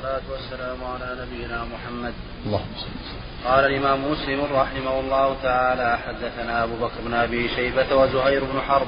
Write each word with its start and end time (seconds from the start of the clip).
والصلاة 0.00 0.32
والسلام 0.32 0.84
على 0.84 1.16
نبينا 1.22 1.64
محمد. 1.64 2.14
اللهم 2.46 2.74
صل 2.76 3.48
قال 3.48 3.64
الإمام 3.64 4.10
مسلم 4.12 4.40
رحمه 4.52 5.00
الله 5.00 5.36
تعالى 5.42 5.98
حدثنا 5.98 6.64
أبو 6.64 6.76
بكر 6.76 7.00
بن 7.04 7.14
أبي 7.14 7.48
شيبة 7.48 7.96
وزهير 7.96 8.44
بن 8.44 8.60
حرب 8.60 8.86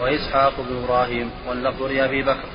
وإسحاق 0.00 0.52
بن 0.58 0.84
إبراهيم 0.84 1.30
واللفظ 1.48 1.82
لأبي 1.82 2.22
بكر. 2.22 2.48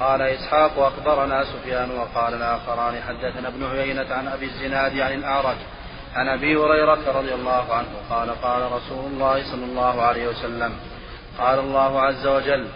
قال 0.00 0.22
إسحاق 0.22 0.78
أخبرنا 0.78 1.44
سفيان 1.44 1.90
وقال 1.90 2.34
الآخران 2.34 3.02
حدثنا 3.02 3.48
ابن 3.48 3.64
عيينة 3.64 4.14
عن 4.14 4.28
أبي 4.28 4.46
الزناد 4.46 4.98
عن 4.98 5.12
الأعرج 5.14 5.56
عن 6.14 6.28
أبي 6.28 6.56
هريرة 6.56 7.18
رضي 7.18 7.34
الله 7.34 7.74
عنه 7.74 7.88
قال 8.10 8.30
قال 8.30 8.72
رسول 8.72 9.04
الله 9.12 9.42
صلى 9.52 9.64
الله 9.64 10.02
عليه 10.02 10.28
وسلم 10.28 10.72
قال 11.38 11.58
الله 11.58 12.00
عز 12.00 12.26
وجل 12.26 12.66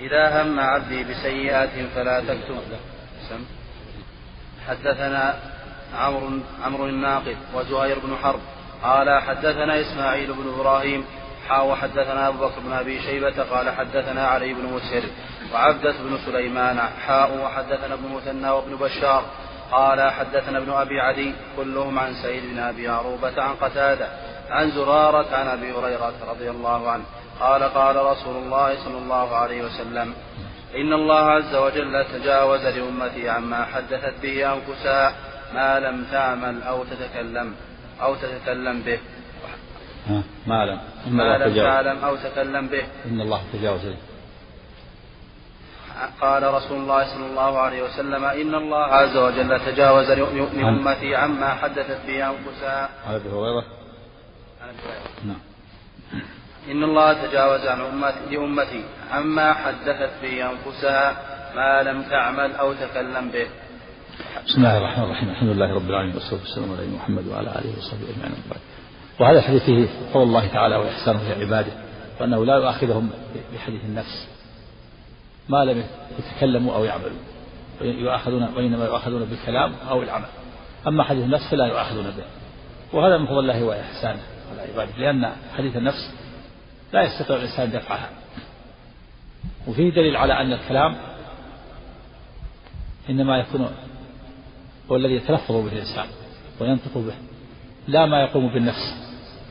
إذا 0.00 0.42
هم 0.42 0.60
عبدي 0.60 1.04
بسيئات 1.04 1.70
فلا 1.94 2.20
تكتب 2.20 2.62
حدثنا 4.68 5.34
عمرو 5.98 6.30
عمرو 6.64 6.86
الناقد 6.86 7.36
وزهير 7.54 7.98
بن 7.98 8.16
حرب 8.22 8.40
قال 8.82 9.22
حدثنا 9.22 9.80
إسماعيل 9.80 10.32
بن 10.32 10.54
إبراهيم 10.54 11.04
حا 11.48 11.60
وحدثنا 11.60 12.28
أبو 12.28 12.38
بكر 12.46 12.60
بن 12.60 12.72
أبي 12.72 13.00
شيبة 13.00 13.42
قال 13.42 13.70
حدثنا 13.70 14.26
علي 14.26 14.54
بن 14.54 14.64
مسهر 14.64 15.02
وعبدة 15.54 15.92
بن 15.92 16.18
سليمان 16.26 16.78
حاء 17.06 17.38
وحدثنا 17.44 17.94
ابن 17.94 18.14
مثنى 18.14 18.50
وابن 18.50 18.76
بشار 18.76 19.24
قال 19.72 20.10
حدثنا 20.10 20.58
ابن 20.58 20.70
أبي 20.70 21.00
عدي 21.00 21.32
كلهم 21.56 21.98
عن 21.98 22.14
سعيد 22.14 22.42
بن 22.52 22.58
أبي 22.58 22.88
عروبة 22.88 23.42
عن 23.42 23.54
قتادة 23.54 24.08
عن 24.50 24.70
زرارة 24.70 25.36
عن 25.36 25.46
أبي 25.48 25.72
هريرة 25.72 26.14
رضي 26.28 26.50
الله 26.50 26.90
عنه 26.90 27.04
قال 27.40 27.62
قال 27.62 27.96
رسول 27.96 28.36
الله 28.36 28.84
صلى 28.84 28.98
الله 28.98 29.36
عليه 29.36 29.62
وسلم 29.62 30.14
إن 30.74 30.92
الله 30.92 31.18
عز 31.18 31.54
وجل 31.54 32.04
تجاوز 32.04 32.60
لأمتي 32.60 33.28
عما 33.28 33.64
حدثت 33.64 34.14
به 34.22 34.52
أنفسها 34.52 35.14
ما 35.54 35.80
لم 35.80 36.04
تعمل 36.12 36.62
أو 36.62 36.84
تتكلم 36.84 37.54
أو 38.02 38.14
تتكلم 38.14 38.82
به. 38.82 38.98
ما 40.46 40.66
لم. 40.66 40.80
ما 41.06 41.38
لم 41.38 41.54
تعلم 41.54 42.04
أو 42.04 42.16
تكلم 42.16 42.66
به. 42.66 42.84
إن 43.06 43.20
الله 43.20 43.40
تجاوز. 43.52 43.86
لي 43.86 43.96
قال 46.20 46.54
رسول 46.54 46.78
الله 46.78 47.04
صلى 47.04 47.26
الله 47.26 47.58
عليه 47.58 47.82
وسلم 47.82 48.24
إن 48.24 48.54
الله 48.54 48.84
عز 48.84 49.16
وجل 49.16 49.60
تجاوز 49.60 50.10
لأمتي 50.10 51.14
عما 51.14 51.54
حدثت 51.54 52.06
به 52.06 52.30
أنفسها. 52.30 52.88
عن 53.06 53.14
أبي 53.14 53.28
هريرة. 53.28 53.64
نعم. 55.24 55.40
إن 56.70 56.82
الله 56.84 57.26
تجاوز 57.26 57.66
عن 57.66 57.80
أمتي 57.80 58.36
لأمتي 58.36 58.84
عما 59.10 59.52
حدثت 59.52 60.10
به 60.22 60.50
أنفسها 60.50 61.16
ما 61.56 61.82
لم 61.82 62.02
تعمل 62.02 62.52
أو 62.52 62.72
تكلم 62.72 63.30
به. 63.30 63.46
بسم 64.46 64.58
الله 64.58 64.78
الرحمن 64.78 65.04
الرحيم. 65.04 65.28
الحمد 65.28 65.48
لله 65.48 65.74
رب 65.74 65.90
العالمين 65.90 66.14
والصلاة 66.14 66.40
والسلام 66.40 66.72
على 66.72 66.86
محمد 66.86 67.26
وعلى 67.28 67.50
آله 67.50 67.78
وصحبه 67.78 68.10
أجمعين 68.10 68.34
وهذا 69.20 69.38
الحديث 69.38 69.62
فيه 69.62 69.86
فضل 70.14 70.22
الله 70.22 70.46
تعالى 70.46 70.76
وإحسانه 70.76 71.20
لعباده 71.28 71.72
وأنه 72.20 72.44
لا 72.44 72.54
يؤاخذهم 72.54 73.10
بحديث 73.54 73.84
النفس 73.84 74.28
ما 75.48 75.64
لم 75.64 75.84
يتكلموا 76.18 76.74
أو 76.74 76.84
يعملوا. 76.84 77.18
يؤاخذون 77.80 78.42
وإنما 78.56 78.84
يؤاخذون 78.84 79.24
بالكلام 79.24 79.74
أو 79.90 80.02
العمل. 80.02 80.28
أما 80.86 81.04
حديث 81.04 81.24
النفس 81.24 81.50
فلا 81.50 81.66
يؤاخذون 81.66 82.04
به. 82.04 82.24
وهذا 82.92 83.18
من 83.18 83.26
فضل 83.26 83.38
الله 83.38 83.64
وإحسانه 83.64 84.20
على 84.52 84.72
عباده 84.72 84.92
لأن 84.98 85.32
حديث 85.56 85.76
النفس 85.76 86.12
لا 86.92 87.02
يستطيع 87.02 87.36
الإنسان 87.36 87.70
دفعها 87.70 88.10
وفيه 89.66 89.90
دليل 89.90 90.16
على 90.16 90.40
أن 90.40 90.52
الكلام 90.52 90.96
إنما 93.10 93.38
يكون 93.38 93.70
هو 94.90 94.96
الذي 94.96 95.14
يتلفظ 95.14 95.52
به 95.52 95.72
الإنسان 95.72 96.06
وينطق 96.60 96.98
به 96.98 97.14
لا 97.88 98.06
ما 98.06 98.22
يقوم 98.22 98.52
بالنفس. 98.52 98.94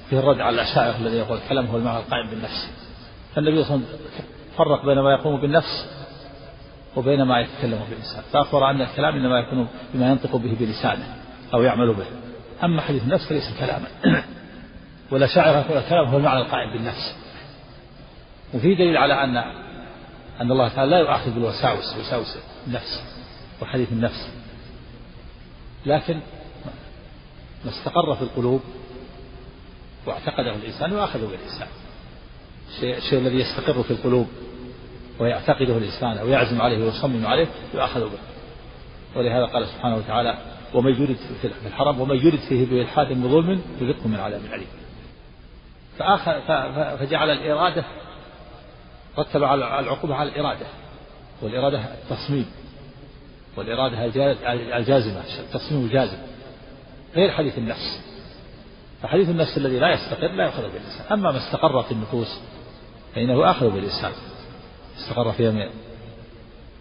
فيه 0.09 0.19
الرد 0.19 0.41
على 0.41 0.55
الأشاعرة 0.55 0.97
الذي 0.97 1.17
يقول 1.17 1.37
الكلام 1.37 1.65
هو 1.65 1.77
المعنى 1.77 1.97
القائم 1.97 2.29
بالنفس. 2.29 2.69
فالنبي 3.35 3.63
صلى 3.63 3.75
الله 3.75 3.87
عليه 3.87 3.97
وسلم 3.97 4.25
فرق 4.57 4.85
بين 4.85 4.99
ما 4.99 5.11
يقوم 5.11 5.41
بالنفس 5.41 5.85
وبين 6.95 7.23
ما 7.23 7.39
يتكلم 7.39 7.77
به 7.77 7.91
الإنسان. 7.91 8.23
فأخبر 8.31 8.69
أن 8.69 8.81
الكلام 8.81 9.15
إنما 9.15 9.39
يكون 9.39 9.67
بما 9.93 10.09
ينطق 10.09 10.35
به 10.35 10.55
بلسانه 10.59 11.15
أو 11.53 11.61
يعمل 11.61 11.93
به. 11.93 12.05
أما 12.63 12.81
حديث 12.81 13.03
النفس 13.03 13.29
فليس 13.29 13.43
كلاما. 13.59 13.87
ولا 15.11 15.27
شاعر 15.27 15.59
الكلام 15.59 16.07
هو 16.07 16.17
المعنى 16.17 16.39
القائم 16.39 16.73
بالنفس. 16.73 17.24
وفي 18.53 18.75
دليل 18.75 18.97
على 18.97 19.23
أن 19.23 19.37
أن 20.41 20.51
الله 20.51 20.67
تعالى 20.67 20.91
لا 20.91 20.99
يؤاخذ 20.99 21.31
بالوساوس 21.31 21.97
وساوس 21.99 22.37
النفس 22.67 23.03
وحديث 23.61 23.91
النفس. 23.91 24.29
لكن 25.85 26.19
ما 27.65 27.71
استقر 27.71 28.15
في 28.15 28.21
القلوب 28.21 28.61
واعتقده 30.05 30.55
الإنسان 30.55 30.91
يؤاخذ 30.91 31.19
بالإنسان. 31.19 31.67
الشيء, 32.83 33.19
الذي 33.19 33.39
يستقر 33.39 33.83
في 33.83 33.91
القلوب 33.91 34.27
ويعتقده 35.19 35.77
الإنسان 35.77 36.17
أو 36.17 36.27
يعزم 36.27 36.61
عليه 36.61 36.83
ويصمم 36.83 37.25
عليه 37.25 37.47
يؤاخذ 37.73 38.01
به. 38.01 38.17
ولهذا 39.15 39.45
قال 39.45 39.67
سبحانه 39.67 39.95
وتعالى 39.95 40.37
ومن 40.73 41.01
يرد 41.01 41.15
في 41.41 41.67
الحرم 41.67 42.01
ومن 42.01 42.15
يرد 42.15 42.39
فيه 42.49 42.65
بإلحاد 42.65 43.07
بظلم 43.07 43.61
يذقه 43.81 44.07
من 44.07 44.19
عذاب 44.19 44.41
عليم 44.51 44.67
فجعل 46.99 47.29
الإرادة 47.29 47.83
رتب 49.19 49.43
على 49.43 49.79
العقوبة 49.79 50.15
على 50.15 50.29
الإرادة. 50.29 50.65
والإرادة 51.41 51.79
التصميم. 51.79 52.45
والإرادة 53.57 54.05
الجازمة. 54.77 55.23
التصميم 55.39 55.85
الجازم. 55.85 56.17
غير 57.15 57.31
حديث 57.31 57.57
النفس. 57.57 58.15
فحديث 59.01 59.29
النفس 59.29 59.57
الذي 59.57 59.79
لا 59.79 59.93
يستقر 59.93 60.27
لا 60.27 60.43
يؤخذ 60.43 60.61
بالإنسان 60.61 61.05
أما 61.11 61.31
ما 61.31 61.37
استقر 61.37 61.83
في 61.83 61.91
النفوس 61.91 62.39
فإنه 63.15 63.51
آخذ 63.51 63.69
بالإنسان 63.69 64.11
استقر 64.97 65.31
فيها 65.31 65.51
من 65.51 65.69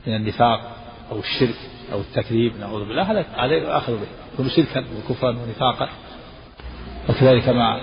من 0.07 0.17
النفاق 0.17 0.77
أو 1.13 1.19
الشرك 1.19 1.57
أو 1.93 2.01
التكذيب 2.01 2.57
نعوذ 2.57 2.85
بالله 2.85 3.03
هذا 3.13 3.27
عليه 3.35 3.77
آخذ 3.77 3.93
به. 3.93 4.07
يكون 4.35 4.49
شركا 4.49 4.85
وكفرا 4.99 5.31
ونفاقا. 5.31 5.89
وكذلك 7.09 7.49
ما 7.49 7.81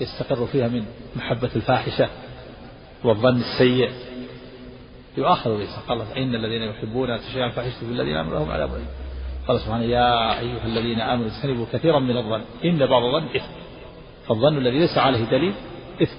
يستقر 0.00 0.46
فيها 0.46 0.68
من 0.68 0.84
محبة 1.16 1.50
الفاحشة. 1.56 2.08
والظن 3.04 3.40
السيء. 3.40 3.90
يؤاخذ 5.16 5.50
بالإنسان 5.50 5.80
قال 5.88 6.00
إن 6.16 6.34
الذين 6.34 6.62
يحبون 6.62 7.18
تشيع 7.20 7.46
الفاحشة 7.46 7.86
بالذين 7.88 8.16
آمنوا 8.16 8.38
لهم 8.38 8.50
عذاب 8.50 8.74
أليم. 8.74 8.86
قال 9.48 9.60
سبحانه 9.60 9.84
يا 9.84 10.40
أيها 10.40 10.64
الذين 10.64 11.00
آمنوا 11.00 11.26
اجتنبوا 11.26 11.66
كثيرا 11.72 11.98
من 11.98 12.16
الظن. 12.16 12.42
إن 12.64 12.86
بعض 12.86 13.02
الظن 13.02 13.26
إثم. 13.36 13.52
فالظن 14.28 14.56
الذي 14.58 14.78
ليس 14.78 14.98
عليه 14.98 15.24
دليل 15.24 15.54
إثم. 16.02 16.18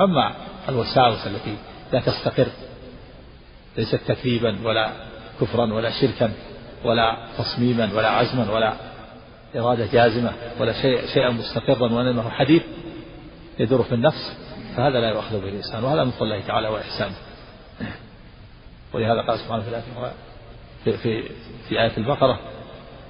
أما 0.00 0.34
الوساوس 0.68 1.26
التي 1.26 1.56
لا 1.92 2.00
تستقر 2.00 2.46
ليست 3.76 3.94
تكذيبا 3.94 4.58
ولا 4.64 4.92
كفرا 5.40 5.72
ولا 5.72 5.90
شركا 6.00 6.32
ولا 6.84 7.16
تصميما 7.38 7.90
ولا 7.94 8.08
عزما 8.08 8.52
ولا 8.52 8.72
إرادة 9.56 9.86
جازمة 9.92 10.32
ولا 10.60 10.82
شيء 10.82 11.06
شيئا 11.06 11.30
مستقرا 11.30 11.92
وإنما 11.92 12.30
حديث 12.30 12.62
يدور 13.58 13.82
في 13.82 13.94
النفس. 13.94 14.36
فهذا 14.76 15.00
لا 15.00 15.08
يؤخذ 15.08 15.40
به 15.40 15.48
الإنسان 15.48 15.84
وهذا 15.84 16.04
من 16.04 16.10
فضل 16.10 16.26
الله 16.26 16.46
تعالى 16.46 16.68
وإحسانه. 16.68 17.14
ولهذا 18.94 19.22
قال 19.28 19.38
سبحانه 19.38 19.62
وتعالى 19.62 19.82
في, 20.84 20.92
في, 20.92 21.22
في 21.68 21.82
آية 21.82 21.96
البقرة 21.96 22.38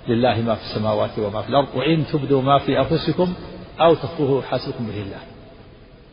لله 0.08 0.42
ما 0.42 0.54
في 0.54 0.62
السماوات 0.62 1.18
وما 1.18 1.42
في 1.42 1.48
الأرض 1.48 1.68
وإن 1.74 2.06
تبدوا 2.06 2.42
ما 2.42 2.58
في 2.58 2.78
أنفسكم 2.78 3.34
أو 3.80 3.94
تخفوه 3.94 4.42
حاسبكم 4.42 4.86
به 4.86 5.02
الله. 5.02 5.20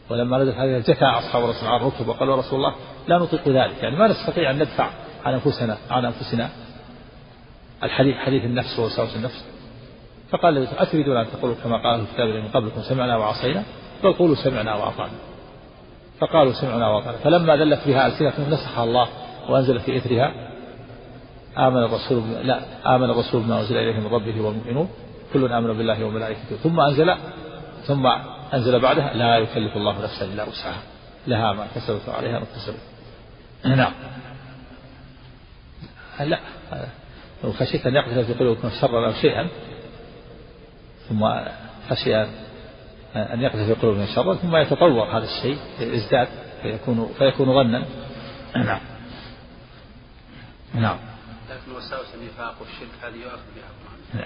ولما 0.10 0.38
نزل 0.38 0.52
هذه 0.52 0.80
جثى 0.80 1.06
أصحاب 1.06 1.44
الرسول 1.44 1.70
على 1.70 1.78
الركب 1.78 2.08
وقالوا 2.08 2.36
رسول 2.36 2.60
الله 2.60 2.76
لا 3.08 3.18
نطيق 3.18 3.48
ذلك 3.48 3.84
يعني 3.84 3.96
ما 3.96 4.08
نستطيع 4.08 4.52
أن 4.52 4.56
ندفع 4.56 4.90
عن 5.26 5.34
أنفسنا 5.34 5.78
عن 5.90 6.06
أنفسنا 6.06 6.50
الحديث 7.84 8.16
حديث 8.16 8.44
النفس 8.44 8.80
ووساوس 8.80 9.16
النفس. 9.16 9.46
فقال 10.32 10.68
أتريدون 10.78 11.18
أن 11.18 11.28
تقولوا 11.32 11.56
كما 11.64 11.78
قال 11.78 12.00
الكتاب 12.00 12.28
من 12.28 12.48
قبلكم 12.48 12.82
سمعنا 12.82 13.18
وعصينا 13.18 13.64
بل 14.04 14.14
قولوا 14.14 14.36
سمعنا 14.36 14.76
وأطعنا. 14.76 15.12
فقالوا 16.20 16.54
سمعنا 16.54 16.90
وأطعنا 16.90 17.18
فلما 17.18 17.56
ذلت 17.56 17.88
بها 17.88 18.08
ألسنتهم 18.08 18.50
نسخها 18.50 18.84
الله 18.84 19.08
وأنزل 19.50 19.80
في 19.80 19.98
إثرها 19.98 20.34
آمن 21.58 21.84
الرسول 21.84 22.24
لا 22.44 22.60
آمن 22.96 23.10
الرسول 23.10 23.42
بما 23.42 23.60
أنزل 23.60 23.78
إليه 23.78 24.00
من 24.00 24.08
ربه 24.08 24.42
والمؤمنون. 24.42 24.90
كل 25.34 25.54
آمن 25.54 25.78
بالله 25.78 26.06
وملائكته. 26.06 26.56
ثم 26.64 26.80
أنزل 26.80 27.16
ثم 27.84 28.06
أنزل 28.54 28.80
بعدها. 28.80 29.14
لا 29.14 29.38
يكلف 29.38 29.78
الله 29.78 30.04
نفسا 30.04 30.26
إلا 30.26 30.44
وسعها. 30.44 30.82
لها 31.28 31.54
ما 31.54 31.68
كسبت 31.76 32.02
وعليها 32.08 32.40
ما 32.40 32.46
كسبت 32.56 32.80
نعم. 33.66 33.94
لا 36.20 36.40
لو 37.44 37.52
خشيت 37.52 37.88
أن 37.88 37.96
يقتل 37.96 38.26
في 38.26 38.34
قلوبكم 38.34 38.70
شرا 38.82 39.08
أو 39.08 39.14
شيئا 39.14 39.48
ثم 41.10 41.30
خشي 41.90 42.22
أن 42.22 42.28
يقذف 43.16 43.66
في 43.66 43.74
قلوبهم 43.74 44.06
شرا 44.16 44.36
ثم 44.36 44.56
يتطور 44.56 45.18
هذا 45.18 45.26
الشيء 45.26 45.58
يزداد 45.80 46.28
فيكون 46.62 47.14
فيكون 47.18 47.46
ظنا. 47.46 47.86
نعم. 48.56 48.80
نعم. 50.74 50.98
لكن 51.50 51.78
وساوس 51.78 52.08
النفاق 52.22 52.56
والشرك 52.62 52.90
هذه 53.04 53.16
يؤخذ 53.16 53.40
بها. 53.56 53.80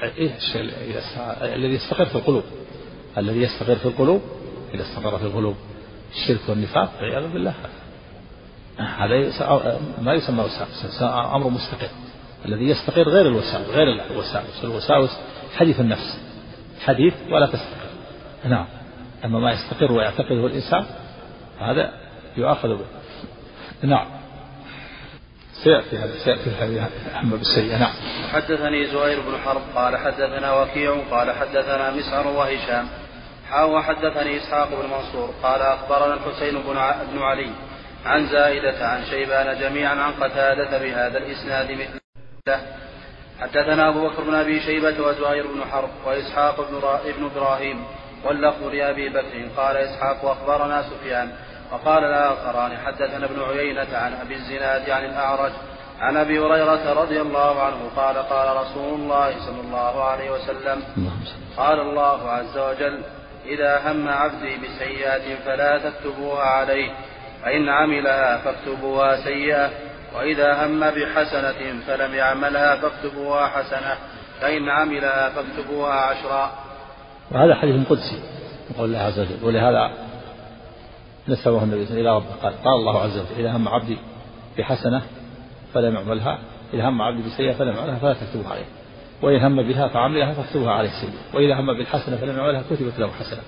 إيه 0.03 0.35
الذي 1.55 1.73
يستقر 1.73 2.05
في 2.05 2.15
القلوب. 2.15 2.43
الذي 3.17 3.41
يستقر 3.41 3.75
في 3.75 3.85
القلوب 3.85 4.21
إذا 4.73 4.83
استقر 4.83 5.17
في 5.17 5.23
القلوب 5.23 5.55
الشرك 6.11 6.49
والنفاق 6.49 6.91
والعياذ 7.01 7.33
بالله. 7.33 7.53
هذا 8.77 9.79
ما 10.01 10.13
يسمى 10.13 10.43
وساوس 10.43 11.01
أمر 11.01 11.49
مستقر. 11.49 11.89
الذي 12.45 12.69
يستقر 12.69 13.09
غير 13.09 13.27
الوساوس 13.27 13.67
غير 13.67 13.87
الوساوس. 14.11 14.63
الوساوس 14.63 15.09
حديث 15.55 15.79
النفس. 15.79 16.19
حديث 16.85 17.13
ولا 17.31 17.45
تستقر. 17.45 17.83
نعم. 18.45 18.65
أما 19.25 19.39
ما 19.39 19.51
يستقر 19.51 19.91
ويعتقده 19.91 20.45
الإنسان 20.45 20.85
هذا 21.59 21.93
يؤاخذ 22.37 22.69
به. 22.69 22.85
نعم. 23.83 24.07
سيأتي 25.63 25.97
هذا 25.97 26.13
سيأتي 26.25 26.49
الحديث 26.49 26.81
أما 27.21 27.37
بالسيئة 27.37 27.77
نعم. 27.77 27.93
حدثني 28.33 28.85
زهير 28.85 29.19
بن 29.19 29.37
حرب 29.45 29.61
قال 29.75 29.97
حدثنا 29.97 30.61
وكيع 30.61 30.95
قال 31.11 31.31
حدثنا 31.31 31.91
مسعر 31.91 32.27
وهشام. 32.27 32.87
حاو 33.49 33.81
حدثني 33.81 34.37
إسحاق 34.37 34.69
بن 34.69 34.89
منصور 34.89 35.33
قال 35.43 35.61
أخبرنا 35.61 36.13
الحسين 36.13 36.61
بن 37.13 37.21
علي 37.21 37.49
عن 38.05 38.27
زائدة 38.27 38.87
عن 38.87 39.05
شيبان 39.05 39.59
جميعا 39.59 39.95
عن 39.95 40.11
قتادة 40.11 40.77
بهذا 40.77 41.17
الإسناد 41.17 41.71
مثله. 41.71 42.61
حدثنا 43.39 43.89
أبو 43.89 44.09
بكر 44.09 44.23
بن 44.23 44.35
أبي 44.35 44.59
شيبة 44.59 45.07
وزهير 45.07 45.47
بن 45.47 45.63
حرب 45.71 45.89
وإسحاق 46.05 46.69
بن, 46.69 46.75
إبراهيم. 47.25 47.85
واللفظ 48.25 48.63
لأبي 48.63 49.09
بكر. 49.09 49.47
قال 49.57 49.77
إسحاق 49.77 50.25
أخبرنا 50.25 50.81
سفيان. 50.81 51.31
وقال 51.71 52.03
الآخران 52.03 52.77
حدثنا 52.77 53.25
ابن 53.25 53.41
عيينة 53.41 53.97
عن 53.97 54.13
أبي 54.13 54.35
الزناد 54.35 54.89
عن 54.89 55.05
الأعرج 55.05 55.51
عن 55.99 56.17
أبي 56.17 56.39
هريرة 56.39 56.93
رضي 56.93 57.21
الله 57.21 57.61
عنه. 57.61 57.89
قال 57.95 58.17
قال 58.17 58.57
رسول 58.57 58.93
الله 58.99 59.39
صلى 59.45 59.61
الله 59.61 60.03
عليه 60.03 60.31
وسلم 60.31 60.83
قال 61.57 61.79
الله 61.79 62.31
عز 62.31 62.57
وجل 62.57 63.01
إذا 63.45 63.91
هم 63.91 64.09
عبدي 64.09 64.57
بسيئات 64.57 65.21
فلا 65.45 65.77
تكتبوها 65.77 66.43
عليه 66.43 66.91
فإن 67.43 67.69
عملها 67.69 68.37
فاكتبوها 68.37 69.15
سيئة 69.15 69.69
وإذا 70.15 70.65
هم 70.65 70.79
بحسنة 70.79 71.81
فلم 71.87 72.13
يعملها 72.15 72.75
فاكتبوها 72.75 73.47
حسنة 73.47 73.97
فإن 74.41 74.69
عملها 74.69 75.29
فاكتبوها 75.29 75.93
عشرا. 75.93 76.62
وهذا 77.31 77.55
حديث 77.55 77.87
قدسي. 77.87 78.19
قول 78.77 78.85
الله 78.85 78.99
عز 78.99 79.19
وجل 79.19 79.43
ولهذا 79.43 79.91
نسبه 81.27 81.63
النبي 81.63 81.85
صلى 81.85 81.99
الله 81.99 82.11
عليه 82.11 82.19
وسلم 82.21 82.31
إلى 82.31 82.33
ربه. 82.33 82.35
قال 82.43 82.53
قال 82.63 82.73
الله 82.73 82.99
عز 83.01 83.17
وجل 83.17 83.39
إذا 83.39 83.51
هم 83.51 83.67
عبدي 83.67 83.97
بحسنة 84.57 85.01
فلم 85.73 85.95
يعملها 85.95 86.39
إذا 86.73 86.89
هم 86.89 87.01
عبدي 87.01 87.29
بسيئة 87.29 87.53
فلم 87.53 87.75
يعملها 87.75 87.99
فلا 87.99 88.13
تكتبوها 88.13 88.49
عليه. 88.49 88.65
وإن 89.21 89.41
هم 89.41 89.67
بها 89.67 89.87
فعملها 89.87 90.33
فاكتبوها 90.33 90.71
عليه 90.71 90.89
سيئة 90.89 91.35
وإذا 91.35 91.59
هم 91.59 91.77
بالحسنة 91.77 92.17
فلم 92.17 92.37
يعملها 92.37 92.63
كتبت 92.71 92.99
له 92.99 93.11
حسنة. 93.11 93.41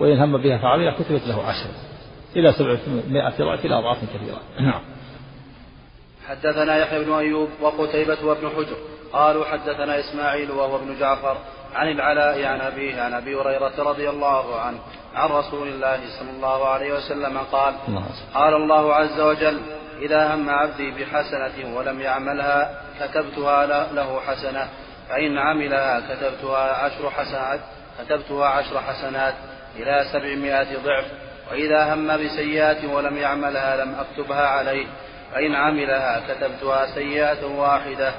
وإن 0.00 0.18
هم 0.18 0.42
بها 0.42 0.58
فعملها 0.58 0.92
كتبت 0.92 1.26
له 1.26 1.42
عشرة. 1.42 1.74
إلى 2.36 2.52
سبعمائة 2.52 3.38
ضعف 3.38 3.64
إلى 3.64 3.78
أضعاف 3.78 3.98
كثيرة. 4.04 4.40
نعم. 4.60 4.80
حدثنا 6.26 6.76
يحيى 6.76 7.04
بن 7.04 7.12
أيوب 7.12 7.48
وقتيبة 7.62 8.24
وابن 8.24 8.48
حجر. 8.48 8.76
قالوا 9.12 9.44
حدثنا 9.44 10.00
إسماعيل 10.00 10.50
وهو 10.50 10.76
ابن 10.76 10.98
جعفر 10.98 11.36
عن 11.74 11.88
العلاء 11.88 12.44
عن 12.44 12.60
أبيه 12.60 13.00
عن 13.00 13.14
أبي 13.14 13.36
هريرة 13.36 13.72
رضي 13.78 14.10
الله 14.10 14.60
عنه 14.60 14.78
عن 15.14 15.28
رسول 15.28 15.68
الله 15.68 16.00
صلى 16.18 16.30
الله 16.30 16.68
عليه 16.68 16.92
وسلم 16.92 17.38
قال 17.38 17.74
قال 18.34 18.54
الله 18.54 18.94
عز 18.94 19.20
وجل 19.20 19.60
إذا 20.02 20.34
هم 20.34 20.50
عبدي 20.50 20.90
بحسنة 20.90 21.76
ولم 21.76 22.00
يعملها 22.00 22.82
كتبتها 23.00 23.66
له 23.92 24.20
حسنة 24.20 24.68
فإن 25.08 25.38
عملها 25.38 26.00
كتبتها 26.00 26.84
عشر 26.84 27.10
حسنات 27.10 27.60
كتبتها 27.98 28.46
عشر 28.46 28.80
حسنات 28.80 29.34
إلى 29.76 30.04
سبعمائة 30.12 30.78
ضعف 30.84 31.04
وإذا 31.50 31.94
هم 31.94 32.16
بسيئة 32.16 32.86
ولم 32.94 33.16
يعملها 33.16 33.84
لم 33.84 33.94
أكتبها 33.94 34.46
عليه 34.46 34.86
فإن 35.32 35.54
عملها 35.54 36.20
كتبتها 36.28 36.86
سيئة 36.86 37.46
واحدة. 37.46 38.12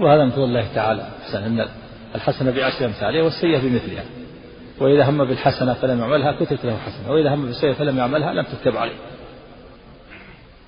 وهذا 0.00 0.24
مثل 0.24 0.44
الله 0.44 0.74
تعالى. 0.74 1.08
أن 1.34 1.68
الحسنة 2.14 2.50
بعشر 2.50 2.84
أمثالها 2.84 3.22
والسيئة 3.22 3.58
بمثلها. 3.58 4.04
وإذا 4.80 5.08
هم 5.08 5.24
بالحسنة 5.24 5.74
فلم 5.74 6.00
يعملها 6.00 6.32
كتبت 6.32 6.64
له 6.64 6.76
حسنة. 6.76 7.12
وإذا 7.12 7.34
هم 7.34 7.46
بالسيئة 7.46 7.72
فلم 7.72 7.98
يعملها 7.98 8.32
لم 8.32 8.44
تكتب 8.44 8.76
عليه. 8.76 8.96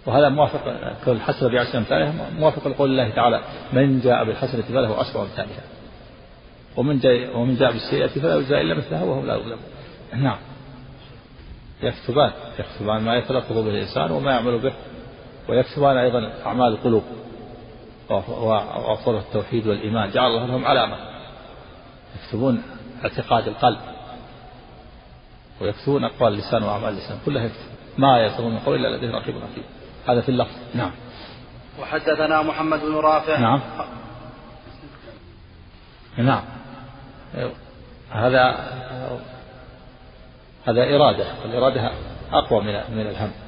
وهذا 0.06 0.28
موافق 0.28 0.64
كل 1.04 1.12
الحسنة 1.12 1.48
بعشر 1.48 1.78
أمثالها 1.78 2.12
موافق 2.38 2.68
لقول 2.68 2.90
الله 2.90 3.10
تعالى 3.10 3.40
من 3.72 4.00
جاء 4.00 4.24
بالحسنة 4.24 4.62
فله 4.62 4.96
عشر 4.96 5.22
أمثالها. 5.22 5.62
ومن 6.76 6.98
جاء 6.98 7.36
ومن 7.36 7.56
جاء 7.56 7.72
بالسيئة 7.72 8.06
فلا 8.06 8.34
يجزى 8.34 8.60
إلا 8.60 8.74
مثلها 8.74 9.02
وهم 9.04 9.26
لا 9.26 9.34
يظلمون. 9.34 9.58
نعم. 10.14 10.38
يكتبان. 11.82 12.30
يكتبان 12.58 13.02
ما 13.02 13.16
يتلفظ 13.16 13.58
به 13.58 13.70
الإنسان 13.70 14.10
وما 14.10 14.30
يعمل 14.32 14.58
به. 14.58 14.72
ويكتبان 15.48 15.96
أيضا 15.96 16.32
أعمال 16.46 16.72
القلوب. 16.72 17.02
وأفضل 18.10 19.16
التوحيد 19.16 19.66
والإيمان. 19.66 20.10
جعل 20.10 20.26
الله 20.26 20.46
لهم 20.46 20.64
علامة. 20.64 20.96
يكتبون 22.16 22.62
اعتقاد 23.04 23.48
القلب. 23.48 23.78
ويكتبون 25.60 26.04
أقوال 26.04 26.32
اللسان 26.32 26.62
وأعمال 26.62 26.88
اللسان. 26.88 27.18
كلها 27.26 27.44
يكتب. 27.44 27.58
ما 27.98 28.18
يكتبون 28.18 28.52
من 28.52 28.58
قول 28.58 28.86
إلا 28.86 28.96
لديه 28.96 29.10
رقيب 29.10 29.36
رقيب 29.36 29.64
هذا 30.08 30.20
في 30.20 30.28
اللفظ. 30.28 30.54
نعم. 30.74 30.90
وحدثنا 31.80 32.42
محمد 32.42 32.80
بن 32.80 32.94
رافع. 32.94 33.40
نعم. 33.40 33.60
نعم. 36.16 36.44
هذا 38.10 38.70
هذا 40.64 40.82
إرادة. 40.96 41.26
الإرادة 41.44 41.90
أقوى 42.32 42.60
من 42.60 42.96
من 42.96 43.06
الهم. 43.06 43.45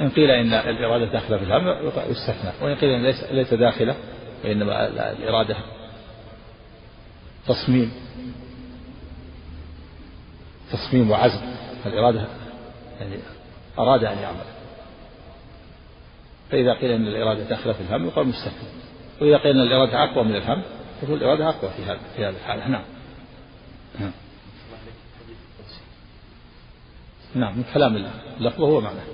إن 0.00 0.10
قيل 0.10 0.30
إن 0.30 0.54
الإرادة 0.54 1.04
داخلة 1.04 1.38
في 1.38 1.44
الهم 1.44 1.68
يستثنى. 2.10 2.52
وإن 2.62 2.74
قيل 2.74 2.90
إن 2.90 3.02
ليس 3.02 3.24
ليس 3.30 3.54
داخلة 3.54 3.96
وإنما 4.44 4.88
الإرادة 5.12 5.56
تصميم. 7.46 7.92
تصميم 10.72 11.10
وعزم. 11.10 11.40
الإرادة 11.86 12.26
يعني 13.00 13.16
أراد 13.78 14.04
أن 14.04 14.18
يعمل. 14.18 14.44
فإذا 16.50 16.74
قيل 16.74 16.90
أن 16.90 17.06
الإرادة 17.06 17.42
داخلة 17.42 17.72
في 17.72 17.80
الهم 17.80 18.06
يقال 18.06 18.26
مستثنى. 18.26 18.68
وإذا 19.20 19.36
قيل 19.36 19.56
أن 19.56 19.62
الإرادة 19.62 20.04
أقوى 20.04 20.24
من 20.24 20.36
الهم 20.36 20.62
تقول 21.02 21.18
الإرادة 21.18 21.48
أقوى 21.48 21.70
في 21.70 21.82
هذا 21.82 22.00
في 22.16 22.24
هذه 22.24 22.34
الحالة. 22.36 22.68
نعم. 22.68 22.84
نعم. 24.00 24.12
نعم 27.34 27.56
من 27.56 27.64
كلام 27.74 27.96
الله 27.96 28.10
لفظه 28.40 28.66
هو 28.66 28.80
معناه. 28.80 29.13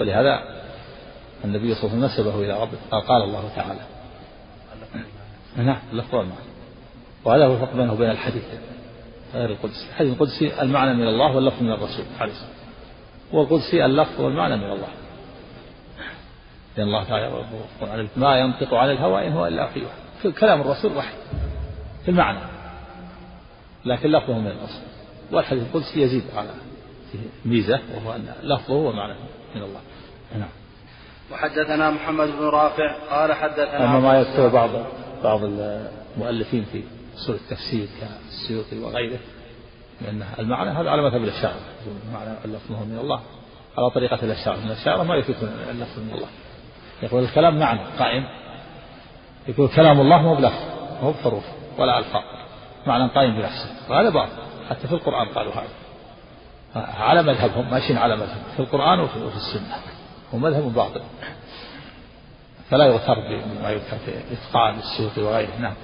ولهذا 0.00 0.42
النبي 1.44 1.74
صلى 1.74 1.84
الله 1.84 1.96
عليه 1.96 2.06
وسلم 2.06 2.26
نسبه 2.26 2.44
إلى 2.44 2.62
ربه 2.62 2.98
قال 3.00 3.22
الله 3.22 3.50
تعالى. 3.56 3.80
نعم 5.56 5.78
اللفظ 5.92 6.14
والمعنى 6.14 6.40
وهذا 7.24 7.46
هو 7.46 7.54
الفرق 7.54 7.76
بينه 7.76 7.92
وبين 7.92 8.10
الحديث 8.10 8.44
غير 9.34 9.50
القدسي. 9.50 9.88
الحديث 9.90 10.12
القدسي 10.12 10.62
المعنى 10.62 10.94
من 10.94 11.08
الله 11.08 11.36
واللفظ 11.36 11.62
من 11.62 11.72
الرسول 11.72 12.04
عليه 12.20 12.32
الصلاة 12.32 12.50
والقدسي 13.32 13.84
اللفظ 13.84 14.20
والمعنى 14.20 14.56
من 14.56 14.72
الله. 14.72 14.88
لأن 16.76 16.86
الله 16.86 17.04
تعالى 17.04 17.44
ما 18.16 18.38
ينطق 18.38 18.74
عن 18.74 18.90
الهوى 18.90 19.26
إن 19.26 19.32
هو 19.32 19.46
إلا 19.46 19.64
وحي. 19.64 19.82
كلام 20.40 20.60
الرسول 20.60 20.96
وحي 20.96 21.14
في 22.04 22.10
المعنى 22.10 22.38
لكن 23.84 24.10
لفظه 24.10 24.38
من 24.38 24.46
الأصل. 24.46 24.80
والحديث 25.32 25.62
القدسي 25.62 26.02
يزيد 26.02 26.24
على 26.36 26.50
ميزة 27.44 27.80
وهو 27.94 28.14
أن 28.14 28.34
لفظه 28.42 28.74
ومعنى 28.74 29.14
من 29.54 29.62
الله. 29.62 29.80
نعم. 30.38 30.48
وحدثنا 31.32 31.90
محمد 31.90 32.28
بن 32.28 32.44
رافع 32.44 32.96
قال 33.10 33.32
حدثنا 33.32 33.84
أما 33.84 34.00
ما 34.00 34.18
يذكر 34.18 34.48
بعض 34.48 34.70
بعض 35.24 35.40
المؤلفين 35.44 36.64
في 36.72 36.82
أصول 37.16 37.36
التفسير 37.36 37.88
كالسيوطي 38.00 38.78
وغيره 38.78 39.18
لأن 40.00 40.24
المعنى 40.38 40.70
هذا 40.70 40.90
على 40.90 41.02
مذهب 41.02 41.24
الأشاعرة. 41.24 41.60
معنى 42.12 42.30
اللفظ 42.44 42.70
من 42.70 42.98
الله. 43.00 43.20
على 43.78 43.90
طريقة 43.90 44.18
الأشاعرة. 44.22 44.58
من 44.58 44.66
الأشاعرة 44.66 45.02
ما 45.02 45.16
يثبتون 45.16 45.48
اللفظ 45.70 45.98
من 45.98 46.10
الله. 46.14 46.28
يقول 47.02 47.22
الكلام 47.22 47.58
معنى 47.58 47.80
قائم. 47.98 48.24
يقول 49.48 49.68
كلام 49.68 50.00
الله 50.00 50.22
مو 50.22 50.34
بلفظ 50.34 50.62
مو 51.02 51.10
بحروف 51.10 51.44
ولا 51.78 51.98
ألفاظ. 51.98 52.22
معنى 52.86 53.10
قائم 53.12 53.36
بنفسه. 53.36 53.90
وهذا 53.90 54.10
باطل. 54.10 54.32
حتى 54.70 54.88
في 54.88 54.94
القرآن 54.94 55.28
قالوا 55.28 55.52
هذا. 55.52 55.68
على 56.74 57.22
مذهبهم 57.22 57.70
ماشيين 57.70 57.98
على 57.98 58.16
مذهب 58.16 58.42
في 58.56 58.60
القرآن 58.60 59.00
وفي 59.00 59.36
السنة 59.36 59.76
ومذهب 60.32 60.74
باطل. 60.74 61.00
فلا 62.70 62.86
يغتر 62.86 63.14
بما 63.14 63.70
يذكر 63.70 63.96
في 64.06 64.12
إتقان 64.32 64.78
السيوطي 64.78 65.22
وغيره 65.22 65.56
نعم. 65.60 65.74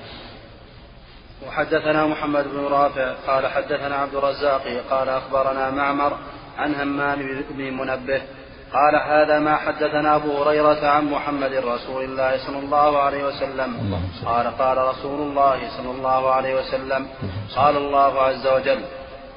وحدثنا 1.47 2.07
محمد 2.07 2.45
بن 2.45 2.65
رافع 2.65 3.13
قال 3.27 3.47
حدثنا 3.47 3.95
عبد 3.97 4.15
الرزاق 4.15 4.63
قال 4.91 5.09
أخبرنا 5.09 5.71
معمر 5.71 6.17
عن 6.59 6.75
همام 6.75 7.19
بن 7.51 7.73
منبه 7.73 8.23
قال 8.73 8.97
هذا 8.97 9.39
ما 9.39 9.57
حدثنا 9.57 10.17
أبو 10.17 10.43
هريرة 10.43 10.87
عن 10.87 11.05
محمد 11.05 11.53
رسول 11.53 12.05
الله 12.05 12.47
صلى 12.47 12.59
الله 12.59 12.99
عليه 12.99 13.25
وسلم. 13.25 14.01
قال 14.25 14.47
قال 14.59 14.77
رسول 14.79 15.21
الله 15.21 15.59
صلى 15.77 15.91
الله 15.91 16.31
عليه 16.31 16.55
وسلم. 16.55 17.07
قال 17.57 17.77
الله 17.77 18.23
عز 18.23 18.47
وجل 18.47 18.81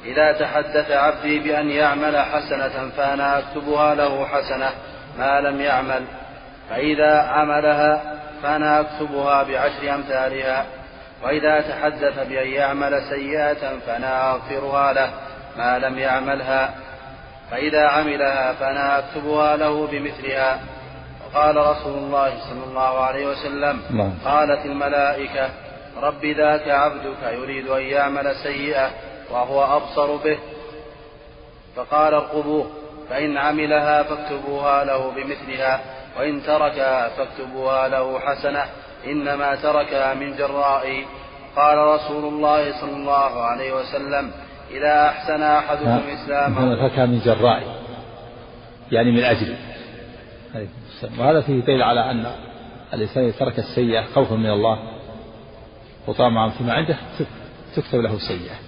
إذا 0.05 0.31
تحدث 0.31 0.91
عبدي 0.91 1.39
بأن 1.39 1.69
يعمل 1.69 2.17
حسنة 2.17 2.89
فأنا 2.97 3.39
أكتبها 3.39 3.95
له 3.95 4.25
حسنة 4.25 4.69
ما 5.17 5.41
لم 5.41 5.61
يعمل. 5.61 6.03
فإذا 6.69 7.21
عملها 7.21 8.01
فأنا 8.43 8.79
أكتبها 8.79 9.43
بعشر 9.43 9.95
أمثالها. 9.95 10.65
وإذا 11.23 11.61
تحدث 11.61 12.27
بأن 12.29 12.47
يعمل 12.47 13.01
سيئة 13.09 13.79
فأنا 13.87 14.31
أغفرها 14.31 14.93
له 14.93 15.09
ما 15.57 15.79
لم 15.79 15.99
يعملها. 15.99 16.73
فإذا 17.51 17.87
عملها 17.87 18.53
فأنا 18.53 18.99
أكتبها 18.99 19.57
له 19.57 19.87
بمثلها. 19.87 20.59
وقال 21.25 21.57
رسول 21.57 21.97
الله 21.97 22.29
صلى 22.29 22.63
الله 22.63 22.99
عليه 22.99 23.25
وسلم 23.27 23.81
قالت 24.25 24.65
الملائكة 24.65 25.49
رب 26.01 26.25
ذاك 26.25 26.67
عبدك 26.67 27.33
يريد 27.33 27.67
أن 27.67 27.81
يعمل 27.81 28.35
سيئة 28.35 28.89
وهو 29.31 29.63
أبصر 29.63 30.15
به. 30.15 30.37
فقال 31.75 32.13
ارقبوه 32.13 32.65
فإن 33.09 33.37
عملها 33.37 34.03
فاكتبوها 34.03 34.83
له 34.83 35.11
بمثلها 35.11 35.79
وإن 36.19 36.43
تركها 36.43 37.09
فاكتبوها 37.09 37.87
له 37.87 38.19
حسنة 38.19 38.65
إنما 39.05 39.55
تركها 39.55 40.13
من 40.13 40.35
جرائي 40.35 41.05
قال 41.55 41.77
رسول 41.77 42.33
الله 42.33 42.81
صلى 42.81 42.95
الله 42.95 43.41
عليه 43.41 43.73
وسلم 43.73 44.31
إذا 44.71 45.07
أحسن 45.07 45.41
أحدكم 45.41 46.01
إسلامه. 46.13 46.75
تركها 46.75 47.05
من 47.05 47.19
جرائي 47.19 47.65
يعني 48.91 49.11
من 49.11 49.23
أجل. 49.23 49.55
وهذا 51.19 51.41
فيه 51.41 51.61
دليل 51.61 51.81
على 51.81 52.11
أن 52.11 52.31
الإنسان 52.93 53.33
ترك 53.39 53.59
السيئة 53.59 54.01
خوفا 54.15 54.35
من 54.35 54.49
الله 54.49 54.79
وطمعا 56.07 56.49
فيما 56.49 56.73
عنده 56.73 56.97
تكتب 57.75 57.99
له 57.99 58.17
سيئة 58.19 58.64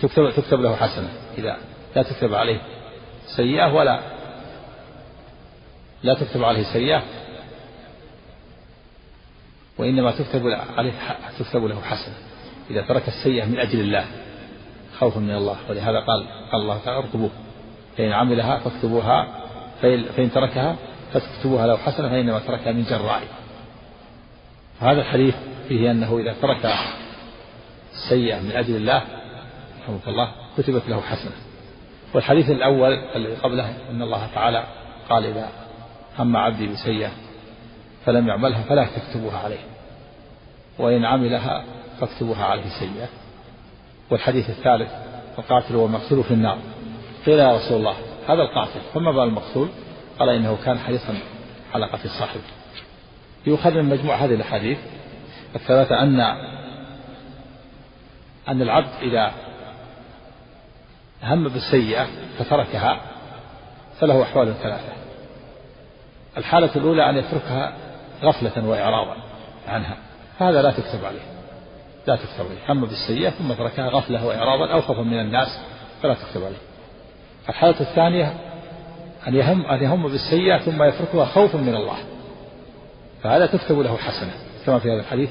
تكتب 0.00 0.30
تكتب 0.36 0.60
له 0.60 0.76
حسنة. 0.76 1.08
إذا 1.38 1.56
لا 1.96 2.02
تكتب 2.02 2.34
عليه 2.34 2.60
سيئة 3.36 3.74
ولا 3.74 4.00
لا 6.02 6.14
تكتب 6.14 6.44
عليه 6.44 6.62
سيئة. 6.62 7.02
وإنما 9.78 10.10
تكتب 10.10 10.46
عليه 10.76 10.92
تكتب 11.38 11.64
له 11.64 11.80
حسنة. 11.80 12.14
إذا 12.70 12.82
ترك 12.82 13.08
السيئة 13.08 13.44
من 13.44 13.58
أجل 13.58 13.80
الله 13.80 14.04
خوفا 14.98 15.20
من 15.20 15.34
الله. 15.34 15.56
ولهذا 15.70 16.00
قال 16.00 16.26
قال 16.52 16.60
الله 16.62 16.78
تعالى 16.84 16.98
اركبوه. 16.98 17.30
فإن 17.96 18.12
عملها 18.12 18.58
فاكتبوها 18.58 19.26
فإن 19.82 20.30
تركها 20.34 20.76
فتكتبوها 21.12 21.66
له 21.66 21.76
حسنة 21.76 22.08
فإنما 22.08 22.38
تركها 22.38 22.72
من 22.72 22.84
جراء. 22.84 23.22
هذا 24.80 25.00
الحديث 25.00 25.34
فيه 25.68 25.90
أنه 25.90 26.18
إذا 26.18 26.34
ترك 26.42 26.74
السيئة 27.92 28.40
من 28.40 28.50
أجل 28.50 28.76
الله 28.76 29.02
رحمه 29.86 30.12
الله 30.12 30.32
كتبت 30.58 30.88
له 30.88 31.00
حسنة. 31.00 31.32
والحديث 32.14 32.50
الأول 32.50 32.92
الذي 32.92 33.34
قبله 33.34 33.74
أن 33.90 34.02
الله 34.02 34.26
تعالى 34.34 34.64
قال 35.08 35.24
إذا 35.24 35.48
هم 36.18 36.36
عبدي 36.36 36.66
بسيئة 36.66 37.10
فلم 38.04 38.28
يعملها 38.28 38.62
فلا 38.62 38.86
تكتبوها 38.96 39.38
عليه. 39.38 39.64
وإن 40.78 41.04
عملها 41.04 41.64
فاكتبوها 42.00 42.44
عليه 42.44 42.68
سيئة. 42.78 43.08
والحديث 44.10 44.50
الثالث 44.50 44.90
القاتل 45.38 45.76
والمقتول 45.76 46.24
في 46.24 46.30
النار. 46.30 46.58
قيل 47.26 47.38
يا 47.38 47.56
رسول 47.56 47.78
الله 47.78 47.96
هذا 48.28 48.42
القاتل 48.42 48.80
فما 48.94 49.12
بال 49.12 49.22
المقتول؟ 49.22 49.68
قال 50.18 50.28
إنه 50.28 50.58
كان 50.64 50.78
حريصا 50.78 51.14
على 51.74 51.86
قتل 51.86 52.10
صاحبه. 52.10 52.42
يؤخذ 53.46 53.74
من 53.74 53.84
مجموع 53.84 54.16
هذه 54.16 54.34
الأحاديث 54.34 54.78
الثلاثة 55.54 56.02
أن 56.02 56.20
أن 58.48 58.62
العبد 58.62 58.88
إذا 59.02 59.32
هم 61.26 61.48
بالسيئة 61.48 62.06
فتركها 62.38 63.00
فله 64.00 64.22
أحوال 64.22 64.54
ثلاثة. 64.62 64.92
الحالة 66.36 66.70
الأولى 66.76 67.10
أن 67.10 67.16
يتركها 67.16 67.72
غفلة 68.22 68.68
وإعراضا 68.68 69.16
عنها. 69.68 69.96
هذا 70.38 70.62
لا 70.62 70.70
تكتب 70.70 71.04
عليه. 71.04 71.20
لا 72.06 72.16
تكتب 72.16 72.46
عليه. 72.46 72.72
هم 72.72 72.80
بالسيئة 72.80 73.30
ثم 73.30 73.52
تركها 73.52 73.88
غفلة 73.88 74.26
وإعراضا 74.26 74.72
أو 74.72 74.80
خوفا 74.80 75.02
من 75.02 75.20
الناس 75.20 75.58
فلا 76.02 76.14
تكتب 76.14 76.44
عليه. 76.44 76.56
الحالة 77.48 77.80
الثانية 77.80 78.34
أن 79.28 79.34
يهم 79.34 79.66
أن 79.66 79.82
يهم 79.82 80.08
بالسيئة 80.08 80.58
ثم 80.58 80.82
يتركها 80.82 81.24
خوفا 81.24 81.58
من 81.58 81.74
الله. 81.74 81.96
فهذا 83.22 83.46
تكتب 83.46 83.78
له 83.78 83.96
حسنة. 83.96 84.32
كما 84.66 84.78
في 84.78 84.92
هذا 84.92 85.00
الحديث 85.00 85.30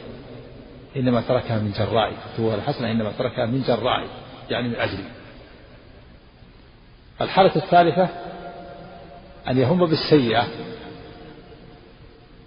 إنما 0.96 1.22
تركها 1.22 1.60
من 1.60 1.72
جرائي 1.72 2.14
تكتبها 2.26 2.56
الحسنة 2.56 2.92
إنما 2.92 3.12
تركها 3.18 3.46
من 3.46 3.64
جرائي 3.68 4.08
يعني 4.50 4.68
من 4.68 4.76
أجلي 4.76 5.04
الحالة 7.22 7.56
الثالثة 7.56 8.10
أن 9.48 9.58
يهم 9.58 9.86
بالسيئة 9.86 10.48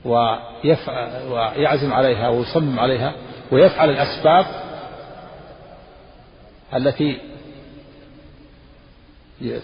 ويعزم 0.05 1.93
عليها 1.93 2.29
ويصمم 2.29 2.81
عليها 2.81 3.15
ويفعل 3.53 3.91
الأسباب 3.91 4.47
التي 6.75 7.21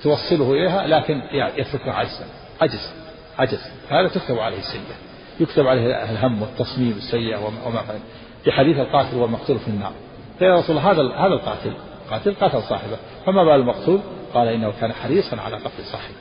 توصله 0.02 0.52
إليها 0.52 0.87
لكن 0.87 1.23
يتركها 1.32 1.92
عجزا 1.92 2.26
عجز 2.61 2.90
عجز 3.38 3.61
هذا 3.88 4.08
تكتب 4.08 4.38
عليه 4.38 4.58
السيئة. 4.58 4.94
يكتب 5.40 5.66
عليه 5.66 6.02
الهم 6.02 6.42
والتصميم 6.42 6.94
السيئة 6.96 7.37
وما 7.37 7.82
في 8.44 8.52
حديث 8.52 8.78
القاتل 8.78 9.16
والمقتول 9.16 9.58
في 9.58 9.68
النار. 9.68 9.92
قيل 10.40 10.49
يا 10.49 10.58
رسول 10.58 10.76
هذا 10.76 11.02
هذا 11.02 11.34
القاتل. 11.34 11.75
قاتل 12.11 12.34
قتل 12.34 12.62
صاحبه. 12.62 12.96
فما 13.26 13.44
بال 13.44 13.54
المقتول؟ 13.54 14.00
قال 14.34 14.48
إنه 14.48 14.72
كان 14.80 14.92
حريصا 14.92 15.36
على 15.36 15.56
قتل 15.56 15.84
صاحبه. 15.92 16.14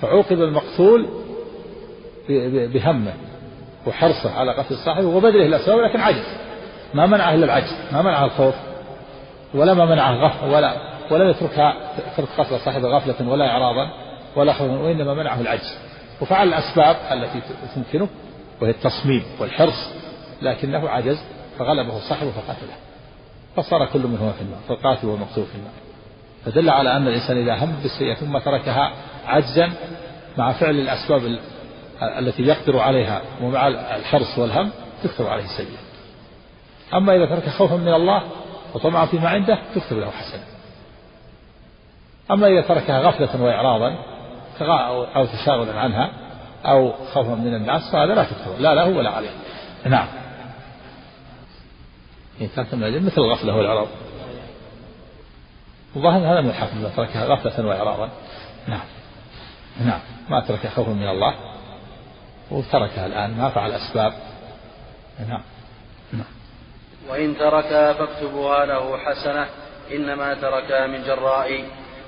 فعوقب 0.00 0.42
المقتول 0.42 1.08
بهمه 2.74 3.12
وحرصه 3.86 4.34
على 4.34 4.54
قتل 4.54 4.76
صاحبه 4.76 5.06
وبذله 5.06 5.46
الأسباب 5.46 5.78
لكن 5.78 6.00
عجز. 6.00 6.24
ما 6.94 7.06
منعه 7.06 7.34
إلا 7.34 7.44
العجز. 7.44 7.74
ما 7.92 8.02
منعه 8.02 8.24
الخوف 8.24 8.54
ولا 9.54 9.74
ما 9.74 9.84
منعه 9.84 10.14
غف 10.14 10.44
ولا 10.44 10.90
ولم 11.10 11.28
يتركها 11.28 11.74
ترك 12.16 12.28
قتل 12.38 12.60
صاحبه 12.60 12.88
غفلة 12.88 13.28
ولا 13.28 13.46
إعراضا 13.46 13.90
ولا 14.36 14.52
خوفا 14.52 14.78
وإنما 14.78 15.14
منعه 15.14 15.40
العجز. 15.40 15.74
وفعل 16.20 16.48
الأسباب 16.48 16.96
التي 17.12 17.42
تمكنه 17.74 18.08
وهي 18.60 18.70
التصميم 18.70 19.24
والحرص 19.40 19.90
لكنه 20.42 20.88
عجز 20.88 21.18
فغلبه 21.58 21.98
صاحبه 22.08 22.30
فقتله. 22.30 22.74
فصار 23.56 23.86
كل 23.86 24.06
منهما 24.06 24.32
في 24.32 24.40
النار 24.40 24.60
فالقاتل 24.68 25.06
والمقتول 25.06 25.44
في 25.44 25.54
النار. 25.54 25.72
فدل 26.44 26.70
على 26.70 26.96
أن 26.96 27.08
الإنسان 27.08 27.36
إذا 27.36 27.64
هم 27.64 27.72
بالسيئة 27.82 28.14
ثم 28.14 28.38
تركها 28.38 28.92
عجزا 29.26 29.72
مع 30.38 30.52
فعل 30.52 30.74
الأسباب 30.74 31.38
التي 32.18 32.42
يقدر 32.42 32.78
عليها 32.78 33.22
ومع 33.42 33.68
الحرص 33.68 34.38
والهم 34.38 34.70
تكتب 35.02 35.26
عليه 35.26 35.44
السيئة. 35.44 35.78
أما 36.94 37.16
إذا 37.16 37.26
ترك 37.26 37.48
خوفا 37.48 37.76
من 37.76 37.94
الله 37.94 38.22
وطمعا 38.74 39.06
فيما 39.06 39.28
عنده 39.28 39.58
تكتب 39.74 39.98
له 39.98 40.10
حسنة 40.10 40.42
أما 42.30 42.46
إذا 42.46 42.60
تركها 42.60 43.00
غفلة 43.00 43.42
وإعراضا 43.42 43.96
أو 45.16 45.26
تشاغلا 45.26 45.80
عنها 45.80 46.10
أو 46.66 46.92
خوفا 46.92 47.34
من 47.34 47.54
الناس 47.54 47.92
فهذا 47.92 48.14
لا 48.14 48.24
تكتب 48.24 48.60
لا 48.60 48.74
له 48.74 48.88
ولا 48.88 49.10
عليه. 49.10 49.30
نعم. 49.86 50.06
إن 52.40 52.48
كانت 52.56 52.74
مثل 52.74 53.18
الغفلة 53.18 53.56
والإعراض. 53.56 53.88
وظاهر 55.96 56.32
هذا 56.32 56.40
من 56.40 56.48
الحكم 56.50 56.78
إذا 56.78 56.88
تركها 56.96 57.24
غفلة 57.24 57.66
وإعراضا. 57.66 58.10
نعم. 58.68 58.84
نعم. 59.84 60.00
ما 60.28 60.40
ترك 60.40 60.66
خوفا 60.66 60.90
من 60.90 61.08
الله. 61.08 61.34
وتركها 62.50 63.06
الآن 63.06 63.36
ما 63.36 63.50
فعل 63.50 63.72
أسباب. 63.72 64.12
نعم. 65.28 65.42
نعم. 66.12 66.24
وإن 67.08 67.38
تركها 67.38 67.92
فاكتبوها 67.92 68.66
له 68.66 68.98
حسنة 68.98 69.46
إنما 69.92 70.34
تركها 70.34 70.86
من 70.86 71.02
جرائي. 71.02 71.64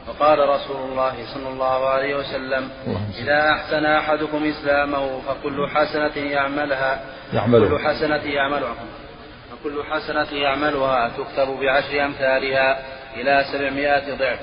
وقال 0.08 0.48
رسول 0.48 0.90
الله 0.90 1.14
صلى 1.34 1.48
الله 1.48 1.88
عليه 1.88 2.14
وسلم 2.16 2.70
إذا 3.18 3.50
أحسن 3.50 3.86
أحدكم 3.86 4.44
إسلامه 4.44 5.20
فكل 5.20 5.68
حسنة 5.68 6.16
يعملها 6.16 7.00
يعملها 7.32 7.68
كل 7.68 7.84
حسنة 7.84 8.24
يعملها 8.24 8.74
فكل 9.50 9.82
حسنة 9.90 10.38
يعملها 10.38 11.08
تكتب 11.08 11.48
بعشر 11.60 12.04
أمثالها. 12.04 12.78
إلى 13.16 13.44
سبعمائة 13.52 14.14
ضعف 14.14 14.38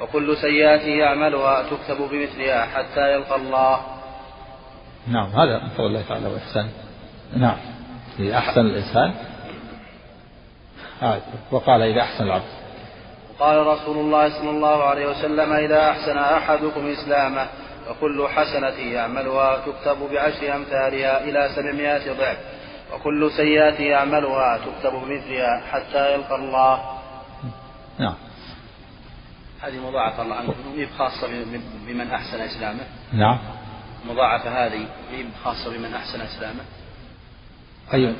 وكل 0.00 0.36
سيئة 0.36 0.86
يعملها 0.88 1.62
تكتب 1.62 1.96
بمثلها 1.96 2.64
حتى 2.64 3.12
يلقى 3.12 3.36
الله. 3.36 3.80
نعم 5.08 5.26
هذا 5.26 5.58
من 5.62 5.68
فضل 5.68 5.86
الله 5.86 6.02
تعالى 6.08 6.26
وإحسان 6.26 6.68
نعم 7.36 7.56
إذا 8.18 8.38
أحسن 8.38 8.60
الإنسان. 8.60 9.14
وقال 11.50 11.82
إذا 11.82 12.00
أحسن 12.00 12.24
العبد. 12.24 12.62
قال 13.38 13.66
رسول 13.66 13.96
الله 13.96 14.28
صلى 14.28 14.50
الله 14.50 14.84
عليه 14.84 15.06
وسلم 15.06 15.52
إذا 15.52 15.90
أحسن 15.90 16.18
أحدكم 16.18 16.86
إسلامه 16.86 17.46
فكل 17.86 18.28
حسنة 18.28 18.92
يعملها 18.92 19.58
تكتب 19.66 19.96
بعشر 20.12 20.54
أمثالها 20.56 21.24
إلى 21.24 21.48
سبعمائة 21.56 22.12
ضعف 22.12 22.36
وكل 22.94 23.30
سيئة 23.30 23.80
يعملها 23.80 24.58
تكتب 24.58 24.92
بمثلها 24.92 25.62
حتى 25.72 26.14
يلقى 26.14 26.34
الله. 26.34 26.91
نعم. 27.98 28.14
هذه 29.60 29.88
مضاعفة 29.88 30.22
الله 30.22 30.36
عنكم 30.36 30.54
هي 30.76 30.86
خاصة 30.86 31.28
بمن 31.86 32.10
أحسن 32.10 32.40
إسلامه. 32.40 32.84
نعم. 33.12 33.38
مضاعفة 34.10 34.66
هذه 34.66 34.86
هي 35.10 35.24
خاصة 35.44 35.76
بمن 35.76 35.94
أحسن 35.94 36.20
إسلامه. 36.20 36.62
أي 37.94 38.14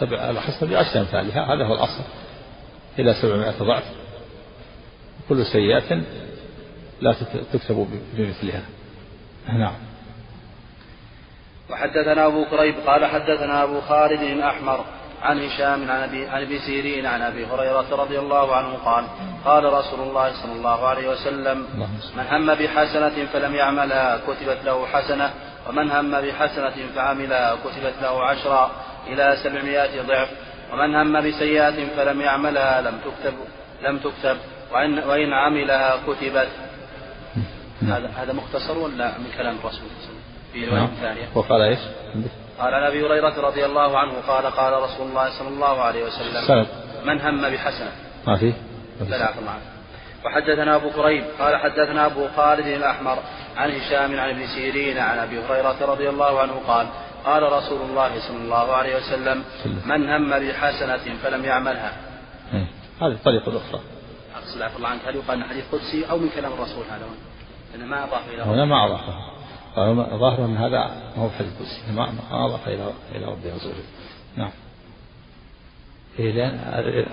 سبع 0.00 0.30
الحسنة 0.30 0.70
بعشر 0.70 1.00
أمثالها. 1.00 1.54
هذا 1.54 1.64
هو 1.64 1.74
الأصل. 1.74 2.02
إلى 2.98 3.14
سبعمائة 3.14 3.58
ضعف. 3.58 3.84
كل 5.28 5.46
سيئة 5.46 6.02
لا 7.00 7.14
تكتب 7.52 7.88
بمثلها. 8.14 8.62
نعم. 9.48 9.74
وحدثنا 11.70 12.26
أبو 12.26 12.44
كريب 12.44 12.74
قال 12.86 13.06
حدثنا 13.06 13.62
أبو 13.62 13.80
خالد 13.80 14.22
الأحمر 14.22 14.84
عن 15.26 15.44
هشام 15.44 15.90
عن 15.90 16.02
أبي 16.02 16.26
عن 16.26 16.42
أبي 16.42 16.58
سيرين 16.58 17.06
عن 17.06 17.22
أبي 17.22 17.46
هريرة 17.46 17.86
رضي 18.02 18.18
الله 18.18 18.56
عنه 18.56 18.74
قال 18.84 19.04
قال 19.44 19.64
رسول 19.64 20.00
الله 20.00 20.32
صلى 20.42 20.52
الله 20.52 20.86
عليه 20.86 21.08
وسلم 21.08 21.58
من 22.16 22.24
هم 22.30 22.54
بحسنة 22.54 23.26
فلم 23.32 23.54
يعملها 23.54 24.20
كتبت 24.26 24.58
له 24.64 24.86
حسنة 24.86 25.30
ومن 25.68 25.90
هم 25.90 26.20
بحسنة 26.20 26.74
فعملها 26.94 27.54
كتبت 27.54 27.94
له 28.02 28.24
عشرا 28.24 28.70
إلى 29.06 29.36
سبعمائة 29.44 30.02
ضعف 30.02 30.28
ومن 30.72 30.94
هم 30.94 31.20
بسيئة 31.20 31.86
فلم 31.96 32.20
يعملها 32.20 32.80
لم 32.80 32.98
تكتب 33.04 33.34
لم 33.82 33.98
تكتب 33.98 34.36
وإن, 34.72 34.98
وإن 34.98 35.32
عملها 35.32 35.96
كتبت. 36.06 36.48
هذا 37.82 38.10
هذا 38.16 38.32
مختصر 38.32 38.78
ولا 38.78 39.18
من 39.18 39.30
كلام 39.36 39.56
الرسول 39.56 39.72
صلى 39.72 39.86
الله 39.86 39.98
عليه 39.98 40.06
وسلم؟ 40.06 40.22
في 40.52 40.66
رواية 40.66 40.86
ثانية. 41.00 41.28
وقال 41.34 41.60
إيش؟ 41.60 41.78
قال 42.58 42.74
عن 42.74 42.82
أبي 42.82 43.06
هريرة 43.06 43.40
رضي 43.40 43.64
الله 43.66 43.98
عنه 43.98 44.12
قال 44.28 44.46
قال 44.46 44.82
رسول 44.82 45.06
الله 45.08 45.38
صلى 45.38 45.48
الله 45.48 45.80
عليه 45.80 46.04
وسلم 46.04 46.46
سلم. 46.46 46.66
من 47.04 47.20
هم 47.20 47.42
بحسنة؟ 47.42 47.92
ما 48.26 48.36
في. 48.36 48.52
معه 49.46 49.60
وحدثنا 50.24 50.76
أبو 50.76 50.90
كريب 50.90 51.24
قال 51.38 51.56
حدثنا 51.56 52.06
أبو 52.06 52.28
خالد 52.36 52.66
الأحمر 52.66 53.18
عن 53.56 53.70
هشام 53.70 54.20
عن 54.20 54.28
ابن 54.28 54.46
سيرين 54.46 54.98
عن 54.98 55.18
أبي 55.18 55.38
هريرة 55.38 55.76
رضي 55.92 56.08
الله 56.08 56.40
عنه 56.40 56.60
قال 56.66 56.86
قال 57.24 57.42
رسول 57.52 57.80
الله 57.82 58.20
صلى 58.28 58.36
الله 58.36 58.72
عليه 58.72 58.96
وسلم 58.96 59.44
من 59.86 60.10
هم 60.10 60.30
بحسنة 60.30 61.16
فلم 61.22 61.44
يعملها. 61.44 61.92
إيه. 62.52 62.66
هذه 63.02 63.12
الطريقة 63.12 63.48
الأخرى. 63.48 63.80
أقصد 64.36 64.76
الله 64.76 64.88
عنك 64.88 65.00
هل 65.06 65.16
يقال 65.16 65.44
حديث 65.44 65.64
قدسي 65.72 66.10
أو 66.10 66.18
من 66.18 66.28
كلام 66.28 66.52
الرسول 66.52 66.84
هذا؟ 66.90 67.06
لأنه 67.72 67.86
ما 67.86 68.04
أضاف 68.04 68.28
إلى 68.34 68.42
هنا 68.42 68.64
ما 68.64 68.86
أضافه. 68.86 69.35
ظاهر 70.18 70.44
أن 70.44 70.56
هذا 70.56 70.78
ما 71.16 71.22
هو 71.22 71.30
حديث 71.30 71.52
قدسي 71.58 71.92
ما 71.92 72.12
أضاف 72.30 72.68
إلى 72.68 72.90
إلى 73.14 73.26
ربه 73.26 73.52
عز 73.52 73.66
وجل. 73.66 73.84
نعم. 74.36 74.50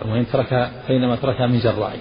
وإن 0.05 0.25
تركها 0.31 0.71
فإنما 0.87 1.15
تركها 1.15 1.47
من 1.47 1.59
جراء 1.59 1.99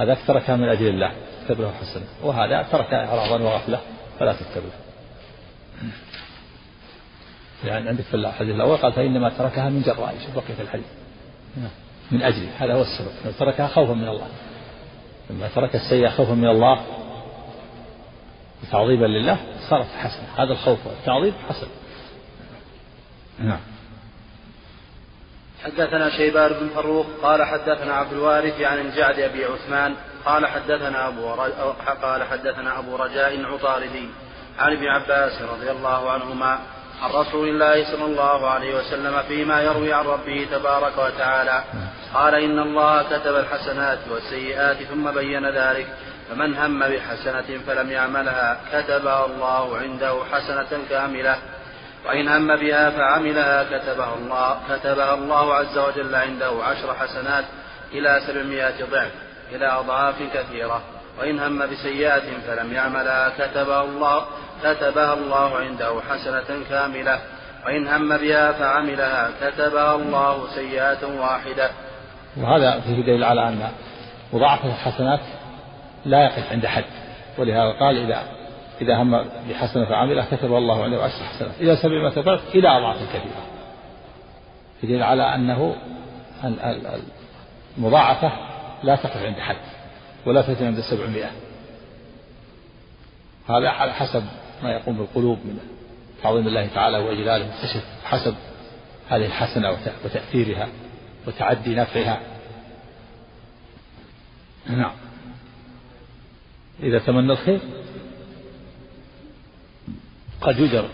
هذاك 0.00 0.18
تركها 0.26 0.56
من 0.56 0.68
أجل 0.68 0.88
الله 0.88 1.12
تكتب 1.42 1.60
له 1.60 1.72
حسنة. 1.72 2.04
وهذا 2.22 2.62
تركها 2.72 3.06
إعراضا 3.06 3.44
وغفلة 3.44 3.80
فلا 4.18 4.32
تكتب 4.32 4.62
له 4.62 4.90
يعني 7.64 7.88
عندك 7.88 8.04
في 8.04 8.14
الحديث 8.14 8.54
الأول 8.54 8.76
قال 8.76 8.92
فإنما 8.92 9.28
تركها 9.28 9.68
من 9.68 9.82
جراء 9.82 10.14
شوف 10.26 10.34
بقية 10.34 10.60
الحديث؟ 10.60 10.86
نعم. 11.56 11.70
من 12.10 12.22
أجله 12.22 12.48
هذا 12.58 12.74
هو 12.74 12.82
السبب. 12.82 13.36
تركها 13.38 13.66
خوفا 13.66 13.92
من 13.92 14.08
الله. 14.08 14.26
لما 15.30 15.48
ترك 15.54 15.74
السيئة 15.74 16.08
خوفا 16.08 16.34
من 16.34 16.48
الله 16.48 16.80
تعظيما 18.70 19.06
لله 19.06 19.38
صارت 19.70 19.86
حسنة 19.86 20.28
هذا 20.36 20.52
الخوف 20.52 20.86
والتعظيم 20.86 21.34
حسن. 21.48 21.66
نعم. 23.38 23.60
حدثنا 25.64 26.10
شيبان 26.10 26.52
بن 26.52 26.68
فروخ 26.74 27.06
قال 27.22 27.44
حدثنا 27.44 27.94
عبد 27.94 28.12
الوارث 28.12 28.60
عن 28.60 28.78
الجعد 28.78 29.18
أبي 29.18 29.44
عثمان 29.44 29.94
قال 30.24 30.46
حدثنا 30.46 31.08
أبو 31.08 31.30
قال 32.02 32.22
حدثنا 32.22 32.78
أبو 32.78 32.96
رجاء 32.96 33.44
عطاردي 33.44 34.08
عن 34.58 34.72
ابن 34.72 34.86
عباس 34.86 35.42
رضي 35.42 35.70
الله 35.70 36.10
عنهما 36.10 36.58
عن 37.02 37.10
رسول 37.10 37.48
الله 37.48 37.84
صلى 37.92 38.04
الله 38.04 38.50
عليه 38.50 38.74
وسلم 38.74 39.22
فيما 39.22 39.62
يروي 39.62 39.92
عن 39.92 40.04
ربه 40.04 40.46
تبارك 40.50 40.98
وتعالى 40.98 41.64
قال 42.14 42.34
إن 42.34 42.58
الله 42.58 43.02
كتب 43.02 43.36
الحسنات 43.36 43.98
والسيئات 44.10 44.76
ثم 44.82 45.10
بين 45.10 45.50
ذلك 45.50 45.86
فمن 46.30 46.56
هم 46.56 46.78
بحسنة 46.78 47.58
فلم 47.66 47.90
يعملها 47.90 48.60
كتبها 48.72 49.26
الله 49.26 49.78
عنده 49.78 50.14
حسنة 50.32 50.78
كاملة. 50.90 51.36
وإن 52.06 52.28
هم 52.28 52.56
بها 52.56 52.90
فعملها 52.90 53.64
كتبها 53.64 54.14
الله 54.14 54.60
كتبها 54.68 55.14
الله 55.14 55.54
عز 55.54 55.78
وجل 55.78 56.14
عنده 56.14 56.64
عشر 56.64 56.94
حسنات 56.94 57.44
إلى 57.92 58.20
سبعمائة 58.26 58.84
ضعف 58.90 59.12
إلى 59.52 59.66
أضعاف 59.66 60.14
كثيرة. 60.34 60.82
وإن 61.18 61.38
هم 61.40 61.66
بسيئة 61.66 62.40
فلم 62.46 62.72
يعملها 62.72 63.32
كتبها 63.38 63.82
الله 63.82 64.24
كتبها 64.64 65.14
الله 65.14 65.58
عنده 65.58 66.00
حسنة 66.10 66.64
كاملة. 66.70 67.18
وإن 67.66 67.88
هم 67.88 68.16
بها 68.16 68.52
فعملها 68.52 69.30
كتبها 69.40 69.94
الله 69.94 70.46
سيئة 70.54 71.20
واحدة. 71.20 71.70
وهذا 72.36 72.80
فيه 72.80 73.02
دليل 73.02 73.24
على 73.24 73.48
أن 73.48 73.68
مضاعفة 74.32 74.68
الحسنات 74.68 75.20
لا 76.04 76.24
يقف 76.24 76.52
عند 76.52 76.66
حد. 76.66 76.84
ولهذا 77.38 77.70
قال 77.70 77.96
إذا 77.96 78.22
إذا 78.80 78.96
هم 78.96 79.24
بحسنة 79.50 79.84
فعملها 79.84 80.36
كتب 80.36 80.54
الله 80.54 80.84
عنده 80.84 81.02
عشر 81.02 81.24
حسنات 81.24 81.60
إلى 81.60 81.76
سبعمائة 81.76 82.20
ضعف 82.20 82.54
إلى 82.54 82.68
أضعاف 82.68 82.96
كثيرة 82.96 83.46
يدل 84.82 85.02
على 85.02 85.34
أنه 85.34 85.76
المضاعفة 87.78 88.32
لا 88.82 88.96
تقف 88.96 89.16
عند 89.16 89.36
حد 89.38 89.56
ولا 90.26 90.42
تأتي 90.42 90.66
عند 90.66 90.78
السبعمائة. 90.78 91.30
هذا 93.48 93.68
على 93.68 93.92
حسب 93.92 94.24
ما 94.62 94.72
يقوم 94.72 94.96
بالقلوب 94.96 95.38
من 95.38 95.58
تعظيم 96.22 96.46
الله 96.46 96.66
تعالى 96.66 96.98
وإجلاله 96.98 97.50
تشف 97.62 97.84
حسب 98.04 98.34
هذه 99.08 99.26
الحسنة 99.26 99.76
وتأثيرها 100.04 100.68
وتعدي 101.26 101.74
نفعها. 101.74 102.20
نعم. 104.66 104.92
إذا 106.82 106.98
تمنى 106.98 107.32
الخير 107.32 107.60
قد 110.40 110.58
يجر 110.58 110.88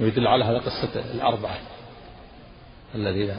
ويدل 0.00 0.26
على 0.26 0.44
هذا 0.44 0.58
قصة 0.58 1.14
الأربعة 1.14 1.58
الذين 2.94 3.36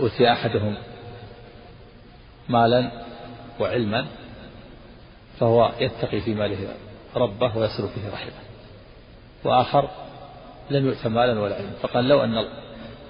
أوتي 0.00 0.32
أحدهم 0.32 0.76
مالا 2.48 2.90
وعلما 3.60 4.06
فهو 5.40 5.72
يتقي 5.80 6.20
في 6.20 6.34
ماله 6.34 6.74
ربه 7.16 7.56
ويصل 7.56 7.88
فيه 7.88 8.10
رحمه. 8.12 8.32
وآخر 9.44 9.88
لم 10.70 10.86
يؤت 10.86 11.06
مالا 11.06 11.40
ولا 11.40 11.54
علما 11.54 11.70
فقال 11.82 12.08
لو 12.08 12.24
أن 12.24 12.34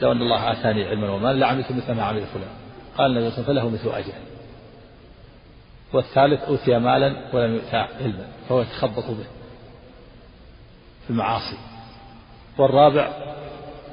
لو 0.03 0.12
أن 0.12 0.23
الله 0.23 0.53
آتاني 0.53 0.85
علما 0.85 1.11
ومالا 1.11 1.38
لعملت 1.38 1.73
مثل 1.73 1.93
ما 1.93 2.03
عمل 2.03 2.27
فلان. 2.27 2.51
قال 2.99 3.11
النبي 3.11 3.31
صلى 3.31 3.49
الله 3.49 3.61
عليه 3.61 3.71
وسلم 3.71 3.81
فله 3.81 3.90
مثل 3.90 3.99
أجره 3.99 4.30
والثالث 5.92 6.42
أوتي 6.42 6.79
مالا 6.79 7.16
ولم 7.33 7.55
يؤتى 7.55 7.76
علما 7.76 8.26
فهو 8.48 8.61
يتخبط 8.61 9.05
به 9.05 9.26
في 11.05 11.11
المعاصي. 11.11 11.57
والرابع 12.59 13.09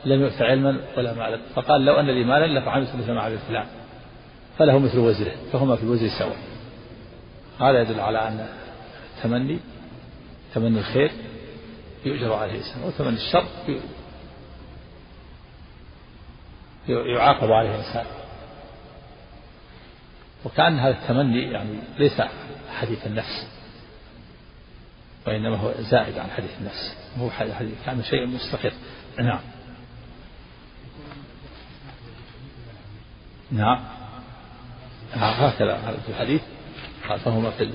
لم 0.06 0.22
يؤت 0.22 0.42
علما 0.42 0.80
ولا 0.98 1.14
مالا 1.14 1.40
فقال 1.56 1.86
لو 1.86 2.00
أن 2.00 2.06
لي 2.06 2.24
مالا 2.24 2.60
لفعلت 2.60 2.96
مثل 2.96 3.12
ما 3.12 3.22
عمل 3.22 3.38
فلان 3.38 3.66
فله 4.58 4.80
مثل 4.80 5.00
وزره 5.00 5.36
فهما 5.54 5.76
في 5.76 5.84
الوزر 5.84 6.08
سواء. 6.08 6.38
هذا 7.60 7.82
يدل 7.82 8.00
على 8.00 8.28
أن 8.28 8.48
التمني 9.18 9.60
تمني 10.54 10.80
الخير 10.80 11.12
يؤجر 12.06 12.34
عليه 12.34 12.52
الإنسان 12.52 12.84
وتمني 12.84 13.18
الشر 13.18 13.46
يعاقب 16.88 17.52
عليه 17.52 17.70
الإنسان. 17.70 18.06
وكأن 20.48 20.80
هذا 20.80 20.94
التمني 21.02 21.52
يعني 21.52 21.80
ليس 22.00 22.22
حديث 22.80 23.08
النفس 23.08 23.48
وإنما 25.28 25.58
هو 25.58 25.72
زائد 25.80 26.18
عن 26.18 26.30
حديث 26.30 26.52
النفس 26.60 26.96
هو 27.20 27.30
حديث 27.30 27.74
كان 27.86 28.04
شيء 28.04 28.28
مستقر 28.28 28.74
نعم. 29.20 29.40
نعم. 33.52 33.80
هكذا 35.14 35.98
في 36.06 36.10
الحديث. 36.12 36.42
قال 37.10 37.20
فهما 37.20 37.52
في 37.52 37.74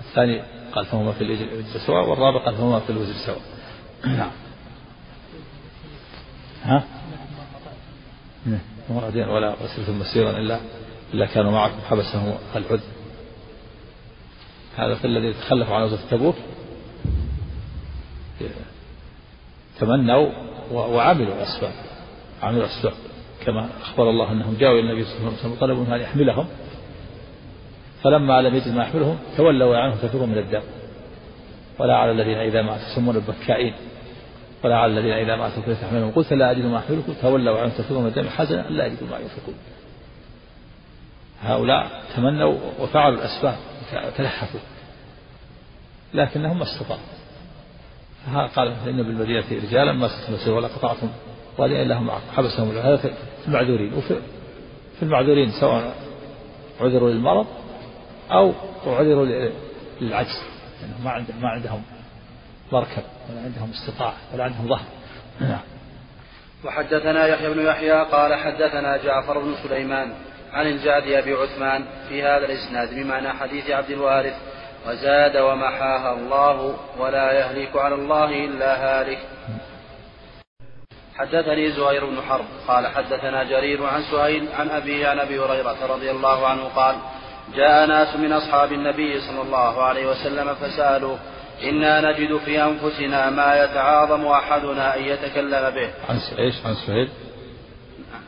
الثاني 0.00 0.42
قال 0.72 0.86
فهما 0.86 1.12
في 1.12 1.24
الوزر 1.24 1.78
سواء 1.86 2.08
والرابع 2.08 2.44
قال 2.44 2.54
فهما 2.54 2.80
في 2.80 2.90
الوزر 2.90 3.14
سواء 3.26 3.40
نعم. 4.04 4.30
ها؟ 6.62 6.84
ولا 9.28 9.54
وسلة 9.62 9.94
مسيرا 9.94 10.30
إلا 10.30 10.60
إلا 11.14 11.26
كانوا 11.26 11.50
معكم 11.50 11.80
حبسهم 11.90 12.34
العذر. 12.56 12.80
هذا 14.76 14.98
الذي 15.04 15.32
تخلف 15.32 15.70
عن 15.70 15.82
غزوة 15.82 15.98
تبوك. 16.10 16.34
تمنوا 19.80 20.28
وعملوا 20.72 21.34
الأسباب 21.34 21.72
عملوا 22.42 22.64
الأسباب 22.64 22.92
كما 23.46 23.68
أخبر 23.82 24.10
الله 24.10 24.32
أنهم 24.32 24.56
جاءوا 24.60 24.78
إلى 24.80 24.90
النبي 24.90 25.04
صلى 25.04 25.18
الله 25.18 25.28
عليه 25.28 25.38
وسلم 25.38 25.52
وطلبوا 25.52 25.96
أن 25.96 26.00
يحملهم. 26.00 26.46
فلما 28.02 28.42
لم 28.42 28.54
يجد 28.54 28.74
ما 28.74 28.82
يحملهم 28.82 29.18
تولوا 29.36 29.76
عنه 29.76 29.94
كثير 30.02 30.26
من 30.26 30.38
الدم. 30.38 30.62
ولا 31.78 31.96
على 31.96 32.10
الذين 32.10 32.38
إذا 32.38 32.62
ما 32.62 32.78
تسمون 32.78 33.16
البكائين. 33.16 33.74
ولا 34.64 34.76
على 34.76 34.92
الذين 34.92 35.12
إذا 35.12 35.36
ما 35.36 35.46
أتوا 35.46 35.74
تحملهم 35.74 36.10
قلت 36.10 36.32
لا 36.32 36.50
أجد 36.50 36.64
ما 36.64 36.78
أحملكم 36.78 37.12
تولوا 37.22 37.60
عنه 37.60 37.72
كثير 37.78 37.98
من 37.98 38.06
الدم. 38.06 38.28
حزنا 38.28 38.66
لا 38.70 38.86
يجدوا 38.86 39.08
ما 39.08 39.18
ينفقون. 39.18 39.54
هؤلاء 41.46 42.02
تمنوا 42.16 42.58
وفعلوا 42.80 43.18
الأسباب 43.18 43.56
تلحفوا 44.16 44.60
لكنهم 46.14 46.58
ما 46.58 46.64
استطاعوا. 46.64 47.16
قال 48.56 48.68
إن 48.68 49.02
بالمدينة 49.02 49.44
رجالا 49.50 49.92
ما 49.92 50.06
استطعتم 50.06 50.52
ولا 50.52 50.68
قطعتم 50.68 51.08
واديا 51.58 51.82
إلا 51.82 51.98
هم 51.98 52.10
حبسهم 52.10 52.78
هذا 52.78 52.96
في 52.96 53.10
المعذورين 53.48 53.94
وفي 53.94 54.14
في 54.96 55.02
المعذورين 55.02 55.50
سواء 55.60 55.94
عذروا 56.80 57.10
للمرض 57.10 57.46
أو 58.30 58.52
عذروا 58.86 59.26
للعجز 60.00 60.42
لأنهم 60.82 61.04
ما 61.04 61.10
عندهم 61.10 61.42
ما 61.42 61.48
عندهم 61.48 61.82
مركب 62.72 63.02
ولا 63.30 63.40
عندهم 63.40 63.70
استطاعة 63.70 64.14
ولا 64.34 64.44
عندهم 64.44 64.68
ظهر. 64.68 64.84
نعم. 65.40 65.60
وحدثنا 66.64 67.26
يحيى 67.26 67.54
بن 67.54 67.66
يحيى 67.66 68.04
قال 68.04 68.34
حدثنا 68.34 68.96
جعفر 68.96 69.38
بن 69.38 69.54
سليمان 69.62 70.12
عن 70.52 70.66
الجعد 70.66 71.02
أبي 71.02 71.32
عثمان 71.32 71.84
في 72.08 72.22
هذا 72.22 72.46
الإسناد 72.46 72.94
بمعنى 72.94 73.28
حديث 73.28 73.70
عبد 73.70 73.90
الوارث 73.90 74.34
وزاد 74.88 75.36
ومحاها 75.36 76.12
الله 76.12 76.76
ولا 76.98 77.32
يهلك 77.32 77.76
على 77.76 77.94
الله 77.94 78.44
إلا 78.44 78.74
هالك. 78.74 79.18
حدثني 81.16 81.70
زهير 81.70 82.06
بن 82.06 82.22
حرب 82.28 82.44
قال 82.68 82.86
حدثنا 82.86 83.44
جرير 83.44 83.86
عن 83.86 84.02
سهيل 84.02 84.48
عن 84.58 84.70
أبيه 84.70 85.08
عن 85.08 85.18
أبي 85.18 85.38
هريرة 85.38 85.86
رضي 85.86 86.10
الله 86.10 86.46
عنه 86.48 86.64
قال 86.64 86.96
جاء 87.54 87.86
ناس 87.86 88.16
من 88.16 88.32
أصحاب 88.32 88.72
النبي 88.72 89.20
صلى 89.20 89.42
الله 89.42 89.82
عليه 89.82 90.06
وسلم 90.06 90.54
فسألوا 90.54 91.16
إنا 91.62 92.00
نجد 92.00 92.36
في 92.36 92.62
أنفسنا 92.62 93.30
ما 93.30 93.64
يتعاظم 93.64 94.26
أحدنا 94.26 94.96
أن 94.96 95.02
يتكلم 95.02 95.70
به. 95.70 95.90
عن 96.08 96.18
إيش؟ 96.38 96.54
عن 96.66 96.74
سهيل؟ 96.74 97.08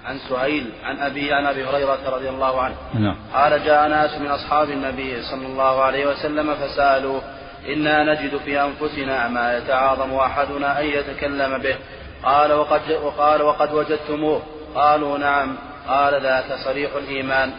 عن 0.05 0.19
سهيل 0.29 0.71
عن 0.85 0.99
أبي 0.99 1.33
عن 1.33 1.47
أبي 1.47 1.65
هريرة 1.65 1.99
رضي 2.07 2.29
الله 2.29 2.61
عنه. 2.63 2.75
نعم. 2.95 3.17
قال 3.35 3.65
جاء 3.65 3.89
ناس 3.89 4.19
من 4.19 4.27
أصحاب 4.27 4.71
النبي 4.71 5.23
صلى 5.23 5.47
الله 5.47 5.83
عليه 5.83 6.07
وسلم 6.07 6.55
فسألوا 6.55 7.21
إنا 7.69 8.05
نجد 8.15 8.37
في 8.37 8.61
أنفسنا 8.61 9.29
ما 9.29 9.59
يتعاظم 9.59 10.15
أحدنا 10.15 10.81
أن 10.81 10.87
يتكلم 10.87 11.59
به. 11.59 11.77
قال 12.25 12.53
وقد 12.53 12.81
وقال 13.03 13.43
وقد 13.43 13.73
وجدتموه. 13.73 14.43
قالوا 14.75 15.19
نعم. 15.19 15.57
قال 15.89 16.23
ذاك 16.23 16.59
صريح 16.65 16.91
الإيمان. 16.95 17.53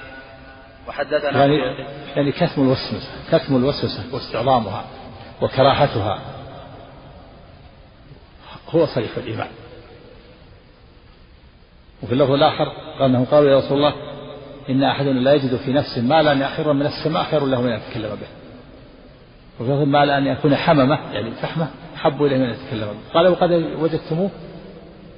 وحدثنا 0.88 1.40
يعني 1.40 1.56
يعني 2.16 2.32
كتم 2.32 2.62
الوسوسة 2.62 3.10
كتم 3.32 3.56
الوسوسة 3.56 4.04
واستعظامها 4.14 4.84
وكراهتها 5.42 6.20
هو 8.70 8.86
صريح 8.86 9.12
الإيمان. 9.18 9.48
وفي 12.04 12.14
اللفظ 12.14 12.32
الآخر 12.32 12.72
أنهم 13.06 13.26
قالوا 13.26 13.50
يا 13.50 13.58
رسول 13.58 13.78
الله 13.78 13.94
إن 14.70 14.84
أحدنا 14.84 15.20
لا 15.20 15.34
يجد 15.34 15.56
في 15.56 15.74
نفسه 15.74 16.02
مالا 16.02 16.34
يحر 16.34 16.74
من 16.74 16.86
السماء 16.86 17.24
خير 17.24 17.46
له 17.46 17.62
من 17.62 17.72
أن 17.72 17.80
يتكلم 17.80 18.10
به. 18.10 18.28
وفي 19.60 19.72
لفظ 19.72 19.88
مال 19.88 20.10
أن 20.10 20.28
يكون 20.28 20.56
حممة 20.56 21.00
يعني 21.14 21.32
فحمة 21.32 21.68
أحب 21.96 22.24
إليه 22.24 22.38
من 22.38 22.44
أن 22.44 22.50
يتكلم 22.50 22.88
به. 22.88 23.14
قال 23.14 23.28
وقد 23.28 23.52
وجدتموه؟ 23.52 24.30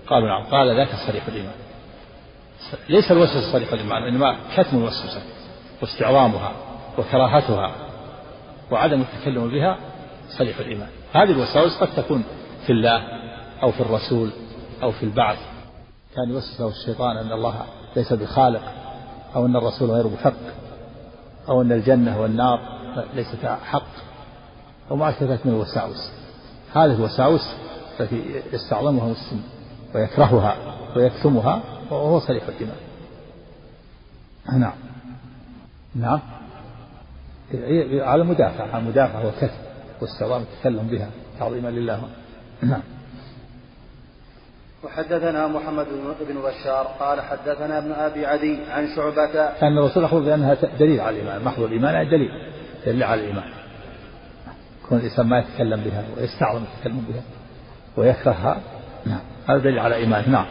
قالوا 0.07 0.27
نعم. 0.27 0.43
قال 0.43 0.75
ذاك 0.75 0.89
صريح 1.07 1.27
الإيمان. 1.27 1.53
ليس 2.89 3.11
الوسوسة 3.11 3.51
صريح 3.51 3.73
الإيمان 3.73 4.03
إنما 4.03 4.35
كتم 4.57 4.77
الوسوسة 4.77 5.21
واستعظامها 5.81 6.51
وكراهتها 6.97 7.71
وعدم 8.71 9.01
التكلم 9.01 9.49
بها 9.49 9.77
صريح 10.37 10.59
الإيمان. 10.59 10.89
هذه 11.13 11.31
الوساوس 11.31 11.77
قد 11.77 11.87
تكون 11.95 12.23
في 12.65 12.71
الله 12.71 13.01
أو 13.63 13.71
في 13.71 13.81
الرسول 13.81 14.29
أو 14.83 14.91
في 14.91 15.03
البعث 15.03 15.37
كان 16.15 16.29
يوسوس 16.29 16.61
له 16.61 16.67
الشيطان 16.67 17.17
أن 17.17 17.31
الله 17.31 17.65
ليس 17.95 18.13
بخالق 18.13 18.61
أو 19.35 19.45
أن 19.45 19.55
الرسول 19.55 19.91
غير 19.91 20.07
محق 20.07 20.33
أو 21.49 21.61
أن 21.61 21.71
الجنة 21.71 22.21
والنار 22.21 22.59
ليست 23.13 23.45
حق. 23.45 23.87
أو 24.91 24.95
ما 24.95 25.09
أشبه 25.09 25.39
من 25.45 25.51
الوساوس 25.51 26.11
هذه 26.73 26.95
الوساوس 26.95 27.41
التي 27.99 28.41
يستعظمها 28.53 29.07
مسلم 29.07 29.41
ويكرهها 29.95 30.55
ويكتمها 30.95 31.61
وهو 31.91 32.19
صريح 32.19 32.43
الإيمان 32.47 32.75
نعم. 34.59 34.73
نعم. 35.95 36.19
على 37.93 38.23
مدافع 38.23 38.75
على 38.75 38.83
مدافع 38.83 39.25
وكتم 39.25 39.53
واستعظام 40.01 40.41
التكلم 40.41 40.87
بها 40.87 41.09
تعظيما 41.39 41.67
لله. 41.67 42.01
نعم. 42.61 42.81
وحدثنا 44.83 45.47
محمد 45.47 45.85
بن 46.29 46.41
بشار 46.41 46.87
قال 46.99 47.21
حدثنا 47.21 47.77
ابن 47.77 47.91
أبي 47.91 48.25
عدي 48.25 48.59
عن 48.69 48.87
شعبة 48.95 49.59
كان 49.59 49.77
الرسول 49.77 50.03
أخبر 50.03 50.19
بأنها 50.19 50.53
دليل 50.53 51.01
على 51.01 51.15
الإيمان 51.15 51.43
محض 51.43 51.63
الإيمان 51.63 52.09
دليل؟ 52.09 52.31
دليل 52.85 53.03
على 53.03 53.21
الإيمان. 53.21 53.49
كون 54.89 54.97
الإنسان 54.97 55.27
ما 55.27 55.39
يتكلم 55.39 55.81
بها 55.81 56.03
ويستعظم 56.17 56.63
التكلم 56.63 57.05
بها 57.09 57.21
ويكرهها. 57.97 58.61
نعم. 59.05 59.21
هذا 59.49 59.57
دليل 59.57 59.79
على 59.79 59.95
ايمانه 59.95 60.29
نعم. 60.29 60.45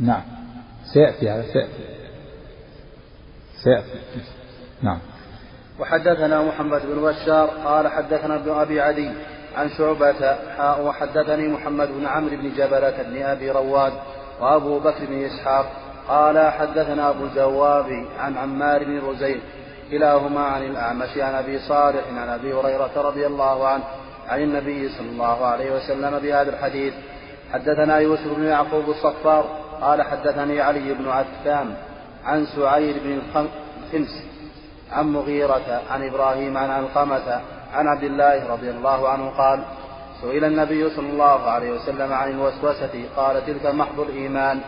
نعم. 0.00 0.22
سيأتي 0.94 1.30
هذا 1.30 1.42
سيأتي. 1.42 1.84
سيأتي. 3.64 3.98
نعم. 4.82 4.98
وحدثنا 5.80 6.42
محمد 6.42 6.80
بن 6.86 7.02
بشار 7.02 7.46
قال 7.46 7.88
حدثنا 7.88 8.34
ابن 8.34 8.50
أبي 8.50 8.80
عدي 8.80 9.10
عن 9.56 9.70
شعبة 9.70 10.36
حاء 10.56 10.82
وحدثني 10.82 11.48
محمد 11.48 11.88
بن 11.88 12.06
عمرو 12.06 12.36
بن 12.36 12.52
جبلة 12.56 13.02
بن 13.02 13.22
أبي 13.22 13.50
رواد 13.50 13.92
وأبو 14.40 14.78
بكر 14.78 15.06
بن 15.06 15.24
إسحاق 15.24 15.66
قال 16.08 16.50
حدثنا 16.50 17.10
أبو 17.10 17.24
الجواب 17.24 18.06
عن 18.18 18.36
عمار 18.36 18.84
بن 18.84 19.00
رزيق 19.08 19.40
كلاهما 19.90 20.40
عن 20.40 20.62
الأعمش 20.62 21.18
عن 21.18 21.34
أبي 21.34 21.58
صالح 21.58 22.04
عن 22.16 22.28
أبي 22.28 22.52
هريرة 22.52 22.90
رضي 22.96 23.26
الله 23.26 23.68
عنه 23.68 23.84
عن 24.28 24.42
النبي 24.42 24.88
صلى 24.88 25.08
الله 25.08 25.46
عليه 25.46 25.76
وسلم 25.76 26.18
بهذا 26.18 26.50
الحديث. 26.50 26.94
حدثنا 27.52 27.98
يوسف 27.98 28.34
بن 28.36 28.44
يعقوب 28.44 28.90
الصفار 28.90 29.44
قال 29.80 30.02
حدثني 30.02 30.60
علي 30.60 30.94
بن 30.94 31.08
عتام 31.08 31.74
عن 32.24 32.46
سعير 32.46 32.94
بن 33.04 33.18
الخمس 33.18 34.22
عن 34.92 35.12
مغيرة 35.12 35.82
عن 35.90 36.06
إبراهيم 36.06 36.56
عن 36.56 36.70
علقمة 36.70 37.40
عن 37.74 37.86
عبد 37.86 38.02
الله 38.02 38.52
رضي 38.52 38.70
الله 38.70 39.08
عنه 39.08 39.30
قال 39.30 39.60
سئل 40.22 40.44
النبي 40.44 40.90
صلى 40.90 41.10
الله 41.10 41.50
عليه 41.50 41.70
وسلم 41.72 42.12
عن 42.12 42.30
الوسوسة 42.30 43.04
قال 43.16 43.46
تلك 43.46 43.66
محض 43.66 44.00
الإيمان. 44.00 44.60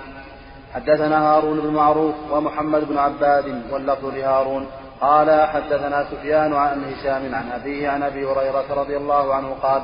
حدثنا 0.75 1.19
هارون 1.29 1.61
بن 1.61 1.69
معروف 1.69 2.15
ومحمد 2.31 2.89
بن 2.89 2.99
عباد 2.99 3.63
واللفظ 3.71 4.05
لهارون. 4.05 4.67
قال 5.01 5.49
حدثنا 5.49 6.05
سفيان 6.11 6.55
عن 6.55 6.85
هشام 6.85 7.35
عن 7.35 7.53
أبيه 7.53 7.89
عن 7.89 8.03
أبي 8.03 8.27
هريرة 8.27 8.65
رضي 8.71 8.97
الله 8.97 9.35
عنه 9.35 9.57
قال 9.63 9.83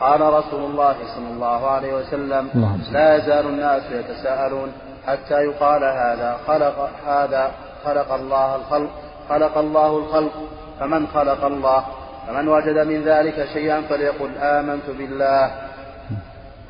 قال 0.00 0.20
رسول 0.20 0.70
الله 0.70 0.96
صلى 1.14 1.28
الله 1.28 1.70
عليه 1.70 1.94
وسلم 1.94 2.50
لا 2.92 3.16
يزال 3.16 3.46
الناس 3.46 3.82
يتساءلون 3.90 4.72
حتى 5.06 5.34
يقال 5.34 5.84
هذا 5.84 6.36
خلق 6.46 6.90
هذا 7.06 7.50
خلق 7.84 8.12
الله 8.12 8.56
الخلق 8.56 8.90
خلق 9.28 9.58
الله 9.58 9.96
الخلق 9.98 10.32
فمن 10.80 11.06
خلق 11.06 11.44
الله؟ 11.44 11.84
فمن 12.26 12.48
وجد 12.48 12.78
من 12.78 13.02
ذلك 13.04 13.48
شيئا 13.52 13.80
فليقل 13.80 14.38
آمنت 14.38 14.90
بالله. 14.98 15.50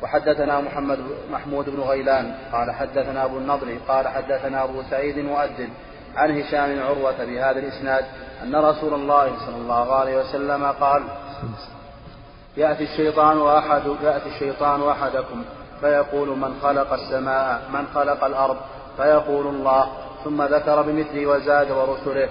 وحدثنا 0.03 0.61
محمد 0.61 0.99
محمود 1.31 1.69
بن 1.69 1.79
غيلان 1.79 2.35
قال 2.51 2.71
حدثنا 2.71 3.25
أبو 3.25 3.37
النضر 3.37 3.77
قال 3.87 4.07
حدثنا 4.07 4.63
أبو 4.63 4.81
سعيد 4.89 5.17
مؤذن 5.17 5.69
عن 6.15 6.41
هشام 6.41 6.83
عروة 6.83 7.25
بهذا 7.25 7.59
الإسناد 7.59 8.05
أن 8.43 8.55
رسول 8.55 8.93
الله 8.93 9.31
صلى 9.45 9.55
الله 9.55 9.95
عليه 9.95 10.19
وسلم 10.19 10.65
قال 10.65 11.03
يأتي 12.57 12.83
الشيطان 12.83 13.47
أحد 13.47 13.81
يأتي 14.03 14.29
الشيطان 14.29 14.89
أحدكم 14.89 15.43
فيقول 15.81 16.37
من 16.37 16.59
خلق 16.63 16.93
السماء 16.93 17.61
من 17.73 17.87
خلق 17.95 18.23
الأرض؟ 18.23 18.57
فيقول 18.97 19.47
الله. 19.47 19.87
ثم 20.23 20.43
ذكر 20.43 20.81
بمثله 20.81 21.27
وزاد 21.27 21.71
ورسله. 21.71 22.29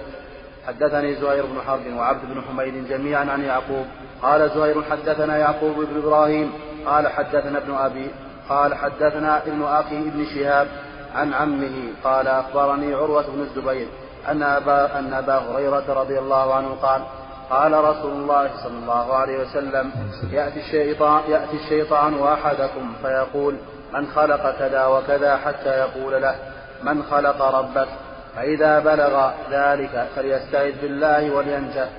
حدثني 0.67 1.15
زهير 1.15 1.45
بن 1.45 1.61
حرب 1.67 1.93
وعبد 1.97 2.21
بن 2.25 2.41
حميد 2.41 2.87
جميعا 2.87 3.25
عن 3.31 3.43
يعقوب. 3.43 3.85
قال 4.21 4.49
زهير 4.49 4.83
حدثنا 4.83 5.37
يعقوب 5.37 5.75
بن 5.75 5.97
إبراهيم. 5.97 6.53
قال 6.85 7.07
حدثنا 7.07 7.57
ابن 7.57 7.75
أبي 7.75 8.07
قال 8.49 8.75
حدثنا 8.75 9.37
ابن 9.37 9.63
أخي 9.63 9.97
ابن 9.97 10.25
شهاب 10.25 10.67
عن 11.15 11.33
عمه. 11.33 11.93
قال 12.03 12.27
أخبرني 12.27 12.93
عروة 12.93 13.25
بن 13.27 13.41
الزبير 13.41 13.87
أن 14.27 14.43
أبا, 14.43 14.99
أن 14.99 15.13
أبا 15.13 15.37
هريرة 15.37 15.83
رضي 15.93 16.19
الله 16.19 16.53
عنه 16.53 16.75
قال 16.81 17.01
قال 17.49 17.73
رسول 17.73 18.11
الله 18.11 18.49
صلى 18.63 18.77
الله 18.77 19.13
عليه 19.13 19.41
وسلم 19.41 19.91
يأتي 20.31 20.59
الشيطان, 20.59 21.21
يأتي 21.27 21.55
الشيطان 21.55 22.23
أحدكم 22.23 22.93
فيقول 23.01 23.55
من 23.93 24.07
خلق 24.07 24.57
كذا 24.59 24.85
وكذا 24.85 25.37
حتى 25.37 25.69
يقول 25.69 26.21
له 26.21 26.35
من 26.83 27.03
خلق 27.03 27.41
ربك؟ 27.41 27.87
فإذا 28.35 28.79
بلغ 28.79 29.31
ذلك 29.51 30.07
فليستعذ 30.15 30.81
بالله 30.81 31.31
ولينجح 31.31 31.89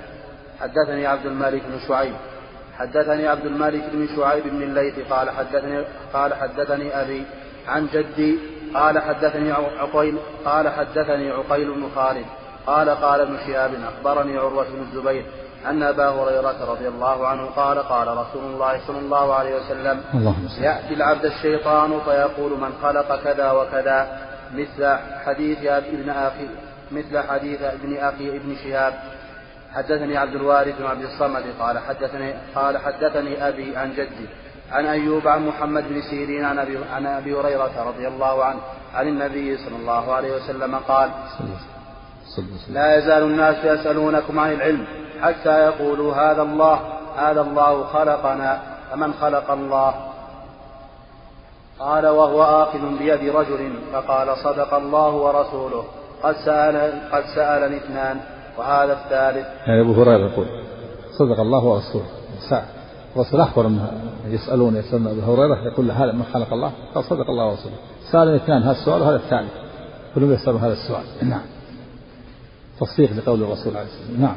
حدثني 0.60 1.06
عبد 1.06 1.26
الملك 1.26 1.62
بن 1.62 1.78
شعيب. 1.88 2.14
حدثني 2.78 3.28
عبد 3.28 3.46
الملك 3.46 3.82
بن 3.92 4.08
شعيب 4.16 4.44
بن 4.48 4.62
الليث 4.62 4.94
قال 5.10 5.30
حدثني 5.30 5.84
قال 6.12 6.34
حدثني 6.34 7.00
أبي 7.02 7.24
عن 7.68 7.86
جدي 7.92 8.38
قال 8.74 8.98
حدثني 8.98 9.52
عقيل 9.52 10.18
قال 10.44 10.68
حدثني 10.68 11.30
عقيل 11.30 11.74
بن 11.74 11.88
خالد 11.94 12.26
قال 12.66 12.90
قال 12.90 13.20
ابن 13.20 13.36
شهاب 13.46 13.70
أخبرني 13.84 14.38
عروة 14.38 14.64
بن 14.64 14.80
الزبير 14.80 15.24
أن 15.66 15.82
أبا 15.82 16.08
هريرة 16.08 16.64
رضي 16.72 16.88
الله 16.88 17.26
عنه 17.26 17.46
قال 17.56 17.78
قال 17.78 18.08
رسول 18.08 18.44
الله 18.44 18.80
صلى 18.86 18.98
الله 18.98 19.34
عليه 19.34 19.56
وسلم 19.56 20.00
يأتي 20.60 20.94
العبد 20.94 21.24
الشيطان 21.24 22.00
فيقول 22.04 22.52
من 22.60 22.72
خلق 22.82 23.22
كذا 23.24 23.50
وكذا. 23.50 24.18
مثل 24.54 24.96
حديث 25.24 25.64
ابن 25.64 26.10
أخي 26.10 26.48
مثل 26.92 27.18
حديث 27.28 27.62
ابن 27.62 27.96
أخي 27.96 28.36
ابن 28.36 28.56
شهاب. 28.64 28.94
حدثني 29.74 30.16
عبد 30.16 30.34
الوارث 30.34 30.78
بن 30.78 30.86
عبد 30.86 31.02
الصمد 31.02 31.44
قال 31.60 31.78
حدثني 31.78 32.34
قال 32.54 32.78
حدثني 32.78 33.48
أبي 33.48 33.76
عن 33.76 33.92
جدي 33.92 34.26
عن 34.72 34.86
أيوب 34.86 35.28
عن 35.28 35.46
محمد 35.46 35.88
بن 35.88 36.02
سيرين 36.02 36.44
عن 36.44 36.58
أبي, 36.58 36.78
عن 36.92 37.06
أبي 37.06 37.34
هريرة 37.34 37.82
رضي 37.86 38.08
الله 38.08 38.44
عنه 38.44 38.60
عن 38.94 39.08
النبي 39.08 39.56
صلى 39.56 39.76
الله 39.76 40.14
عليه 40.14 40.36
وسلم 40.36 40.74
قال 40.74 41.10
لا 42.68 42.98
يزال 42.98 43.22
الناس 43.22 43.64
يسألونكم 43.64 44.38
عن 44.38 44.52
العلم 44.52 44.86
حتى 45.22 45.58
يقولوا 45.64 46.14
هذا 46.14 46.42
الله 46.42 46.80
هذا 47.16 47.40
الله 47.40 47.84
خلقنا 47.84 48.62
فمن 48.90 49.12
خلق 49.12 49.50
الله 49.50 50.11
قال 51.78 52.06
وهو 52.06 52.42
آخذ 52.42 52.98
بيد 52.98 53.34
رجل 53.34 53.72
فقال 53.92 54.36
صدق 54.36 54.74
الله 54.74 55.10
ورسوله 55.10 55.84
قد 56.22 56.36
سأل 56.44 57.00
قد 57.12 57.24
سألني 57.34 57.76
اثنان 57.76 58.20
وهذا 58.58 58.92
الثالث. 58.92 59.46
يعني 59.66 59.80
أبو 59.80 59.92
هريرة 59.92 60.30
يقول 60.30 60.46
صدق 61.18 61.40
الله 61.40 61.64
ورسوله. 61.64 62.06
الرسول 63.16 63.40
أخبر 63.40 63.66
أن 63.66 63.88
يسألون 64.26 64.76
يسألون 64.76 65.06
أبو 65.06 65.32
هريرة 65.32 65.72
يقول 65.72 65.88
له 65.88 66.04
هذا 66.04 66.12
من 66.12 66.24
خلق 66.34 66.52
الله؟ 66.52 66.72
قال 66.94 67.04
صدق 67.04 67.30
الله 67.30 67.46
ورسوله. 67.46 67.74
سألني 68.12 68.36
اثنان 68.36 68.62
هذا 68.62 68.72
السؤال 68.72 69.02
وهذا 69.02 69.16
الثاني 69.16 69.48
كلهم 70.14 70.32
يسألون 70.32 70.60
هذا 70.60 70.72
السؤال. 70.72 71.04
نعم. 71.22 71.42
تصديق 72.80 73.12
لقول 73.12 73.42
الرسول 73.42 73.76
عليه 73.76 73.86
الصلاة 73.86 74.02
والسلام. 74.02 74.22
نعم. 74.22 74.36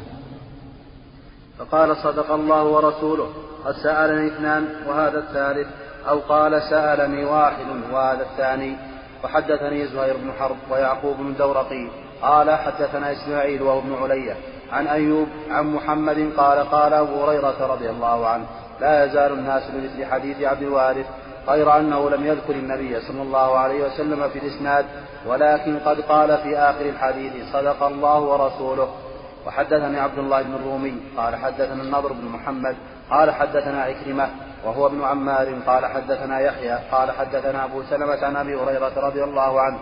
فقال 1.58 1.96
صدق 1.96 2.32
الله 2.32 2.64
ورسوله 2.64 3.26
قد 3.64 3.74
سألني 3.82 4.26
اثنان 4.36 4.64
وهذا 4.88 5.18
الثالث. 5.18 5.68
أو 6.08 6.18
قال 6.18 6.62
سألني 6.62 7.24
واحد 7.24 7.66
وهذا 7.92 8.22
الثاني 8.22 8.76
وحدثني 9.24 9.86
زهير 9.86 10.16
بن 10.16 10.32
حرب 10.38 10.56
ويعقوب 10.70 11.16
بن 11.16 11.34
دورقي 11.34 11.88
قال 12.22 12.50
حدثنا 12.50 13.12
إسماعيل 13.12 13.62
وهو 13.62 13.78
ابن 13.78 13.94
علية 14.02 14.36
عن 14.72 14.86
أيوب 14.86 15.28
عن 15.50 15.66
محمد 15.66 16.30
قال 16.36 16.58
قال 16.70 16.92
أبو 16.92 17.24
هريرة 17.24 17.66
رضي 17.66 17.90
الله 17.90 18.28
عنه 18.28 18.46
لا 18.80 19.04
يزال 19.04 19.32
الناس 19.32 19.62
بمثل 19.70 20.04
حديث 20.04 20.42
عبد 20.42 20.62
الوارث 20.62 21.06
غير 21.48 21.78
أنه 21.78 22.10
لم 22.10 22.26
يذكر 22.26 22.52
النبي 22.54 23.00
صلى 23.00 23.22
الله 23.22 23.58
عليه 23.58 23.86
وسلم 23.86 24.28
في 24.28 24.38
الإسناد 24.38 24.86
ولكن 25.26 25.78
قد 25.78 26.00
قال 26.00 26.38
في 26.38 26.58
آخر 26.58 26.86
الحديث 26.86 27.32
صدق 27.52 27.82
الله 27.82 28.20
ورسوله. 28.20 28.88
وحدثني 29.46 30.00
عبد 30.00 30.18
الله 30.18 30.42
بن 30.42 30.54
الرومي 30.54 30.94
قال 31.16 31.36
حدثنا 31.36 31.82
النضر 31.82 32.12
بن 32.12 32.24
محمد 32.24 32.76
قال 33.10 33.30
حدثنا 33.30 33.82
عكرمة 33.82 34.28
وهو 34.66 34.86
ابن 34.86 35.04
عمار 35.04 35.54
قال 35.66 35.86
حدثنا 35.86 36.40
يحيى 36.40 36.78
قال 36.92 37.10
حدثنا 37.10 37.64
أبو 37.64 37.82
سلمة 37.82 38.24
عن 38.24 38.36
أبي 38.36 38.54
هريرة 38.54 38.92
رضي 38.96 39.24
الله 39.24 39.60
عنه 39.60 39.78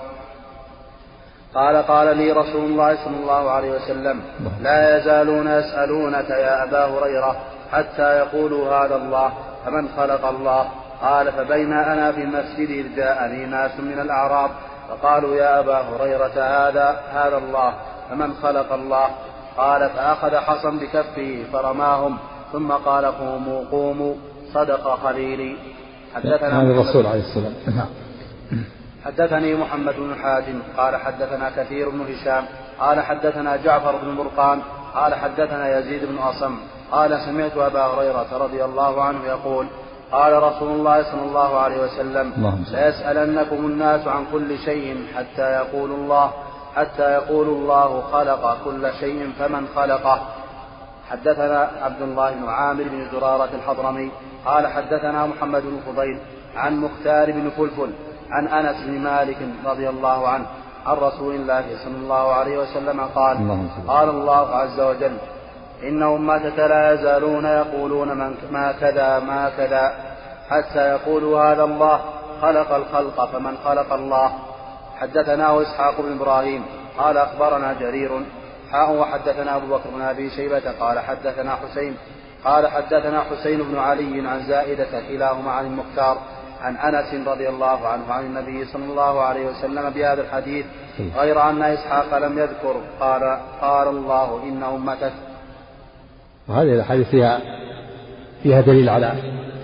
قال 1.54 1.76
قال 1.76 2.16
لي 2.16 2.32
رسول 2.32 2.64
الله 2.64 3.04
صلى 3.04 3.16
الله 3.16 3.50
عليه 3.50 3.70
وسلم 3.70 4.20
لا 4.60 4.96
يزالون 4.96 5.46
يسألونك 5.46 6.30
يا 6.30 6.62
أبا 6.62 6.84
هريرة 6.84 7.36
حتى 7.72 8.18
يقولوا 8.18 8.74
هذا 8.76 8.96
الله 8.96 9.32
فمن 9.66 9.88
خلق 9.96 10.26
الله 10.26 10.68
قال 11.02 11.32
فبين 11.32 11.72
أنا 11.72 12.12
في 12.12 12.22
المسجد 12.22 12.70
إذ 12.70 12.96
جاءني 12.96 13.46
ناس 13.46 13.80
من 13.80 14.00
الأعراب 14.00 14.50
فقالوا 14.88 15.36
يا 15.36 15.60
أبا 15.60 15.80
هريرة 15.80 16.34
هذا 16.36 17.00
هذا 17.12 17.38
الله 17.38 17.74
فمن 18.10 18.34
خلق 18.42 18.72
الله 18.72 19.06
قال 19.56 19.90
فأخذ 19.90 20.36
حصا 20.36 20.70
بكفه 20.70 21.44
فرماهم 21.52 22.18
ثم 22.52 22.72
قال 22.72 23.04
قوموا 23.04 23.64
قوموا 23.70 24.14
صدق 24.54 24.98
خليلي 25.04 25.56
حدثنا 26.14 26.62
هذا 26.62 26.70
الرسول 26.70 27.06
عليه 27.06 27.20
السلام. 27.20 27.54
نعم. 27.76 27.86
حدثني 29.04 29.54
محمد 29.54 29.94
بن 29.94 30.14
حاتم 30.22 30.62
قال 30.76 30.96
حدثنا 30.96 31.50
كثير 31.56 31.90
بن 31.90 32.00
هشام. 32.00 32.44
قال 32.80 33.00
حدثنا 33.00 33.56
جعفر 33.56 33.96
بن 33.96 34.16
برقان. 34.16 34.62
قال 34.94 35.14
حدثنا 35.14 35.78
يزيد 35.78 36.04
بن 36.04 36.18
أصم. 36.18 36.54
قال 36.92 37.20
سمعت 37.20 37.56
أبا 37.56 37.84
هريرة 37.86 38.30
رضي 38.32 38.64
الله 38.64 39.02
عنه 39.02 39.24
يقول 39.26 39.66
قال 40.12 40.42
رسول 40.42 40.68
الله 40.68 41.02
صلى 41.02 41.22
الله 41.22 41.58
عليه 41.58 41.82
وسلم 41.84 42.26
ليسألنكم 42.72 43.56
الناس 43.56 44.06
عن 44.06 44.24
كل 44.32 44.58
شيء 44.58 45.06
حتى 45.16 45.52
يقول 45.52 45.90
الله 45.90 46.30
حتى 46.76 47.12
يقول 47.12 47.48
الله 47.48 48.00
خلق 48.12 48.58
كل 48.64 48.92
شيء 49.00 49.32
فمن 49.38 49.66
خلقه. 49.76 50.20
حدثنا 51.10 51.70
عبد 51.82 52.02
الله 52.02 52.30
بن 52.30 52.48
عامر 52.48 52.82
بن 52.82 53.06
زرارة 53.12 53.48
الحضرمي 53.54 54.10
قال 54.46 54.66
حدثنا 54.66 55.26
محمد 55.26 55.62
بن 55.62 55.80
فضيل 55.86 56.18
عن 56.56 56.76
مختار 56.76 57.30
بن 57.32 57.50
فلفل 57.50 57.90
عن 58.30 58.46
أنس 58.46 58.76
بن 58.86 58.98
مالك 59.00 59.36
رضي 59.66 59.88
الله 59.88 60.28
عنه 60.28 60.46
عن 60.86 60.96
رسول 60.96 61.34
الله 61.34 61.64
صلى 61.84 61.96
الله 61.96 62.32
عليه 62.32 62.58
وسلم 62.58 63.00
قال 63.00 63.36
قال 63.88 64.08
الله 64.08 64.56
عز 64.56 64.80
وجل 64.80 65.16
إن 65.82 66.02
أمتك 66.02 66.58
لا 66.58 66.92
يزالون 66.92 67.44
يقولون 67.44 68.08
من 68.08 68.34
ما 68.50 68.72
كذا 68.72 69.18
ما 69.18 69.50
كذا 69.56 69.94
حتى 70.50 70.88
يقولوا 70.88 71.52
هذا 71.52 71.64
الله 71.64 72.00
خلق 72.42 72.74
الخلق 72.74 73.24
فمن 73.24 73.56
خلق 73.64 73.92
الله. 73.92 74.32
حدثناه 75.00 75.62
إسحاق 75.62 76.00
بن 76.00 76.12
إبراهيم 76.12 76.64
قال 76.98 77.18
أخبرنا 77.18 77.72
جرير 77.72 78.10
حاء 78.74 78.96
وحدثنا 78.96 79.56
أبو 79.56 79.66
بكر 79.66 79.90
بن 79.90 80.02
أبي 80.02 80.30
شيبة 80.30 80.70
قال 80.80 80.98
حدثنا 80.98 81.56
حسين 81.56 81.94
قال 82.44 82.66
حدثنا 82.68 83.20
حسين 83.20 83.62
بن 83.62 83.78
علي 83.78 84.28
عن 84.28 84.46
زائدة 84.48 85.08
كلاهما 85.08 85.50
عن 85.50 85.66
المختار 85.66 86.18
عن 86.60 86.76
أنس 86.76 87.28
رضي 87.28 87.48
الله 87.48 87.88
عنه 87.88 88.12
عن 88.12 88.24
النبي 88.24 88.64
صلى 88.64 88.84
الله 88.84 89.20
عليه 89.20 89.46
وسلم 89.46 89.90
بهذا 89.90 90.22
الحديث 90.22 90.66
غير 91.16 91.50
أن 91.50 91.62
إسحاق 91.62 92.18
لم 92.18 92.38
يذكر 92.38 92.80
قال 93.00 93.40
قال 93.60 93.88
الله 93.88 94.42
إن 94.42 94.62
امتك 94.62 95.12
وهذه 96.48 96.74
الأحاديث 96.74 97.08
فيها 97.08 97.40
فيها 98.42 98.60
دليل 98.60 98.88
على 98.88 99.12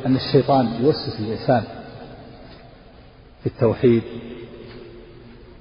أن 0.06 0.16
الشيطان 0.16 0.66
يوسوس 0.66 1.20
الإنسان 1.20 1.62
في 3.42 3.46
التوحيد 3.46 4.02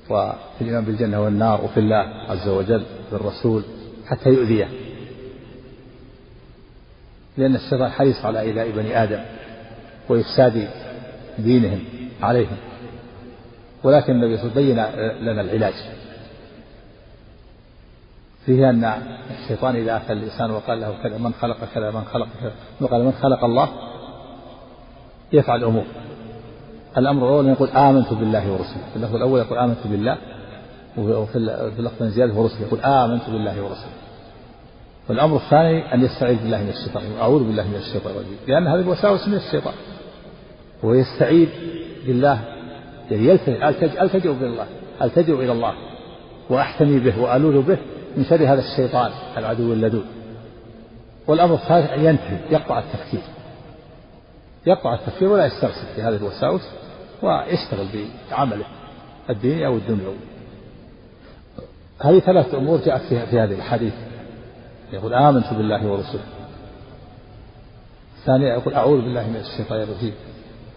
وفي 0.09 0.61
الإيمان 0.61 0.85
بالجنة 0.85 1.21
والنار 1.21 1.63
وفي 1.63 1.79
الله 1.79 2.05
عز 2.29 2.47
وجل 2.47 2.85
بالرسول 3.11 3.63
حتى 4.05 4.29
يؤذيه. 4.29 4.69
لأن 7.37 7.55
الشيطان 7.55 7.89
حريص 7.89 8.25
على 8.25 8.41
إيذاء 8.41 8.69
بني 8.71 9.03
آدم 9.03 9.19
وإفساد 10.09 10.69
دينهم 11.39 11.79
عليهم. 12.21 12.57
ولكن 13.83 14.13
النبي 14.13 14.37
صلى 14.37 14.51
الله 14.51 14.55
عليه 14.55 14.91
وسلم 14.91 15.15
بين 15.19 15.27
لنا 15.27 15.41
العلاج. 15.41 15.73
فيه 18.45 18.69
أن 18.69 18.93
الشيطان 19.41 19.75
إذا 19.75 19.97
أتى 19.97 20.13
الإنسان 20.13 20.51
وقال 20.51 20.81
له 20.81 20.97
كذا 21.03 21.17
من 21.17 21.33
خلق 21.33 21.57
كذا 21.73 21.91
من 21.91 22.03
خلق 22.03 22.27
كذا 22.41 22.51
وقال 22.81 23.03
من 23.03 23.11
خلق 23.11 23.43
الله 23.43 23.69
يفعل 25.33 25.63
أمور 25.63 25.85
الأمر 26.97 27.27
الأول 27.27 27.47
يقول 27.47 27.69
آمنت 27.69 28.13
بالله 28.13 28.51
ورسله. 28.51 28.83
في 28.89 28.95
اللفظ 28.95 29.15
الأول 29.15 29.39
يقول 29.39 29.57
آمنت 29.57 29.77
بالله 29.85 30.17
وفي 30.97 31.35
اللفظ 31.79 32.03
زيادة 32.03 32.33
ورسله 32.33 32.61
يقول 32.61 32.79
آمنت 32.79 33.29
بالله 33.29 33.63
ورسله. 33.63 33.91
والأمر 35.09 35.35
الثاني 35.35 35.93
أن 35.93 36.03
يستعيذ 36.05 36.37
بالله 36.37 36.63
من 36.63 36.69
الشيطان 36.69 37.03
أعوذ 37.21 37.43
بالله 37.43 37.67
من 37.67 37.75
الشيطان 37.75 38.13
الرجيم. 38.13 38.37
لأن 38.47 38.67
هذه 38.67 38.79
الوساوس 38.79 39.27
من 39.27 39.33
الشيطان. 39.33 39.73
ويستعيذ 40.83 41.47
بالله 42.07 42.39
يعني 43.11 43.31
ألتجئ 44.01 44.33
بالله 44.33 44.65
ألتجئ 45.01 45.33
إلى 45.33 45.51
الله؟ 45.51 45.73
وأحتمي 46.49 46.99
به 46.99 47.19
وألوذ 47.21 47.61
به 47.61 47.77
من 48.17 48.25
شر 48.25 48.43
هذا 48.53 48.61
الشيطان 48.61 49.11
العدو 49.37 49.73
اللدود. 49.73 50.05
والأمر 51.27 51.55
الثالث 51.55 51.89
أن 51.91 52.05
ينتهي 52.05 52.37
يقطع 52.51 52.79
التفكير. 52.79 53.21
يقطع 54.69 54.93
التفكير 54.93 55.29
ولا 55.29 55.45
يسترسل 55.45 55.85
في 55.95 56.01
هذه 56.01 56.15
الوساوس 56.15 56.61
ويشتغل 57.21 57.87
بعمله 58.31 58.65
الديني 59.29 59.65
أو 59.65 59.77
الدنيوي. 59.77 60.15
هذه 62.01 62.19
ثلاث 62.19 62.53
أمور 62.53 62.77
جاءت 62.77 63.01
في, 63.01 63.25
في 63.25 63.39
هذه 63.39 63.53
الحديث. 63.53 63.93
يقول 64.93 65.13
آمنت 65.13 65.53
بالله 65.53 65.87
ورسله. 65.87 66.23
الثانية 68.19 68.53
يقول 68.53 68.73
أعوذ 68.73 69.01
بالله 69.01 69.27
من 69.27 69.35
الشيطان 69.35 69.81
الرجيم. 69.81 70.13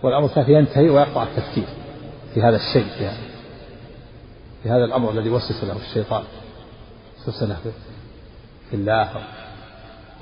والأمر 0.02 0.24
الثالث 0.24 0.48
ينتهي 0.48 0.90
ويقطع 0.90 1.22
التفكير 1.22 1.66
في 2.34 2.42
هذا 2.42 2.56
الشيء 2.56 2.86
في 2.98 3.06
هذا, 3.06 3.22
في 4.62 4.68
هذا 4.68 4.84
الأمر 4.84 5.10
الذي 5.10 5.30
وسوس 5.30 5.64
له 5.64 5.76
الشيطان. 5.76 6.22
وسوس 7.18 7.42
له 7.42 7.56
في 8.70 8.76
الله 8.76 9.08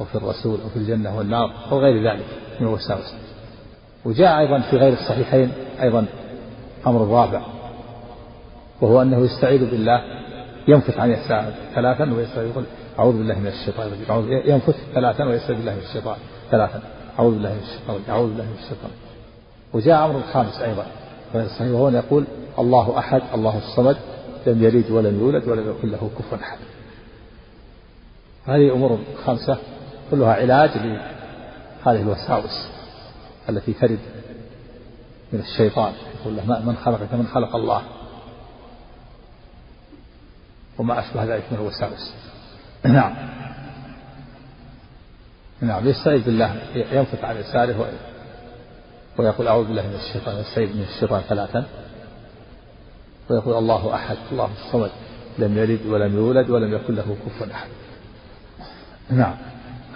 وفي 0.00 0.14
الرسول 0.14 0.60
وفي 0.66 0.76
الجنة 0.76 1.18
والنار 1.18 1.54
أو 1.72 1.78
غير 1.78 2.10
ذلك 2.10 2.26
من 2.60 2.66
الوساوس 2.66 3.14
وجاء 4.04 4.38
أيضا 4.38 4.60
في 4.60 4.76
غير 4.76 4.92
الصحيحين 4.92 5.52
أيضا 5.82 6.06
أمر 6.86 7.08
رابع 7.08 7.42
وهو 8.80 9.02
أنه 9.02 9.24
يستعيذ 9.24 9.70
بالله 9.70 10.02
ينفث 10.68 10.98
عن 10.98 11.10
يساره 11.10 11.54
ثلاثا 11.74 12.12
ويستعيذ 12.12 12.50
أعوذ 12.98 13.12
بالله 13.12 13.38
من 13.38 13.46
الشيطان 13.46 13.86
الرجيم 13.86 14.42
ينفث 14.54 14.76
ثلاثا 14.94 15.24
ويستعيذ 15.24 15.56
بالله 15.56 15.74
من 15.74 15.82
الشيطان 15.88 16.16
ثلاثا 16.50 16.82
أعوذ 17.18 17.34
بالله 17.34 17.52
من 17.52 17.60
الشيطان 17.62 18.00
أعوذ 18.08 18.28
بالله 18.28 18.44
من 18.44 18.56
الشيطان 18.58 18.90
وجاء 19.72 20.04
أمر 20.04 20.18
الخامس 20.18 20.60
أيضا 20.60 20.86
غير 21.34 21.46
صحيح 21.48 21.70
وهو 21.72 21.88
يقول 21.88 22.24
الله 22.58 22.98
أحد 22.98 23.22
الله 23.34 23.58
الصمد 23.58 23.96
لم 24.46 24.64
يلد 24.64 24.90
ولم 24.90 25.20
يولد 25.20 25.48
ولم 25.48 25.70
يكن 25.70 25.90
له 25.90 26.10
كفوا 26.18 26.38
أحد. 26.38 26.58
هذه 28.46 28.72
أمور 28.72 28.98
خمسة 29.24 29.58
كلها 30.10 30.34
علاج 30.34 30.70
لهذه 30.76 32.02
الوساوس. 32.02 32.79
التي 33.50 33.72
ترد 33.72 33.98
من 35.32 35.40
الشيطان. 35.40 35.92
يقول 36.20 36.36
له 36.36 36.60
من 36.60 36.76
خلقك؟ 36.76 37.14
من 37.14 37.26
خلق 37.26 37.56
الله. 37.56 37.82
وما 40.78 40.98
أشبه 40.98 41.24
ذلك 41.24 41.44
من 41.50 41.58
الوساوس 41.58 42.12
نعم. 42.84 43.14
نعم 45.60 45.88
يستعيذ 45.88 46.24
بالله 46.24 46.56
ينفث 46.74 47.24
عن 47.24 47.36
يساره 47.36 47.90
ويقول 49.18 49.48
أعوذ 49.48 49.66
بالله 49.66 49.86
من 49.86 49.94
الشيطان 49.94 50.36
يستعيذ 50.36 50.76
من 50.76 50.86
الشيطان 50.94 51.20
ثلاثا. 51.28 51.64
ويقول 53.30 53.58
الله 53.58 53.94
أحد. 53.94 54.16
الله 54.32 54.50
الصمد 54.66 54.90
لم 55.38 55.58
يلد 55.58 55.86
ولم 55.86 56.16
يولد 56.16 56.50
ولم 56.50 56.74
يكن 56.74 56.94
له 56.94 57.16
كفوا 57.26 57.46
أحد. 57.52 57.68
نعم. 59.10 59.49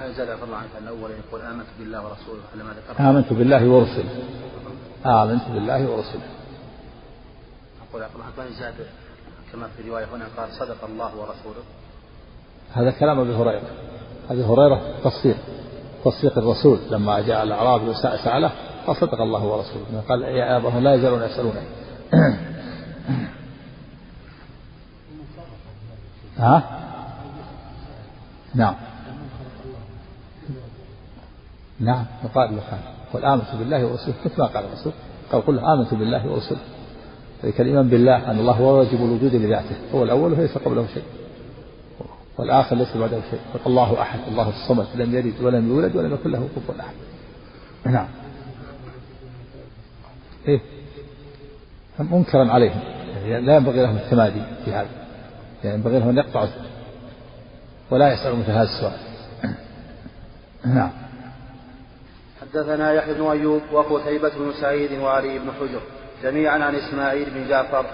ما 0.05 0.11
يزال 0.11 0.31
الله 0.31 0.57
عنك 0.57 0.71
الأول 0.83 1.11
يقول 1.11 1.40
آمنت 1.40 1.67
بالله 1.79 2.05
ورسوله 2.05 2.40
على 2.55 2.64
ما 2.64 2.71
ذكرت. 2.71 3.01
آمنت 3.01 3.33
بالله 3.33 3.69
ورسله. 3.69 4.11
آمنت 5.07 5.49
بالله 5.49 5.90
ورسله. 5.90 6.23
أقول 7.90 8.03
يقول 8.03 8.23
ما 8.38 8.51
زاد 8.61 8.75
كما 9.53 9.69
في 9.77 9.88
رواية 9.88 10.05
هنا 10.05 10.25
قال 10.37 10.53
صدق 10.53 10.85
الله 10.85 11.17
ورسوله. 11.17 11.62
هذا 12.73 12.90
كلام 12.90 13.21
أبي 13.21 13.35
هريرة. 13.35 13.62
أبي 14.31 14.45
هريرة 14.45 14.81
تصديق 15.05 15.37
تصديق 16.05 16.38
الرسول. 16.38 16.79
لما 16.90 17.21
جاء 17.21 17.43
الأعرابي 17.43 17.88
وسأله 17.88 18.53
قال 18.87 18.97
صدق 18.97 19.21
الله 19.21 19.45
ورسوله. 19.45 20.03
قال 20.09 20.23
يا 20.23 20.57
أبا 20.57 20.69
لا 20.69 20.95
يزالون 20.95 21.23
يسألونني 21.23 21.67
ها؟ 26.38 26.62
نعم. 28.55 28.75
نعم 31.81 32.07
يقال 32.25 32.57
له 32.57 32.79
قل 33.13 33.25
آمنت 33.25 33.55
بالله 33.59 33.87
ورسوله. 33.87 34.15
مثل 34.25 34.41
ما 34.41 34.47
قال 34.47 34.65
الرسول؟ 34.65 34.93
قال 35.33 35.47
قل 35.47 35.59
آمنت 35.59 35.95
بالله 35.95 36.27
ورسوله. 36.27 36.61
ذلك 37.45 37.61
الإيمان 37.61 37.89
بالله 37.89 38.31
أن 38.31 38.39
الله 38.39 38.53
هو 38.53 38.79
واجب 38.79 38.95
الوجود 38.95 39.35
لذاته. 39.35 39.77
هو 39.95 40.03
الأول 40.03 40.33
وليس 40.33 40.59
قبله 40.59 40.87
شيء. 40.95 41.03
والآخر 42.39 42.77
ليس 42.77 42.97
بعده 42.97 43.21
شيء. 43.31 43.41
الله 43.67 44.03
أحد 44.03 44.19
الله 44.29 44.49
الصمد 44.49 44.87
لم 44.95 45.15
يلد 45.15 45.35
ولم 45.43 45.69
يولد 45.69 45.97
ولم 45.97 46.15
يكن 46.15 46.31
له 46.31 46.49
كفوا 46.57 46.75
أحد. 46.81 46.95
نعم. 47.85 48.09
إيه. 50.49 50.61
منكرا 51.99 52.53
عليهم. 52.53 52.81
يعني 53.27 53.47
لا 53.47 53.57
ينبغي 53.57 53.83
لهم 53.83 53.97
التمادي 53.97 54.43
في 54.65 54.73
هذا. 54.73 54.89
يعني 55.65 55.77
ينبغي 55.77 55.99
لهم 55.99 56.09
أن 56.09 56.19
يقطعوا 56.19 56.49
ولا 57.91 58.13
يسألوا 58.13 58.37
مثل 58.37 58.51
هذا 58.51 58.63
السؤال. 58.63 59.13
نعم. 60.64 60.90
حدثنا 62.40 62.92
يحيى 62.92 63.14
بن 63.14 63.27
أيوب 63.27 63.62
وقتيبة 63.72 64.29
بن 64.29 64.53
سعيد 64.61 65.00
وعلي 65.00 65.38
بن 65.38 65.50
حجر 65.61 65.81
جميعا 66.22 66.64
عن 66.64 66.74
إسماعيل 66.74 67.31
بن 67.31 67.48
جعفر. 67.48 67.85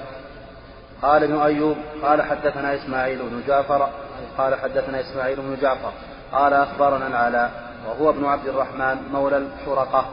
قال 1.02 1.24
ابن 1.24 1.40
أيوب 1.40 1.76
قال 2.02 2.22
حدثنا 2.22 2.74
إسماعيل 2.74 3.18
بن 3.18 3.42
جعفر 3.46 3.90
قال 4.38 4.54
حدثنا 4.54 5.00
إسماعيل 5.00 5.36
بن 5.36 5.56
جعفر. 5.62 5.92
قال 6.32 6.52
أخبرنا 6.52 7.06
العلاء 7.06 7.50
وهو 7.88 8.10
ابن 8.10 8.24
عبد 8.24 8.46
الرحمن 8.46 8.96
مولى 9.12 9.36
الحرقة 9.36 10.04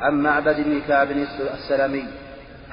عن 0.00 0.22
معبد 0.22 0.56
بن 0.60 0.80
كعب 0.88 1.10
السلمي 1.54 2.04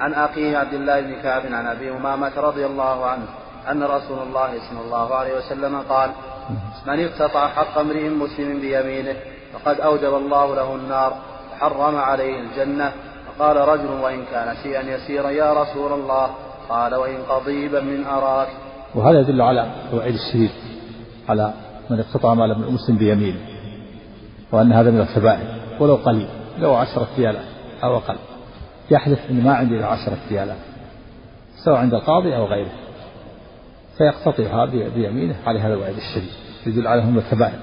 عن 0.00 0.14
أخيه 0.14 0.58
عبد 0.58 0.74
الله 0.74 1.00
بن 1.00 1.22
كعب 1.22 1.42
عن 1.46 1.66
أبي 1.66 1.90
أمامة 1.90 2.32
رضي 2.36 2.66
الله 2.66 3.06
عنه 3.06 3.26
أن 3.70 3.82
رسول 3.82 4.18
الله 4.18 4.58
صلى 4.70 4.80
الله 4.84 5.14
عليه 5.14 5.36
وسلم 5.38 5.82
قال 5.88 6.10
من 6.86 7.04
اقتطع 7.04 7.48
حق 7.48 7.78
امرئ 7.78 8.08
مسلم 8.08 8.60
بيمينه 8.60 9.16
فقد 9.52 9.80
أوجب 9.80 10.14
الله 10.14 10.54
له 10.54 10.74
النار 10.74 11.16
وحرم 11.52 11.96
عليه 11.96 12.40
الجنة. 12.40 12.92
فقال 13.26 13.56
رجل 13.56 13.90
وإن 14.02 14.24
كان 14.32 14.56
شيئا 14.62 14.82
يسيرا 14.82 15.30
يا 15.30 15.52
رسول 15.52 15.92
الله. 15.92 16.30
قال 16.68 16.94
وإن 16.94 17.16
قضيبا 17.28 17.80
من 17.80 18.06
أراك. 18.06 18.48
وهذا 18.94 19.20
يدل 19.20 19.42
على 19.42 19.70
الوعيد 19.92 20.14
الشديد 20.14 20.50
على 21.28 21.52
من 21.90 22.00
اقتطع 22.00 22.34
مال 22.34 22.50
ابن 22.50 22.62
المسلم 22.62 22.96
بيمينه 22.96 23.40
وأن 24.52 24.72
هذا 24.72 24.90
من 24.90 25.00
الكبائر 25.00 25.46
ولو 25.80 25.94
قليل 25.94 26.28
لو 26.58 26.74
عشرة 26.74 27.08
ريالات 27.18 27.44
أو 27.84 27.96
أقل. 27.96 28.16
يحلف 28.90 29.18
إن 29.30 29.44
ما 29.44 29.54
عندي 29.54 29.78
إلا 29.78 29.86
عشرة 29.86 30.18
ريالات 30.30 30.56
سواء 31.64 31.76
عند 31.76 31.94
القاضي 31.94 32.36
أو 32.36 32.44
غيره. 32.44 32.70
فيقتطعها 33.98 34.64
بيمينه 34.64 35.36
على 35.46 35.60
هذا 35.60 35.74
الوعيد 35.74 35.96
الشديد 35.96 36.30
يدل 36.66 36.86
على 36.86 37.02
هم 37.02 37.18
الكبائر. 37.18 37.58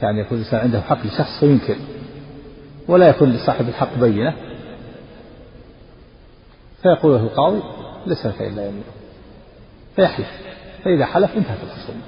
كان 0.00 0.18
يكون 0.18 0.38
الإنسان 0.38 0.60
عنده 0.60 0.80
حق 0.80 1.06
لشخص 1.06 1.42
وينكر 1.42 1.76
ولا 2.88 3.08
يكون 3.08 3.32
لصاحب 3.32 3.68
الحق 3.68 3.98
بينة. 3.98 4.34
فيقول 6.82 7.12
له 7.12 7.20
القاضي 7.20 7.62
ليس 8.06 8.26
لك 8.26 8.42
إلا 8.42 8.66
يمين 8.66 8.84
فيحلف 9.96 10.28
فإذا 10.84 11.06
حلف 11.06 11.36
انتهت 11.36 11.58
الخصومة. 11.62 12.00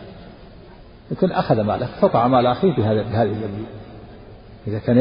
يكون 1.11 1.33
أخذ 1.33 1.61
ماله 1.61 1.89
قطع 2.03 2.29
مال 2.29 2.47
أخيه 2.47 2.77
بهذا 2.77 3.03
بهذه 3.03 3.23
اليمين. 3.23 3.67
إذا 4.67 4.79
كان 4.79 4.97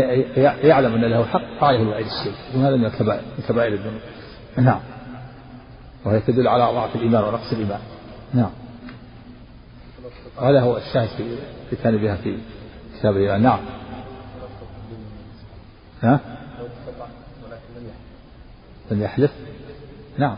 يعلم 0.64 0.94
أن 0.94 1.02
له 1.02 1.26
حق 1.26 1.60
فعليه 1.60 1.82
الوعيد 1.82 2.06
الشديد. 2.06 2.34
وهذا 2.56 2.76
من 2.76 2.86
الكبائر 2.86 3.22
من 3.38 3.44
كبائر 3.50 3.74
الذنوب. 3.74 4.02
نعم. 4.58 4.80
وهي 6.06 6.20
تدل 6.20 6.48
على 6.48 6.64
ضعف 6.64 6.96
الإيمان 6.96 7.24
ونقص 7.24 7.52
الإيمان. 7.52 7.80
نعم. 8.34 8.52
وهذا 10.38 10.62
هو 10.62 10.78
الشاهد 10.78 11.10
في 11.10 11.38
في 11.76 11.98
بها 11.98 12.16
في 12.16 12.38
كتاب 13.00 13.18
الإيمان. 13.18 13.42
نعم. 13.42 13.60
ها؟ 16.04 16.20
لم 18.92 19.02
يحلف 19.02 19.32
نعم. 20.18 20.36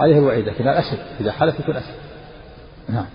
عليه 0.00 0.18
الوعيد 0.18 0.48
لكن 0.48 0.68
الأشد 0.68 0.98
إذا 1.20 1.32
حلف 1.32 1.60
يكون 1.60 1.76
أشد 1.76 1.94
نعم. 2.88 3.06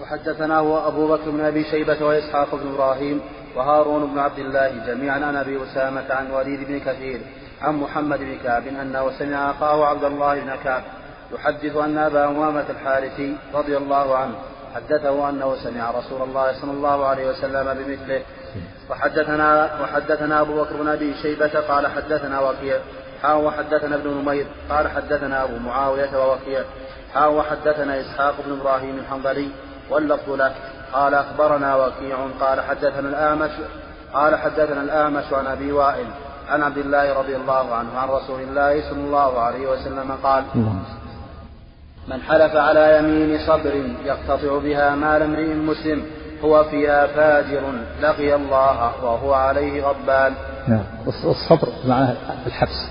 وحدثنا 0.00 0.58
أبو 0.88 1.08
بكر 1.08 1.30
بن 1.30 1.40
أبي 1.40 1.64
شيبة 1.64 2.04
وإسحاق 2.04 2.54
بن 2.54 2.74
إبراهيم 2.74 3.20
وهارون 3.56 4.12
بن 4.12 4.18
عبد 4.18 4.38
الله 4.38 4.86
جميعا 4.86 5.20
عن 5.20 5.36
أبي 5.36 5.62
أسامة 5.62 6.12
عن 6.12 6.30
وليد 6.30 6.68
بن 6.68 6.80
كثير 6.80 7.20
عن 7.62 7.74
محمد 7.76 8.18
بن 8.18 8.38
كعب 8.44 8.66
أنه 8.66 9.10
سمع 9.18 9.50
أخاه 9.50 9.86
عبد 9.86 10.04
الله 10.04 10.40
بن 10.40 10.54
كعب 10.64 10.82
يحدث 11.32 11.76
أن 11.76 11.98
أبا 11.98 12.24
أمامة 12.24 12.64
الحارثي 12.70 13.36
رضي 13.54 13.76
الله 13.76 14.16
عنه 14.16 14.34
حدثه 14.74 15.28
أنه 15.28 15.56
سمع 15.64 15.90
رسول 15.90 16.22
الله 16.22 16.60
صلى 16.60 16.70
الله 16.70 17.06
عليه 17.06 17.30
وسلم 17.30 17.74
بمثله. 17.74 18.22
وحدثنا 18.90 19.70
وحدثنا 19.82 20.40
أبو 20.40 20.62
بكر 20.62 20.76
بن 20.76 20.88
أبي 20.88 21.14
شيبة 21.22 21.60
قال 21.60 21.86
حدثنا 21.86 22.40
وكيع. 22.40 22.78
حاو 23.22 23.46
وحدثنا 23.46 23.96
ابن 23.96 24.10
نمير. 24.10 24.46
قال 24.70 24.88
حدثنا 24.88 25.44
أبو 25.44 25.56
معاوية 25.56 26.16
ووكيع. 26.16 26.62
حاو 27.14 27.38
وحدثنا 27.38 28.00
إسحاق 28.00 28.34
بن 28.46 28.60
إبراهيم 28.60 28.98
الحنظلي 28.98 29.48
واللفظ 29.90 30.30
له. 30.30 30.54
قال 30.92 31.14
أخبرنا 31.14 31.76
وكيع 31.76 32.16
قال 32.40 32.60
حدثنا 32.60 33.08
الأعمش 33.08 33.52
قال 34.14 34.36
حدثنا 34.36 34.82
الأعمش 34.82 35.32
عن 35.32 35.46
أبي 35.46 35.72
وائل. 35.72 36.06
عن 36.50 36.62
عبد 36.62 36.78
الله 36.78 37.18
رضي 37.18 37.36
الله 37.36 37.74
عنه 37.74 37.98
عن 37.98 38.08
رسول 38.08 38.40
الله 38.40 38.90
صلى 38.90 39.00
الله 39.00 39.40
عليه 39.40 39.70
وسلم 39.70 40.12
قال 40.22 40.44
من 42.08 42.20
حلف 42.20 42.56
على 42.56 42.98
يمين 42.98 43.38
صبر 43.46 43.74
يقتطع 44.04 44.58
بها 44.58 44.94
مال 44.94 45.22
امرئ 45.22 45.54
مسلم 45.54 46.02
هو 46.44 46.64
فيها 46.64 47.06
فاجر 47.06 47.62
لقي 48.02 48.34
الله 48.34 49.04
وهو 49.04 49.32
عليه 49.32 49.82
غضبان. 49.82 50.32
نعم 50.68 50.84
الصبر 51.06 51.68
معناه 51.88 52.16
الحبس. 52.46 52.90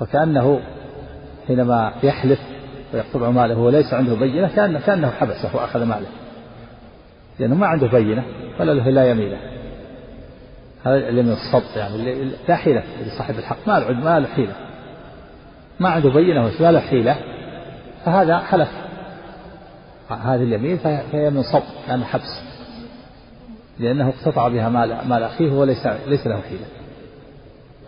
فكأنه 0.00 0.60
حينما 1.46 1.92
يحلف 2.02 2.40
ويقطع 2.94 3.30
ماله 3.30 3.58
وليس 3.58 3.94
عنده 3.94 4.14
بينة 4.14 4.48
كأنه, 4.48 4.80
كأنه 4.86 5.10
حبسه 5.10 5.56
وأخذ 5.56 5.84
ماله. 5.84 6.06
لأنه 7.38 7.54
ما 7.54 7.66
عنده 7.66 7.86
بينة 7.86 8.24
فلا 8.58 8.72
له 8.72 8.88
إلا 8.88 9.10
يمينة. 9.10 9.38
هذا 10.84 11.08
اللي 11.08 11.22
من 11.22 11.32
الصبط 11.32 11.76
يعني 11.76 11.94
اللي 11.94 12.30
لا 12.48 12.56
حيلة 12.56 12.82
لصاحب 13.06 13.38
الحق. 13.38 13.56
ما 13.66 13.80
له 13.80 13.90
ما 13.92 14.20
له 14.20 14.26
حيلة. 14.26 14.52
ما 15.80 15.88
عنده 15.88 16.10
بينة 16.10 16.44
ولا 16.44 16.72
له 16.72 16.80
حيلة. 16.80 17.16
فهذا 18.04 18.38
حلف. 18.38 18.68
هذه 20.10 20.42
اليمين 20.42 20.78
فهي 20.78 21.30
من 21.30 21.42
صبط 21.42 21.62
كان 21.86 22.04
حبس. 22.04 22.40
لأنه 23.78 24.08
اقتطع 24.08 24.48
بها 24.48 24.68
مال 24.68 25.08
مال 25.08 25.22
أخيه 25.22 25.50
وليس 25.50 25.86
ليس 26.06 26.26
له 26.26 26.40
حيلة. 26.40 26.66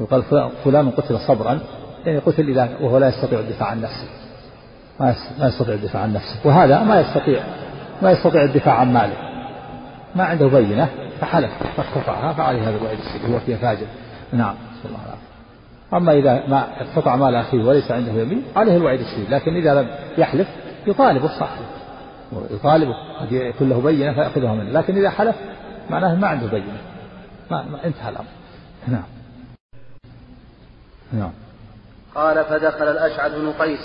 يقال 0.00 0.22
فلان 0.64 0.90
قتل 0.90 1.18
صبرا. 1.18 1.58
يعني 2.06 2.18
قتل 2.18 2.48
إذا 2.48 2.68
وهو 2.80 2.98
لا 2.98 3.08
يستطيع 3.08 3.38
الدفاع 3.38 3.68
عن 3.68 3.80
نفسه. 3.80 4.08
ما 5.38 5.48
يستطيع 5.48 5.74
الدفاع 5.74 6.02
عن 6.02 6.12
نفسه. 6.12 6.36
وهذا 6.44 6.82
ما 6.82 7.00
يستطيع 7.00 7.42
ما 8.02 8.10
يستطيع 8.10 8.44
الدفاع 8.44 8.74
عن 8.74 8.92
ماله. 8.92 9.16
ما 10.14 10.24
عنده 10.24 10.46
بينة. 10.46 10.88
فحلف 11.20 11.50
فاقتطعها 11.76 12.32
فعليه 12.32 12.68
هذا 12.68 12.76
الوعيد 12.76 12.98
السيء 12.98 13.34
هو 13.34 13.38
فيها 13.38 13.56
فاجر. 13.56 13.86
نعم 14.32 14.54
نسأل 14.54 14.90
الله 14.90 15.04
العافية 15.04 15.24
أما 15.94 16.12
إذا 16.12 16.48
ما 16.48 16.66
اقتطع 16.80 17.16
مال 17.16 17.34
أخيه 17.34 17.64
وليس 17.64 17.90
عنده 17.90 18.12
يمين 18.12 18.42
عليه 18.56 18.76
الوعيد 18.76 19.00
الشديد 19.00 19.30
لكن 19.30 19.56
إذا 19.56 19.74
لم 19.74 19.88
يحلف 20.18 20.48
يطالب 20.86 21.26
صاحبه 21.26 21.66
يطالبه 22.50 22.94
قد 23.20 23.32
يكون 23.32 23.68
له 23.68 23.80
بينة 23.80 24.12
فيأخذها 24.14 24.54
منه. 24.54 24.70
لكن 24.70 24.96
إذا 24.96 25.10
حلف 25.10 25.36
معناه 25.90 26.14
ما 26.14 26.28
عنده 26.28 26.46
بينة. 26.46 26.78
ما, 27.50 27.62
ما 27.62 27.84
انتهى 27.84 28.08
الأمر. 28.08 28.28
نعم. 28.88 29.04
نعم. 31.12 31.32
قال 32.14 32.44
فدخل 32.44 32.88
الأشعث 32.88 33.32
بن 33.32 33.52
قيس. 33.52 33.80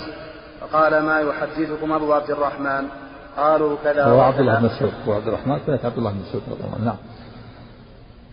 فقال 0.60 1.02
ما 1.02 1.20
يحدثكم 1.20 1.92
أبو 1.92 2.12
عبد 2.12 2.30
الرحمن؟ 2.30 2.88
قالوا 3.36 3.76
كذا 3.84 4.04
هو 4.04 4.20
عبد 4.20 4.40
الله 4.40 4.58
بن 4.58 4.64
مسعود. 4.64 4.92
عبد 5.08 5.28
الرحمن 5.28 5.58
كذلك 5.66 5.84
عبد 5.84 5.98
الله 5.98 6.10
بن 6.10 6.18
مسعود 6.18 6.42
رضي 6.50 6.64
الله 6.64 6.74
عنه. 6.74 6.84
نعم. 6.84 6.96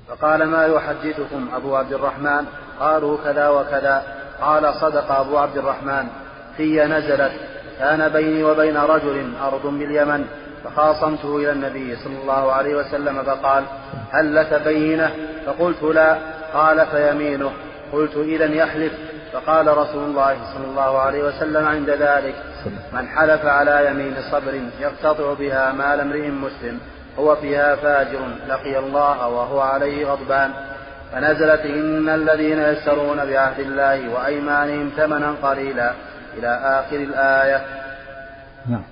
فقال 0.07 0.43
ما 0.43 0.65
يحدثكم 0.65 1.49
أبو 1.55 1.75
عبد 1.75 1.93
الرحمن؟ 1.93 2.45
قالوا 2.79 3.17
كذا 3.23 3.49
وكذا. 3.49 4.03
قال 4.41 4.73
صدق 4.73 5.11
أبو 5.11 5.37
عبد 5.37 5.57
الرحمن. 5.57 6.07
في 6.57 6.85
نزلت. 6.85 7.31
كان 7.79 8.09
بيني 8.09 8.43
وبين 8.43 8.77
رجل 8.77 9.33
أرض 9.43 9.67
باليمن 9.67 10.25
فخاصمته 10.63 11.37
إلى 11.37 11.51
النبي 11.51 11.95
صلى 11.95 12.21
الله 12.21 12.51
عليه 12.51 12.75
وسلم 12.75 13.23
فقال 13.23 13.63
هل 14.11 14.35
لك 14.35 14.61
بينة؟ 14.65 15.11
فقلت 15.45 15.83
لا. 15.83 16.17
قال 16.53 16.85
فيمينه. 16.85 17.51
قلت 17.93 18.15
إذا 18.17 18.45
يحلف. 18.45 18.93
فقال 19.33 19.77
رسول 19.77 20.03
الله 20.03 20.37
صلى 20.53 20.65
الله 20.69 20.99
عليه 20.99 21.23
وسلم 21.23 21.65
عند 21.65 21.89
ذلك 21.89 22.35
من 22.93 23.07
حلف 23.07 23.45
على 23.45 23.87
يمين 23.89 24.15
صبر 24.31 24.61
يقتطع 24.79 25.33
بها 25.33 25.71
مال 25.71 25.99
امرئ 25.99 26.29
مسلم. 26.29 26.79
هو 27.19 27.35
فيها 27.35 27.75
فاجر 27.75 28.19
لقي 28.47 28.79
الله 28.79 29.27
وهو 29.27 29.59
عليه 29.59 30.07
غضبان. 30.07 30.51
فنزلت 31.13 31.61
إن 31.61 32.09
الذين 32.09 32.59
يشترون 32.59 33.25
بعهد 33.25 33.59
الله 33.59 34.09
وأيمانهم 34.09 34.91
ثمنا 34.97 35.33
قليلا 35.43 35.91
إلى 36.37 36.47
آخر 36.47 36.95
الآية. 36.95 37.61
نعم. 38.69 38.83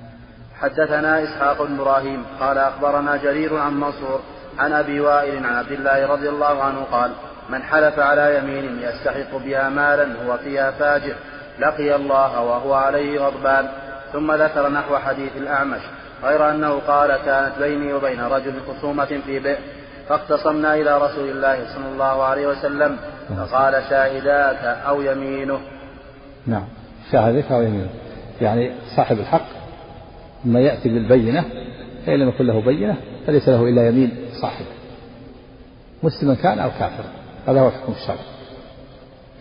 حدثنا 0.61 1.23
إسحاق 1.23 1.61
بن 1.61 1.79
إبراهيم 1.79 2.25
قال 2.39 2.57
أخبرنا 2.57 3.17
جرير 3.17 3.57
عن 3.57 3.73
منصور 3.73 4.21
عن 4.59 4.73
أبي 4.73 4.99
وائل 4.99 5.45
عن 5.45 5.55
عبد 5.55 5.71
الله 5.71 6.07
رضي 6.07 6.29
الله 6.29 6.63
عنه 6.63 6.83
قال 6.91 7.11
من 7.49 7.63
حلف 7.63 7.99
على 7.99 8.37
يمين 8.37 8.79
يستحق 8.81 9.37
بها 9.45 9.69
مالا 9.69 10.07
هو 10.25 10.37
فيها 10.37 10.71
فاجر 10.71 11.15
لقي 11.59 11.95
الله 11.95 12.41
وهو 12.41 12.73
عليه 12.73 13.19
غضبان. 13.19 13.69
ثم 14.13 14.31
ذكر 14.31 14.69
نحو 14.69 14.97
حديث 14.97 15.37
الأعمش 15.37 15.81
غير 16.25 16.51
أنه 16.51 16.79
قال 16.87 17.17
كانت 17.25 17.51
بيني 17.59 17.93
وبين 17.93 18.21
رجل 18.21 18.53
خصومة 18.67 19.05
في 19.05 19.39
بئر 19.39 19.57
فاختصمنا 20.09 20.75
إلى 20.75 20.97
رسول 20.97 21.29
الله 21.29 21.57
صلى 21.75 21.87
الله 21.93 22.23
عليه 22.23 22.47
وسلم 22.47 22.97
فقال 23.37 23.83
شاهداك 23.89 24.63
أو 24.87 25.01
يمينه. 25.01 25.59
نعم. 26.47 26.65
شاهدك 27.11 27.51
أو 27.51 27.61
يمينه. 27.61 27.89
يعني 28.41 28.71
صاحب 28.95 29.19
الحق 29.19 29.45
ما 30.45 30.59
يأتي 30.59 30.89
بالبينة 30.89 31.45
فإن 32.05 32.19
لم 32.19 32.29
يكن 32.29 32.45
له 32.45 32.61
بينة 32.61 32.95
فليس 33.27 33.49
له 33.49 33.63
إلا 33.63 33.87
يمين 33.87 34.11
صاحبه 34.41 34.67
مسلما 36.03 36.35
كان 36.35 36.59
أو 36.59 36.69
كافرا 36.69 37.09
هذا 37.47 37.59
هو 37.59 37.67
الحكم 37.67 37.93
الشرعي 37.93 38.17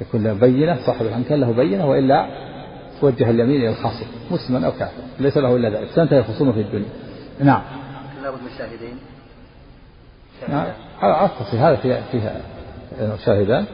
يكون 0.00 0.24
له 0.24 0.32
بينة 0.32 0.78
صاحب 0.86 1.06
الحق 1.06 1.20
كان 1.28 1.40
له 1.40 1.52
بينة 1.52 1.90
وإلا 1.90 2.26
توجه 3.10 3.30
اليمين 3.30 3.60
إلى 3.60 3.68
الخاصم 3.68 4.06
مسلما 4.30 4.66
أو 4.66 4.72
كافرا 4.72 5.04
ليس 5.18 5.36
له 5.36 5.56
إلا 5.56 5.68
ذلك 5.68 5.90
تنتهي 5.94 6.18
الخصومة 6.18 6.52
في 6.52 6.60
الدنيا. 6.60 6.88
نعم. 7.40 7.62
لابد 8.22 8.42
من 8.42 8.50
شاهدين 8.58 8.96
نعم. 10.48 10.66
على 11.00 11.30
هذا 11.52 11.76
فيها 11.76 12.00
فيها 12.12 12.40
شاهدان. 13.24 13.66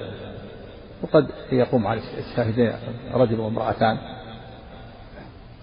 وقد 1.03 1.27
يقوم 1.53 1.87
على 1.87 2.01
الشاهدين 2.19 2.73
رجل 3.13 3.41
وامرأتان. 3.41 3.99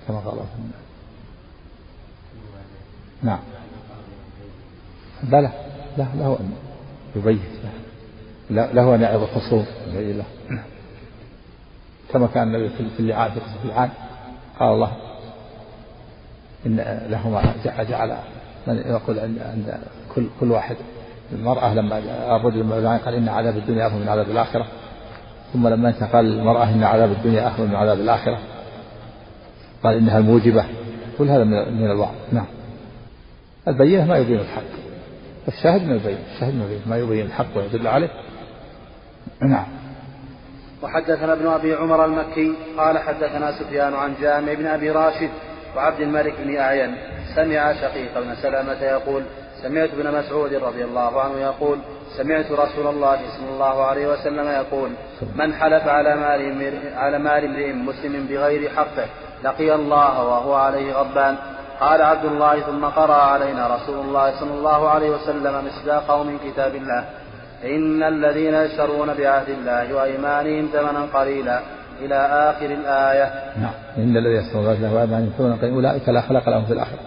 كما 0.07 0.20
قال 0.20 0.34
الله 0.34 0.45
نعم. 3.24 3.39
بلى. 5.24 5.51
لا 5.97 6.07
له 6.15 6.38
أن 6.39 6.51
يبين 7.15 7.39
له 8.49 8.95
أن 8.95 9.01
يعظ 9.01 9.24
الخصوم. 9.24 9.65
يبين 9.93 10.18
له. 10.18 10.26
كما 12.13 12.27
كان 12.27 12.43
النبي 12.43 12.69
في 12.69 12.99
اللعان 12.99 13.31
في 13.31 13.39
قصة 13.39 13.63
اللعان. 13.63 13.89
قال 14.59 14.73
الله 14.73 14.91
إن 16.65 17.05
لهما 17.09 17.53
جعل 17.89 18.17
من 18.67 18.77
يقول 18.77 19.19
عند 19.19 19.77
كل 20.15 20.27
كل 20.39 20.51
واحد 20.51 20.75
المرأة 21.31 21.73
لما 21.73 22.01
الرجل 22.35 22.59
لما 22.59 22.97
قال 22.97 23.13
إن 23.13 23.29
عذاب 23.29 23.57
الدنيا 23.57 23.85
أهون 23.85 24.01
من 24.01 24.09
عذاب 24.09 24.29
الآخرة. 24.29 24.67
ثم 25.53 25.67
لما 25.67 25.89
انتقل 25.89 26.25
المرأة 26.25 26.63
إن 26.63 26.83
عذاب 26.83 27.11
الدنيا 27.11 27.47
أهون 27.47 27.67
من 27.67 27.75
عذاب 27.75 27.99
الآخرة. 27.99 28.39
قال 29.83 29.97
إنها 29.97 30.17
الموجبة. 30.17 30.65
كل 31.17 31.29
هذا 31.29 31.43
من 31.43 31.91
الوعظ 31.91 32.15
نعم. 32.31 32.45
البينة 33.67 34.05
ما 34.05 34.17
يبين 34.17 34.39
الحق. 34.39 34.61
الشاهد 35.47 35.83
من 35.83 35.91
البين 35.91 36.17
الشاهد 36.35 36.53
من 36.53 36.61
البين 36.61 36.81
ما 36.85 36.97
يبين 36.97 37.25
الحق 37.25 37.57
ويدل 37.57 37.87
عليه. 37.87 38.09
نعم. 39.41 39.65
وحدثنا 40.84 41.34
ابن 41.34 41.47
أبي 41.47 41.73
عمر 41.73 42.05
المكي 42.05 42.53
قال 42.78 42.97
حدثنا 42.97 43.51
سفيان 43.51 43.93
عن 43.93 44.15
جامع 44.21 44.53
بن 44.53 44.65
أبي 44.65 44.91
راشد 44.91 45.30
وعبد 45.75 45.99
الملك 45.99 46.34
بن 46.39 46.57
أعين. 46.57 46.97
سمع 47.36 47.73
شقيق 47.73 48.19
بن 48.19 48.36
سلامه 48.36 48.84
يقول 48.84 49.23
سمعت 49.63 49.89
ابن 49.89 50.17
مسعود 50.17 50.53
رضي 50.53 50.84
الله 50.84 51.21
عنه 51.21 51.39
يقول 51.39 51.80
سمعت 52.17 52.51
رسول 52.51 52.88
الله 52.88 53.19
صلى 53.38 53.49
الله 53.49 53.84
عليه 53.84 54.07
وسلم 54.07 54.47
يقول 54.47 54.89
من 55.36 55.53
حلف 55.53 55.88
على 55.88 56.15
مال 56.15 56.93
على 56.95 57.19
مال 57.19 57.45
امرئ 57.45 57.73
مسلم 57.73 58.28
بغير 58.30 58.69
حقه 58.69 59.05
لقي 59.43 59.75
الله 59.75 60.25
وهو 60.25 60.53
عليه 60.53 60.93
غضبان. 60.93 61.36
قال 61.80 62.01
عبد 62.01 62.25
الله 62.25 62.59
ثم 62.59 62.86
قرأ 62.86 63.13
علينا 63.13 63.75
رسول 63.75 63.99
الله 63.99 64.39
صلى 64.39 64.51
الله 64.51 64.89
عليه 64.89 65.09
وسلم 65.09 65.65
مصداقه 65.65 66.23
من 66.23 66.39
كتاب 66.39 66.75
الله. 66.75 67.05
إن 67.63 68.03
الذين 68.03 68.53
يشترون 68.53 69.13
بعهد 69.13 69.49
الله 69.49 69.95
وأيمانهم 69.95 70.69
ثمنا 70.73 71.05
قليلا 71.13 71.61
إلى 72.01 72.15
آخر 72.15 72.65
الآية. 72.65 73.31
نعم. 73.61 73.73
إن 73.97 74.17
الذين 74.17 74.45
يشترون 74.45 74.65
بعهد 74.65 74.83
الله 74.83 74.95
وأيمانهم 74.95 75.29
ثمنا 75.37 75.55
قليلا 75.55 75.75
أولئك 75.75 76.09
لا 76.09 76.21
خلق 76.21 76.49
لهم 76.49 76.65
في 76.65 76.73
الآخرة 76.73 76.99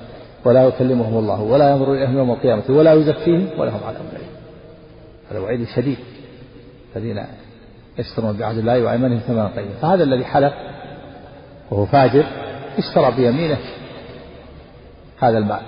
ولا 0.44 0.64
يكلمهم 0.68 1.18
الله 1.18 1.40
ولا 1.40 1.70
ينظر 1.70 1.92
إليهم 1.92 2.18
يوم 2.18 2.30
القيامة 2.30 2.62
ولا 2.68 2.92
يزكيهم 2.92 3.48
ولهم 3.58 3.80
عذاب 3.88 4.02
أليم 4.16 4.30
هذا 5.30 5.38
وعيد 5.38 5.66
شديد. 5.76 5.98
الذين 6.96 7.24
يشترون 7.98 8.36
بعهد 8.36 8.58
الله 8.58 8.82
وأيمانهم 8.82 9.18
ثمنا 9.18 9.46
قليلا. 9.46 9.72
فهذا 9.82 10.04
الذي 10.04 10.24
حلف 10.24 10.52
وهو 11.70 11.86
فاجر 11.86 12.24
اشترى 12.78 13.16
بيمينه. 13.16 13.58
هذا 15.18 15.38
المال 15.38 15.60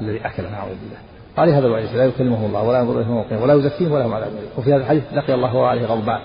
الذي 0.00 0.26
أكله 0.26 0.50
نعوذ 0.50 0.68
بالله. 0.68 1.09
عليه 1.38 1.58
هذا 1.58 1.66
الوعيد 1.66 1.92
لا 1.92 2.04
يكلمه 2.04 2.46
الله 2.46 2.62
ولا 2.62 2.78
ينظر 2.78 3.00
إليهم 3.00 3.24
يوم 3.30 3.42
ولا 3.42 3.54
يزكيهم 3.54 3.92
ولا 3.92 4.06
هم 4.06 4.14
عذاب 4.14 4.32
وفي 4.58 4.70
هذا 4.70 4.82
الحديث 4.82 5.02
لقي 5.12 5.34
الله 5.34 5.56
وعليه 5.56 5.86
غضبان. 5.86 6.20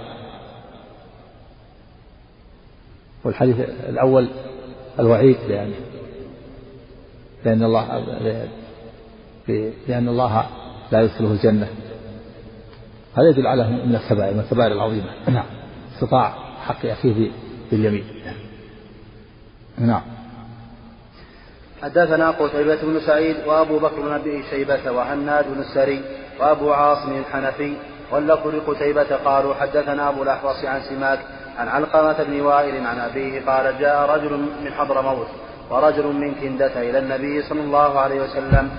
والحديث 3.23 3.55
الأول 3.89 4.27
الوعيد 4.99 5.37
لأن 5.47 5.71
لأن 7.45 7.63
الله 7.63 7.99
لأن 9.87 10.07
الله 10.07 10.45
لا 10.91 11.01
يدخله 11.01 11.31
الجنة. 11.31 11.67
هذا 13.15 13.29
يدل 13.29 13.47
على 13.47 13.69
من 13.69 13.95
الكبائر 13.95 14.33
من 14.33 14.39
الكبائر 14.39 14.71
العظيمة. 14.71 15.09
نعم. 15.27 15.45
استطاع 15.95 16.29
حق 16.61 16.85
أخيه 16.85 17.31
باليمين. 17.71 18.03
نعم. 19.77 20.01
حدثنا 21.85 22.31
قتيبة 22.31 22.77
بن 22.83 22.99
سعيد 22.99 23.35
وأبو 23.45 23.79
بكر 23.79 24.01
بن 24.01 24.11
أبي 24.11 24.43
شيبة 24.49 24.91
وهناد 24.91 25.45
بن 25.53 25.59
السري 25.59 26.01
وأبو 26.39 26.73
عاصم 26.73 27.17
الحنفي 27.17 27.73
واللفظ 28.11 28.47
لقتيبة 28.47 29.15
قالوا 29.25 29.53
حدثنا 29.53 30.09
أبو 30.09 30.23
الأحوص 30.23 30.65
عن 30.65 30.81
سماك 30.81 31.19
عن 31.57 31.67
علقمة 31.67 32.23
بن 32.23 32.41
وائل 32.41 32.87
عن 32.87 32.99
أبيه 32.99 33.45
قال 33.45 33.79
جاء 33.79 34.09
رجل 34.09 34.37
من 34.63 34.73
حضرموت 34.73 35.27
ورجل 35.69 36.05
من 36.07 36.35
كندة 36.35 36.81
إلى 36.89 36.99
النبي 36.99 37.41
صلى 37.41 37.61
الله 37.61 37.99
عليه 37.99 38.21
وسلم 38.21 38.69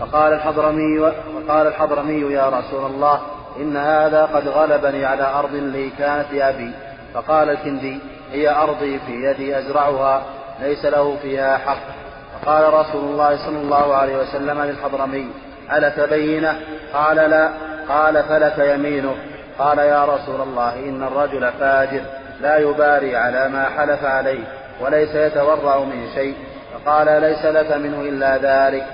فقال 0.00 0.32
الحضرمي 0.32 0.98
وقال 0.98 1.66
الحضرمي 1.66 2.32
يا 2.32 2.48
رسول 2.48 2.86
الله 2.86 3.20
إن 3.60 3.76
هذا 3.76 4.24
قد 4.24 4.48
غلبني 4.48 5.04
على 5.04 5.22
أرض 5.22 5.54
لي 5.54 5.90
كانت 5.98 6.26
لأبي 6.32 6.72
فقال 7.14 7.50
الكندي 7.50 7.98
هي 8.32 8.48
أرضي 8.48 8.98
في 8.98 9.12
يدي 9.12 9.58
أزرعها 9.58 10.22
ليس 10.62 10.84
له 10.84 11.16
فيها 11.22 11.58
حق. 11.58 12.05
فقال 12.46 12.74
رسول 12.74 13.04
الله 13.04 13.36
صلى 13.36 13.58
الله 13.58 13.94
عليه 13.94 14.16
وسلم 14.16 14.62
للحضرمي 14.62 15.30
ألك 15.72 16.08
بينة؟ 16.10 16.60
قال 16.94 17.16
لا. 17.16 17.50
قال 17.88 18.22
فلك 18.22 18.58
يمينه 18.58 19.14
قال 19.58 19.78
يا 19.78 20.04
رسول 20.04 20.40
الله 20.40 20.74
إن 20.74 21.02
الرجل 21.02 21.52
فاجر 21.60 22.00
لا 22.40 22.58
يباري 22.58 23.16
على 23.16 23.48
ما 23.48 23.64
حلف 23.64 24.04
عليه 24.04 24.44
وليس 24.80 25.14
يتورع 25.14 25.78
من 25.78 26.08
شيء. 26.14 26.34
فقال 26.74 27.22
ليس 27.22 27.44
لك 27.44 27.72
منه 27.72 28.00
إلا 28.00 28.36
ذلك. 28.36 28.86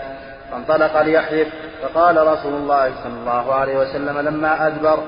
فانطلق 0.50 1.02
ليحلف. 1.02 1.48
فقال 1.82 2.26
رسول 2.26 2.52
الله 2.52 2.90
صلى 3.04 3.12
الله 3.20 3.54
عليه 3.54 3.78
وسلم 3.78 4.18
لما 4.18 4.66
أدبر 4.66 4.98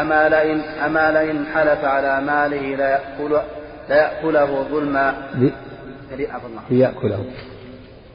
أما 0.00 0.28
لئن, 0.28 0.60
أما 0.60 1.12
لئن 1.12 1.46
حلف 1.54 1.84
على 1.84 2.20
ماله 2.20 2.76
ليأكل 2.76 3.40
ليأكله 3.88 4.66
ظلما. 4.70 5.14
ليأكله. 6.70 7.24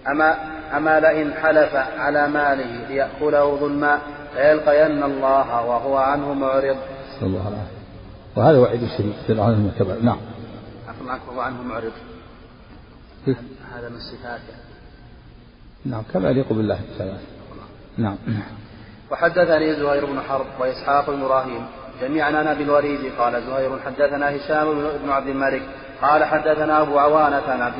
أما 0.08 0.36
أما 0.78 1.00
لئن 1.00 1.34
حلف 1.34 1.76
على 1.76 2.28
ماله 2.28 2.88
ليأكله 2.88 3.56
ظلما 3.56 4.00
ليلقين 4.36 5.04
الله 5.04 5.66
وهو 5.66 5.98
عنه 5.98 6.34
معرض. 6.34 6.78
صلى 7.20 7.28
الله 7.28 7.46
عليه. 7.46 7.68
وهذا 8.36 8.58
وعيد 8.58 8.90
شديد 8.98 9.14
في 9.28 9.34
عنه 9.34 9.54
المتبع 9.54 9.96
نعم. 10.02 10.18
عفوا 10.88 11.12
عنك 11.12 11.22
وهو 11.28 11.42
عنه 11.42 11.62
معرض. 11.62 11.92
هذا 13.76 13.90
من 13.90 14.00
صفاته. 14.00 14.54
نعم 15.86 16.04
كما 16.14 16.30
يليق 16.30 16.54
بالله 16.54 16.80
تعالى. 16.98 17.18
نعم. 17.98 18.18
وحدثني 19.12 19.76
زهير 19.76 20.06
بن 20.06 20.22
حرب 20.22 20.46
وإسحاق 20.60 21.10
بن 21.10 21.22
إبراهيم 21.22 21.66
جميعا 22.02 22.28
عن 22.28 22.48
أبي 22.48 22.64
الوليد 22.64 23.12
قال 23.18 23.44
زهير 23.44 23.80
حدثنا 23.86 24.36
هشام 24.36 24.74
بن 25.04 25.10
عبد 25.10 25.28
الملك 25.28 25.62
قال 26.02 26.24
حدثنا 26.24 26.82
أبو 26.82 27.00
عوانة 27.00 27.64
عن 27.64 27.74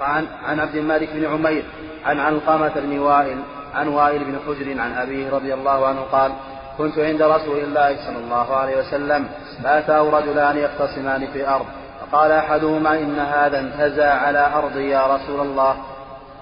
عبد 0.00 0.26
عن 0.44 0.60
عبد 0.60 0.76
الملك 0.76 1.08
بن 1.14 1.26
عمير 1.26 1.64
عن 2.04 2.20
علقمة 2.20 2.72
بن 2.76 2.98
وائل 2.98 3.38
عن 3.74 3.88
وائل 3.88 4.24
بن 4.24 4.38
حجر 4.46 4.80
عن 4.80 4.92
أبيه 4.92 5.30
رضي 5.30 5.54
الله 5.54 5.86
عنه 5.86 6.00
قال 6.00 6.32
كنت 6.78 6.98
عند 6.98 7.22
رسول 7.22 7.58
الله 7.58 7.96
صلى 8.06 8.18
الله 8.18 8.56
عليه 8.56 8.78
وسلم 8.78 9.28
فأتاه 9.64 10.10
رجلان 10.10 10.58
يختصمان 10.58 11.26
في 11.32 11.48
أرض 11.48 11.66
فقال 12.00 12.32
أحدهما 12.32 12.98
إن 12.98 13.18
هذا 13.18 13.60
انتزع 13.60 14.14
على 14.14 14.50
أرضي 14.54 14.90
يا 14.90 15.14
رسول 15.14 15.40
الله 15.40 15.76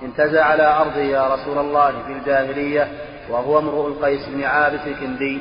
انتزع 0.02 0.44
على 0.44 0.62
أرضي 0.62 1.10
يا 1.10 1.34
رسول 1.34 1.58
الله 1.58 1.90
في 2.06 2.12
الجاهلية 2.12 2.88
وهو 3.30 3.58
امرؤ 3.58 3.88
القيس 3.88 4.28
بن 4.28 4.44
عابس 4.44 4.80
الكندي 4.86 5.40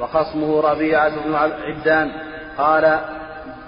وخصمه 0.00 0.60
ربيعة 0.60 1.08
بن 1.08 1.34
عبدان 1.34 2.10
قال 2.58 3.00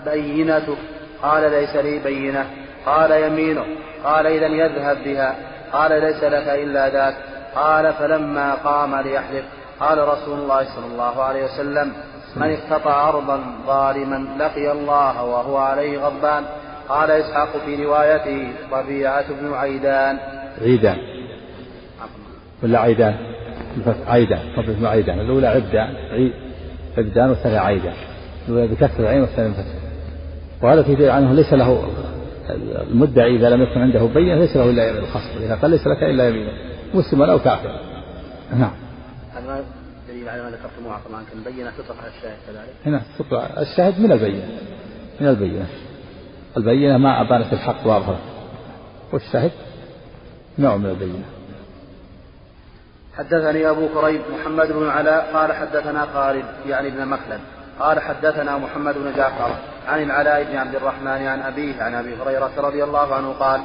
بينته 0.05 0.77
قال 1.23 1.51
ليس 1.51 1.77
لي 1.77 1.99
بينة. 1.99 2.47
قال 2.87 3.11
يمينه 3.11 3.64
قال 4.05 4.26
إذا 4.26 4.47
يذهب 4.47 4.97
بها 5.05 5.37
قال 5.72 6.01
ليس 6.01 6.24
لك 6.24 6.49
إلا 6.49 6.89
ذاك. 6.89 7.14
قال 7.55 7.93
فلما 7.93 8.55
قام 8.55 8.97
ليحلف 8.97 9.45
قال 9.80 10.09
رسول 10.09 10.39
الله 10.39 10.64
صلى 10.64 10.87
الله 10.93 11.22
عليه 11.22 11.45
وسلم 11.45 11.93
من 12.37 12.51
اقتطع 12.51 13.09
أرضا 13.09 13.41
ظالما 13.66 14.26
لقي 14.39 14.72
الله 14.72 15.24
وهو 15.24 15.57
عليه 15.57 15.99
غضبان. 15.99 16.45
قال 16.89 17.11
إسحاق 17.11 17.49
في 17.66 17.85
روايته 17.85 18.53
ربيعة 18.72 19.33
بن 19.41 19.55
عيدان. 19.55 20.18
عيدان. 20.62 20.97
ولا 22.62 22.78
عيدان؟ 22.78 23.16
عيدان 24.07 24.41
بن 24.57 24.87
عيدان. 24.87 25.20
الأولى 25.20 25.47
عبدان 25.47 25.95
عبدان 26.99 27.28
والثانية 27.28 27.59
عيدان. 27.59 27.95
الأولى 28.49 28.66
بكسر 28.66 29.01
العين 29.01 29.20
والثانية 29.20 29.51
بفتح. 29.51 29.83
وهذا 30.62 30.83
في 30.83 31.11
عنه 31.11 31.33
ليس 31.33 31.53
له 31.53 31.89
المدعي 32.51 33.36
إذا 33.36 33.51
لم 33.51 33.62
يكن 33.62 33.80
عنده 33.80 34.07
بينة 34.07 34.34
ليس 34.34 34.57
له 34.57 34.70
إلا 34.70 34.88
يمين 34.88 35.03
الخصم 35.03 35.43
إذا 35.43 35.55
قال 35.55 35.70
ليس 35.70 35.86
لك 35.86 36.03
إلا 36.03 36.28
يمينه 36.28 36.53
مسلما 36.95 37.32
أو 37.32 37.38
كافرا 37.38 37.80
نعم. 38.53 38.72
هذا 39.34 39.64
دليل 40.09 40.28
على 40.28 40.43
ما 40.43 40.51
ذكرتموه 40.51 40.99
طبعا 41.09 41.24
كان 41.32 41.55
بينة 41.55 41.70
تطلق 41.70 41.97
على 42.01 42.11
الشاهد 42.16 42.36
كذلك؟ 42.47 42.74
هنا 42.86 43.03
تطلق 43.18 43.59
الشاهد 43.59 44.01
من 44.01 44.12
البينة 44.12 44.49
من 45.20 45.28
البينة. 45.28 45.66
البينة 46.57 46.99
ما 46.99 47.20
أبانت 47.20 47.53
الحق 47.53 47.86
واظهر 47.86 48.18
والشاهد 49.12 49.53
نوع 50.59 50.76
من 50.76 50.86
البينة. 50.86 51.24
حدثني 53.16 53.70
أبو 53.70 53.88
كريب 53.95 54.20
محمد 54.40 54.72
بن 54.72 54.88
علاء 54.88 55.30
قال 55.34 55.53
حدثنا 55.53 56.07
خالد 56.07 56.45
يعني 56.68 56.88
ابن 56.88 57.09
مخلد 57.09 57.40
قال 57.80 58.01
حدثنا 58.01 58.59
محمد 58.59 58.95
بن 58.95 59.12
جعفر. 59.16 59.72
عن 59.89 60.03
العلاء 60.03 60.45
بن 60.45 60.57
عبد 60.57 60.74
الرحمن 60.74 61.26
عن 61.26 61.43
أبيه 61.43 61.83
عن 61.83 61.95
أبي 61.95 62.16
هريرة 62.22 62.51
رضي 62.59 62.85
الله 62.85 63.14
عنه 63.14 63.35
قال 63.41 63.61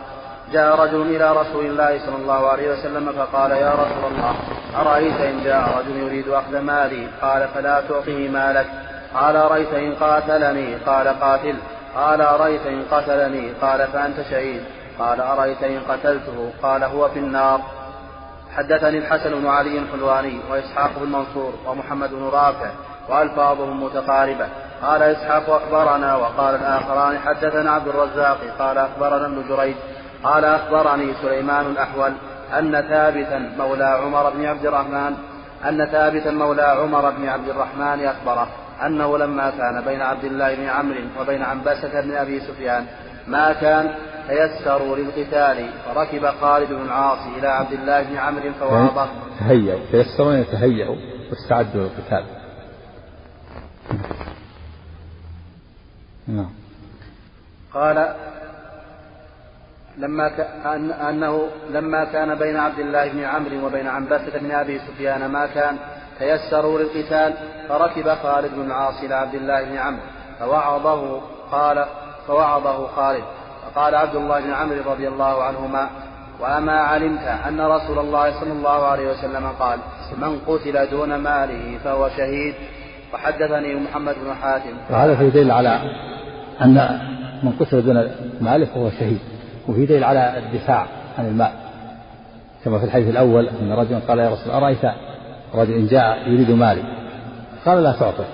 جاء 0.52 0.76
رجل 0.76 1.02
إلى 1.02 1.32
رسول 1.32 1.66
الله 1.66 2.00
صلى 2.06 2.16
الله 2.16 2.48
عليه 2.48 2.72
وسلم 2.72 3.12
فقال 3.12 3.52
يا 3.52 3.72
رسول 3.72 4.12
الله 4.12 4.36
أرأيت 4.76 5.22
إن 5.22 5.44
جاء 5.44 5.78
رجل 5.80 5.98
يريد 5.98 6.28
أخذ 6.28 6.60
مالي؟ 6.60 7.08
قال 7.22 7.48
فلا 7.48 7.82
تعطه 7.82 8.30
مالك. 8.30 8.66
قال 9.14 9.36
أرأيت 9.36 9.74
إن 9.74 9.94
قاتلني؟ 9.94 10.76
قال 10.76 11.08
قاتل. 11.08 11.56
قال 11.96 12.22
أرأيت 12.22 12.66
إن 12.68 12.84
قتلني؟ 12.92 13.50
قال 13.62 13.88
فأنت 13.88 14.22
شهيد. 14.30 14.62
قال 15.00 15.22
أرأيت 15.22 15.64
إن 15.64 15.80
قتلته؟ 15.90 16.52
قال 16.64 16.84
هو 16.84 17.10
في 17.10 17.20
النار. 17.20 17.62
حدثني 18.56 18.98
الحسن 18.98 19.32
بن 19.42 19.48
علي 19.48 19.80
الحلواني 19.80 20.40
وإسحاق 20.50 20.92
بن 20.98 21.12
منصور 21.12 21.54
ومحمد 21.66 22.10
بن 22.10 22.30
رافع 22.34 22.70
وألفاظهم 23.10 23.84
متقاربة. 23.84 24.48
قال 24.82 25.02
إسحاق 25.02 25.50
أخبرنا 25.50 26.16
وقال 26.16 26.56
الآخران 26.56 27.18
حدثنا 27.20 27.72
عبد 27.72 27.88
الرزاق 27.88 28.38
قال 28.60 28.78
أخبرنا 28.78 29.26
ابن 29.26 29.44
جريج 29.50 29.76
قال 30.24 30.46
أخبرني 30.46 31.14
سليمان 31.22 31.66
الأحول 31.66 32.12
أن 32.60 32.82
ثابتا 32.82 33.52
مولى 33.58 33.84
عمر 33.84 34.30
بن 34.30 34.46
عبد 34.46 34.66
الرحمن 34.66 35.14
أن 35.70 35.86
ثابتا 35.86 36.32
مولى 36.32 36.62
عمر 36.62 37.10
بن 37.10 37.28
عبد 37.28 37.50
الرحمن 37.50 38.06
أخبره 38.06 38.48
أنه 38.86 39.18
لما 39.18 39.50
كان 39.50 39.82
بين 39.82 40.02
عبد 40.02 40.24
الله 40.24 40.56
بن 40.56 40.68
عمرو 40.68 41.00
وبين 41.22 41.42
عنبسة 41.42 42.02
بن 42.02 42.16
أبي 42.16 42.40
سفيان 42.40 42.86
ما 43.28 43.54
كان 43.54 43.92
تيسروا 44.28 44.98
للقتال 44.98 45.70
فركب 45.86 46.26
خالد 46.42 46.70
بن 46.70 46.86
العاص 46.86 47.20
إلى 47.38 47.48
عبد 47.48 47.74
الله 47.74 48.04
بن 48.04 48.18
عمرو 48.18 48.52
فوعظه 48.60 49.08
تهيأوا 49.40 49.80
تيسروا 49.92 50.34
يتهيأوا 50.34 50.96
واستعدوا 51.30 51.82
للقتال. 51.82 52.37
نعم. 56.28 56.50
قال 57.74 58.16
لما 59.98 60.30
كان 60.30 60.92
أنه 60.92 61.48
لما 61.70 62.04
كان 62.06 62.36
بين 62.36 62.58
عبد 62.58 62.80
الله 62.80 63.08
بن 63.08 63.24
عمرو 63.24 63.66
وبين 63.66 63.88
عنبسة 63.88 64.40
بن 64.40 64.52
أبي 64.52 64.80
سفيان 64.80 65.26
ما 65.26 65.46
كان 65.46 65.78
تيسروا 66.20 66.80
للقتال 66.80 67.34
فركب 67.70 68.10
خالد 68.10 68.54
بن 68.56 68.62
العاص 68.62 69.04
إلى 69.04 69.16
عبد 69.16 69.36
الله 69.36 69.64
بن 69.64 69.78
عمرو 69.78 70.02
فوعظه 70.40 71.22
قال 71.52 71.86
فوعظه 72.28 72.88
خالد 72.88 73.24
فقال 73.66 73.96
عبد 73.96 74.16
الله 74.16 74.40
بن 74.40 74.54
عمرو 74.54 74.92
رضي 74.92 75.08
الله 75.08 75.44
عنهما 75.44 75.90
وأما 76.40 76.80
علمت 76.80 77.22
أن 77.22 77.62
رسول 77.62 78.00
الله 78.00 78.40
صلى 78.40 78.52
الله 78.52 78.86
عليه 78.86 79.12
وسلم 79.12 79.48
قال 79.60 79.80
من 80.18 80.40
قتل 80.48 80.90
دون 80.90 81.16
ماله 81.16 81.78
فهو 81.84 82.10
شهيد. 82.10 82.56
وحدثني 83.14 83.76
محمد 83.76 84.16
بن 84.26 84.34
حاتم. 84.34 84.78
وهذا 84.90 85.16
في 85.16 85.30
دليل 85.30 85.52
على 85.52 85.82
أن 86.62 87.00
من 87.44 87.52
قتل 87.60 87.86
دون 87.86 88.10
ماله 88.42 88.66
فهو 88.66 88.90
شهيد 88.90 89.20
وفي 89.68 89.86
دليل 89.86 90.04
على 90.04 90.38
الدفاع 90.38 90.88
عن 91.18 91.26
المال 91.28 91.52
كما 92.66 92.80
في 92.80 92.86
الحديث 92.86 93.08
الأول 93.10 93.48
أن 93.48 93.72
رجلا 93.72 94.00
قال 94.00 94.20
يا 94.20 94.30
رسول 94.30 94.54
أرأيت 94.54 94.86
رجل 95.56 95.74
إن 95.74 95.88
جاء 95.88 96.30
يريد 96.30 96.52
مالي؟ 96.52 96.84
قال 97.66 97.84
لا 97.84 97.92
تعطه. 97.92 98.26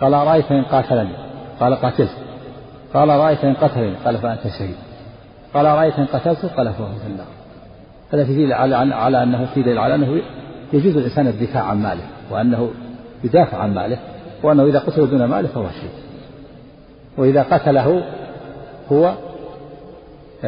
قال 0.00 0.14
أرأيت 0.14 0.52
إن 0.52 0.64
قاتلني؟ 0.64 1.14
قال 1.60 1.74
قاتلت. 1.74 2.16
قال 2.94 3.10
أرأيت 3.10 3.44
إن 3.44 3.54
قتلني؟ 3.54 3.94
قال 4.04 4.18
فأنت 4.18 4.40
شهيد. 4.58 4.76
قال 5.54 5.66
أرأيت 5.66 5.98
إن 5.98 6.06
قتلته 6.06 6.48
قال 6.48 6.72
فهو 6.72 6.86
في 6.86 7.06
النار. 7.06 7.26
هذا 8.12 8.24
في 8.24 8.34
دليل 8.34 8.52
على, 8.52 8.94
على 8.94 9.22
أنه 9.22 9.46
في 9.54 9.62
دليل 9.62 9.78
على 9.78 9.94
أنه 9.94 10.22
يجوز 10.72 10.96
الإنسان 10.96 11.26
الدفاع 11.26 11.62
عن 11.62 11.82
ماله 11.82 12.04
وأنه 12.30 12.70
يدافع 13.24 13.58
عن 13.58 13.74
ماله 13.74 13.98
وأنه 14.42 14.64
إذا 14.64 14.78
قتل 14.78 15.10
دون 15.10 15.24
ماله 15.24 15.48
فهو 15.48 15.68
شهيد 15.68 15.90
وإذا 17.16 17.42
قتله 17.42 18.04
هو 18.92 19.14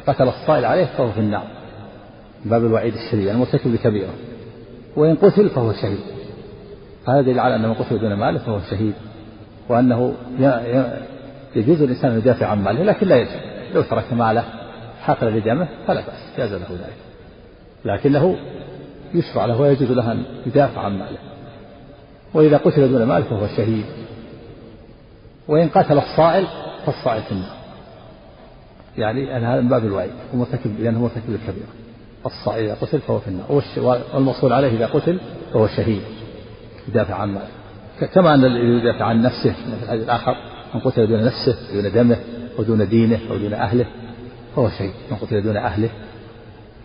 قتل 0.06 0.28
الصائل 0.28 0.64
عليه 0.64 0.84
فهو 0.84 1.10
في 1.10 1.20
النار 1.20 1.44
باب 2.44 2.64
الوعيد 2.64 2.94
الشديد 2.94 3.28
المرتكب 3.28 3.72
بكبيرة. 3.72 4.14
وإن 4.96 5.14
قتل 5.14 5.48
فهو 5.48 5.72
شهيد. 5.72 5.98
هذا 7.08 7.20
دليل 7.20 7.38
على 7.38 7.56
أن 7.56 7.62
من 7.62 7.74
قتل 7.74 7.98
دون 7.98 8.14
ماله 8.14 8.38
فهو 8.38 8.60
شهيد 8.70 8.94
وأنه 9.68 10.14
يجوز 11.56 11.82
الإنسان 11.82 12.10
أن 12.10 12.18
يدافع 12.18 12.46
عن 12.46 12.62
ماله 12.62 12.82
لكن 12.82 13.08
لا 13.08 13.16
يجوز. 13.16 13.34
لو 13.74 13.82
ترك 13.82 14.12
ماله 14.12 14.44
حقل 15.02 15.26
لدمه 15.26 15.68
فلا 15.86 16.00
بأس 16.00 16.38
جاز 16.38 16.52
له 16.52 16.66
ذلك. 16.70 16.96
لكنه 17.84 18.36
يشرع 19.14 19.44
له 19.44 19.60
ويجوز 19.60 19.90
له 19.90 20.12
أن 20.12 20.24
يدافع 20.46 20.80
عن 20.80 20.98
ماله. 20.98 21.18
وإذا 22.34 22.56
قتل 22.56 22.92
دون 22.92 23.02
مال 23.02 23.22
فهو 23.22 23.46
شهيد. 23.56 23.84
وإن 25.48 25.68
قتل 25.68 25.98
الصائل 25.98 26.46
فالصائل 26.86 27.22
في 27.22 27.32
النار. 27.32 27.56
يعني 28.98 29.36
أن 29.36 29.44
هذا 29.44 29.60
من 29.60 29.68
باب 29.68 29.84
الوعيد 29.84 30.12
ومرتكب 30.34 30.80
لأنه 30.80 31.00
مرتكب 31.00 31.28
الكبيرة. 31.28 31.68
الصائل 32.26 32.64
إذا 32.64 32.74
قتل 32.74 33.00
فهو 33.00 33.18
في 33.18 33.28
النار. 33.28 33.62
والموصول 34.14 34.52
عليه 34.52 34.76
إذا 34.76 34.86
قتل 34.86 35.18
فهو 35.52 35.66
شهيد. 35.66 36.02
يدافع 36.88 37.14
عن 37.14 37.28
ماله 37.28 37.48
كما 38.14 38.34
أن 38.34 38.44
الذي 38.44 38.86
يدافع 38.86 39.04
عن 39.04 39.22
نفسه 39.22 39.52
في 39.52 39.82
الحديث 39.82 40.04
الآخر 40.04 40.36
من 40.74 40.80
قتل 40.80 41.06
دون 41.06 41.24
نفسه 41.24 41.56
دون 41.72 41.92
دمه 41.92 42.16
ودون 42.58 42.88
دينه 42.88 43.20
أو 43.30 43.36
دون 43.36 43.52
أهله 43.54 43.86
فهو 44.56 44.68
شهيد. 44.68 44.92
من 45.10 45.16
قتل 45.16 45.42
دون 45.42 45.56
أهله 45.56 45.88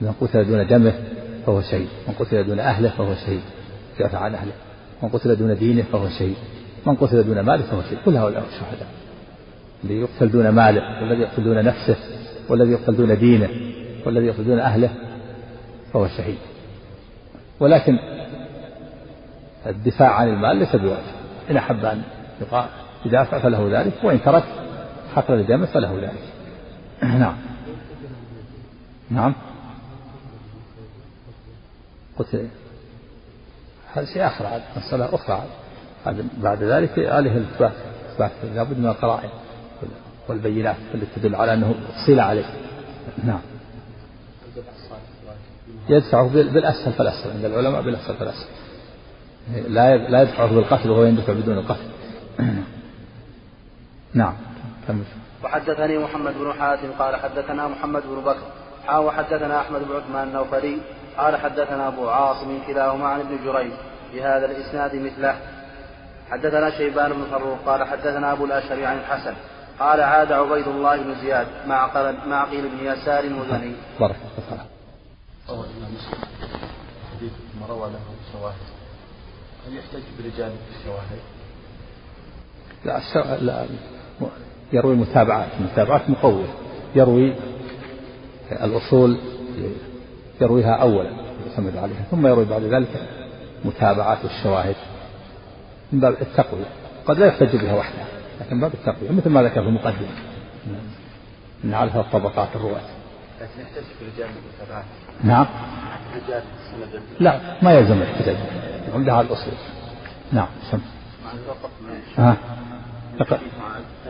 من 0.02 0.14
قتل 0.22 0.46
دون 0.46 0.68
دمه 0.68 0.94
فهو 1.46 1.62
شهيد. 1.62 1.88
من 2.08 2.14
قتل 2.20 2.48
دون 2.48 2.60
أهله 2.60 2.90
فهو 2.90 3.16
شهيد. 3.16 3.42
يدافع 4.00 4.18
عن 4.18 4.36
أهله. 4.36 4.52
من 5.04 5.10
قتل 5.10 5.36
دون 5.36 5.56
دينه 5.56 5.84
فهو 5.92 6.10
شهيد 6.10 6.36
من 6.86 6.96
قتل 6.96 7.24
دون 7.24 7.40
ماله 7.40 7.64
فهو 7.64 7.82
شهيد 7.82 7.98
كل 8.06 8.18
هؤلاء 8.18 8.44
شهداء 8.60 8.88
الذي 9.84 10.00
يقتل 10.00 10.32
دون 10.32 10.50
ماله 10.50 11.02
والذي 11.02 11.22
يقتل 11.22 11.44
دون 11.44 11.64
نفسه 11.64 11.96
والذي 12.50 12.72
يقتل 12.72 12.96
دون 12.96 13.18
دينه 13.18 13.50
والذي 14.06 14.26
يقتل 14.26 14.46
دون 14.46 14.60
أهله 14.60 14.90
فهو 15.94 16.08
شهيد. 16.08 16.38
ولكن 17.60 18.00
الدفاع 19.68 20.16
عن 20.16 20.30
المال 20.30 20.58
ليس 20.58 20.76
بواجب. 20.76 21.20
إن 21.52 21.58
أحب 21.58 21.86
أن 21.86 22.02
يدافع 23.06 23.40
فله 23.40 23.80
ذلك 23.80 23.94
وإن 24.04 24.22
ترك 24.22 24.44
حقل 25.16 25.34
لدمه 25.34 25.66
فله 25.66 25.96
ذلك. 26.02 26.24
نعم. 27.20 27.36
نعم. 29.10 29.34
قتل 32.20 32.48
هذا 33.94 34.06
شيء 34.06 34.28
آخر 34.28 34.46
عاد 34.46 34.62
مسألة 34.78 35.16
أخرى 35.16 35.44
عاد. 36.06 36.26
بعد 36.38 36.64
ذلك 36.64 37.00
عليه 37.00 37.32
الإثبات 37.32 37.72
إثبات 38.14 38.32
لابد 38.56 38.80
من 38.80 38.86
القرائن 38.86 39.30
والبينات 40.28 40.76
التي 40.94 41.08
تدل 41.16 41.36
على 41.36 41.54
أنه 41.54 41.76
صلة 42.08 42.24
عليه. 42.24 42.46
نعم. 43.24 43.42
يدفعه 45.90 46.28
بالأسهل 46.28 46.94
فالأسهل 46.94 47.32
عند 47.32 47.46
العلماء 47.46 47.82
بالأسهل 47.82 48.16
فالأسهل 48.16 48.48
لا 49.68 49.98
لا 49.98 50.22
يدفعه 50.22 50.48
بالقتل 50.48 50.90
وهو 50.90 51.04
يندفع 51.04 51.34
بدون 51.34 51.58
القتل. 51.58 51.88
نعم. 54.14 54.34
كمل 54.88 55.04
وحدثني 55.44 55.98
محمد 55.98 56.34
بن 56.34 56.54
حاتم 56.54 56.92
قال 57.00 57.16
حدثنا 57.16 57.68
محمد 57.68 58.04
بن 58.04 58.22
بكر 58.22 58.44
حا 58.88 58.98
وحدثنا 58.98 59.62
أحمد 59.62 59.82
بن 59.82 59.96
عثمان 59.96 60.28
النوفلي 60.28 60.78
قال 61.18 61.36
حدثنا 61.36 61.88
أبو 61.88 62.10
عاصم 62.10 62.60
كلاهما 62.68 63.08
عن 63.08 63.20
ابن 63.20 63.38
جريج 63.46 63.72
بهذا 64.14 64.46
الإسناد 64.46 64.96
مثله 64.96 65.36
حدثنا 66.32 66.70
شيبان 66.70 67.14
بن 67.14 67.24
فروخ 67.32 67.60
قال 67.66 67.84
حدثنا 67.84 68.32
أبو 68.32 68.46
الاشهر 68.46 68.86
عن 68.86 68.98
الحسن 68.98 69.34
قال 69.80 70.02
عاد 70.02 70.32
عبيد 70.32 70.68
الله 70.68 70.98
بن 70.98 71.16
زياد 71.22 71.48
مع 71.68 71.90
مع 72.26 72.46
قيل 72.46 72.70
بن 72.70 72.86
يسار 72.86 73.30
مزني. 73.30 73.74
بارك 74.00 74.16
روى 75.50 75.66
الامام 75.66 75.94
مسلم 75.94 76.20
حديث 77.18 77.32
ما 77.62 77.68
روى 77.68 77.90
له 77.90 78.00
شواهد 78.34 78.56
هل 79.68 79.78
يحتج 79.78 80.04
برجال 80.20 80.52
الشواهد؟ 80.80 81.20
لا. 82.86 83.38
لا 83.42 83.66
يروي 84.74 84.96
متابعات 84.96 85.50
متابعات 85.60 86.10
مقوية 86.10 86.54
يروي 86.96 87.36
الأصول 88.52 89.20
يرويها 90.42 90.74
أولا 90.76 91.10
يعتمد 91.48 91.78
عليها 91.78 92.04
ثم 92.12 92.28
يروي 92.28 92.46
بعد 92.46 92.62
ذلك 92.62 93.08
متابعات 93.66 94.18
الشواهد 94.26 94.76
من 95.92 96.00
باب 96.00 96.14
التقوية. 96.22 96.66
قد 97.06 97.20
لا 97.20 97.26
يحتج 97.26 97.56
بها 97.56 97.76
وحدها 97.76 98.06
لكن 98.42 98.56
من 98.56 98.62
باب 98.62 98.72
التقوية 98.74 99.12
مثل 99.12 99.30
ما 99.30 99.44
ذكر 99.44 99.62
في 99.62 99.68
المقدمة. 99.68 100.08
من 101.64 101.74
على 101.74 102.04
طبقات 102.14 102.50
الرواة. 102.56 102.82
لكن 103.42 103.62
يحتج 103.62 103.86
برجال 104.02 104.30
المتابعات. 104.30 104.86
نعم. 105.24 105.46
رجال 106.16 106.44
السند؟ 106.84 107.02
لا 107.20 107.40
ما 107.62 107.74
يلزم 107.74 107.94
الاحتجاج 107.94 108.38
عمدها 108.94 109.14
على 109.14 109.28
الأصول. 109.28 109.54
نعم 110.32 110.48
سم. 110.72 110.80
ها. 112.18 112.38
أقرأ. 113.20 113.40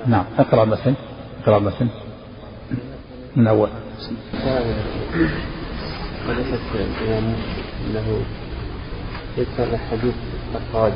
نعم 0.08 0.26
أقرأ 0.40 0.64
المتن 0.64 0.94
أقرأ 1.44 1.58
المتن 1.58 1.90
من 3.36 3.48
أول. 3.48 3.70
وليست 6.28 6.60
الإمام 6.76 7.36
أنه 7.86 8.22
يذكر 9.38 9.64
الحديث 9.74 10.14
الخارج 10.56 10.94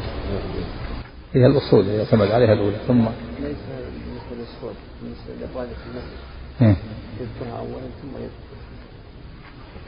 هي 1.34 1.46
الأصول 1.46 1.88
يعتمد 1.88 2.32
عليها 2.32 2.54
الأولى 2.54 2.78
ثم 2.88 3.00
ليس 3.00 3.10
بالنسبة 3.40 4.36
للأصول 4.36 4.74
بالنسبة 5.02 5.34
للأبواب 5.40 5.68
في 5.68 5.86
المسجد 5.92 6.18
إيه. 6.62 6.76
يذكرها 7.22 7.60
أولا 7.60 7.88
ثم 8.02 8.10
يذكر. 8.18 8.54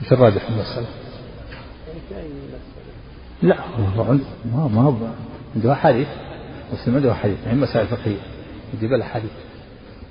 إيش 0.02 0.14
الراجح 0.14 0.44
في 0.44 0.50
المسألة؟ 0.50 0.88
يعني 2.12 2.30
لا 3.42 3.60
هو 3.98 4.04
عنده 4.04 4.24
ما 4.46 4.68
ما 4.68 4.82
هو 4.82 4.94
عنده 5.56 5.74
أحاديث 5.74 6.08
مسلم 6.74 6.96
عنده 6.96 7.12
أحاديث 7.12 7.38
يعني 7.46 7.62
مسائل 7.62 7.88
فقهية. 7.88 8.20
يجيب 8.74 8.94
الأحاديث 8.94 9.32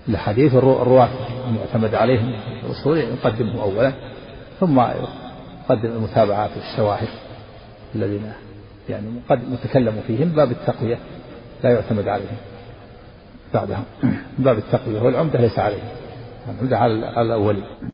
الحديث 0.09 0.55
الرواة 0.55 1.09
المعتمد 1.49 1.95
عليهم. 1.95 2.35
الأصول 2.67 2.99
يقدمه 2.99 3.63
أولا. 3.63 4.14
ثم 4.67 4.81
يقدم 4.81 5.91
المتابعات 5.91 6.51
والشواهد 6.57 7.09
الذين 7.95 8.33
يعني 8.89 9.07
متكلم 9.31 10.03
فيهم 10.07 10.29
باب 10.29 10.51
التقوية 10.51 10.99
لا 11.65 11.71
يعتمد 11.71 12.09
عليهم. 12.09 12.37
بعدها 13.55 13.83
باب 14.39 14.59
التقوية 14.59 15.01
والعمدة 15.01 15.41
ليس 15.41 15.59
عليهم. 15.59 15.89
العمدة 16.49 16.79
على 16.79 17.23
الأولي 17.23 17.63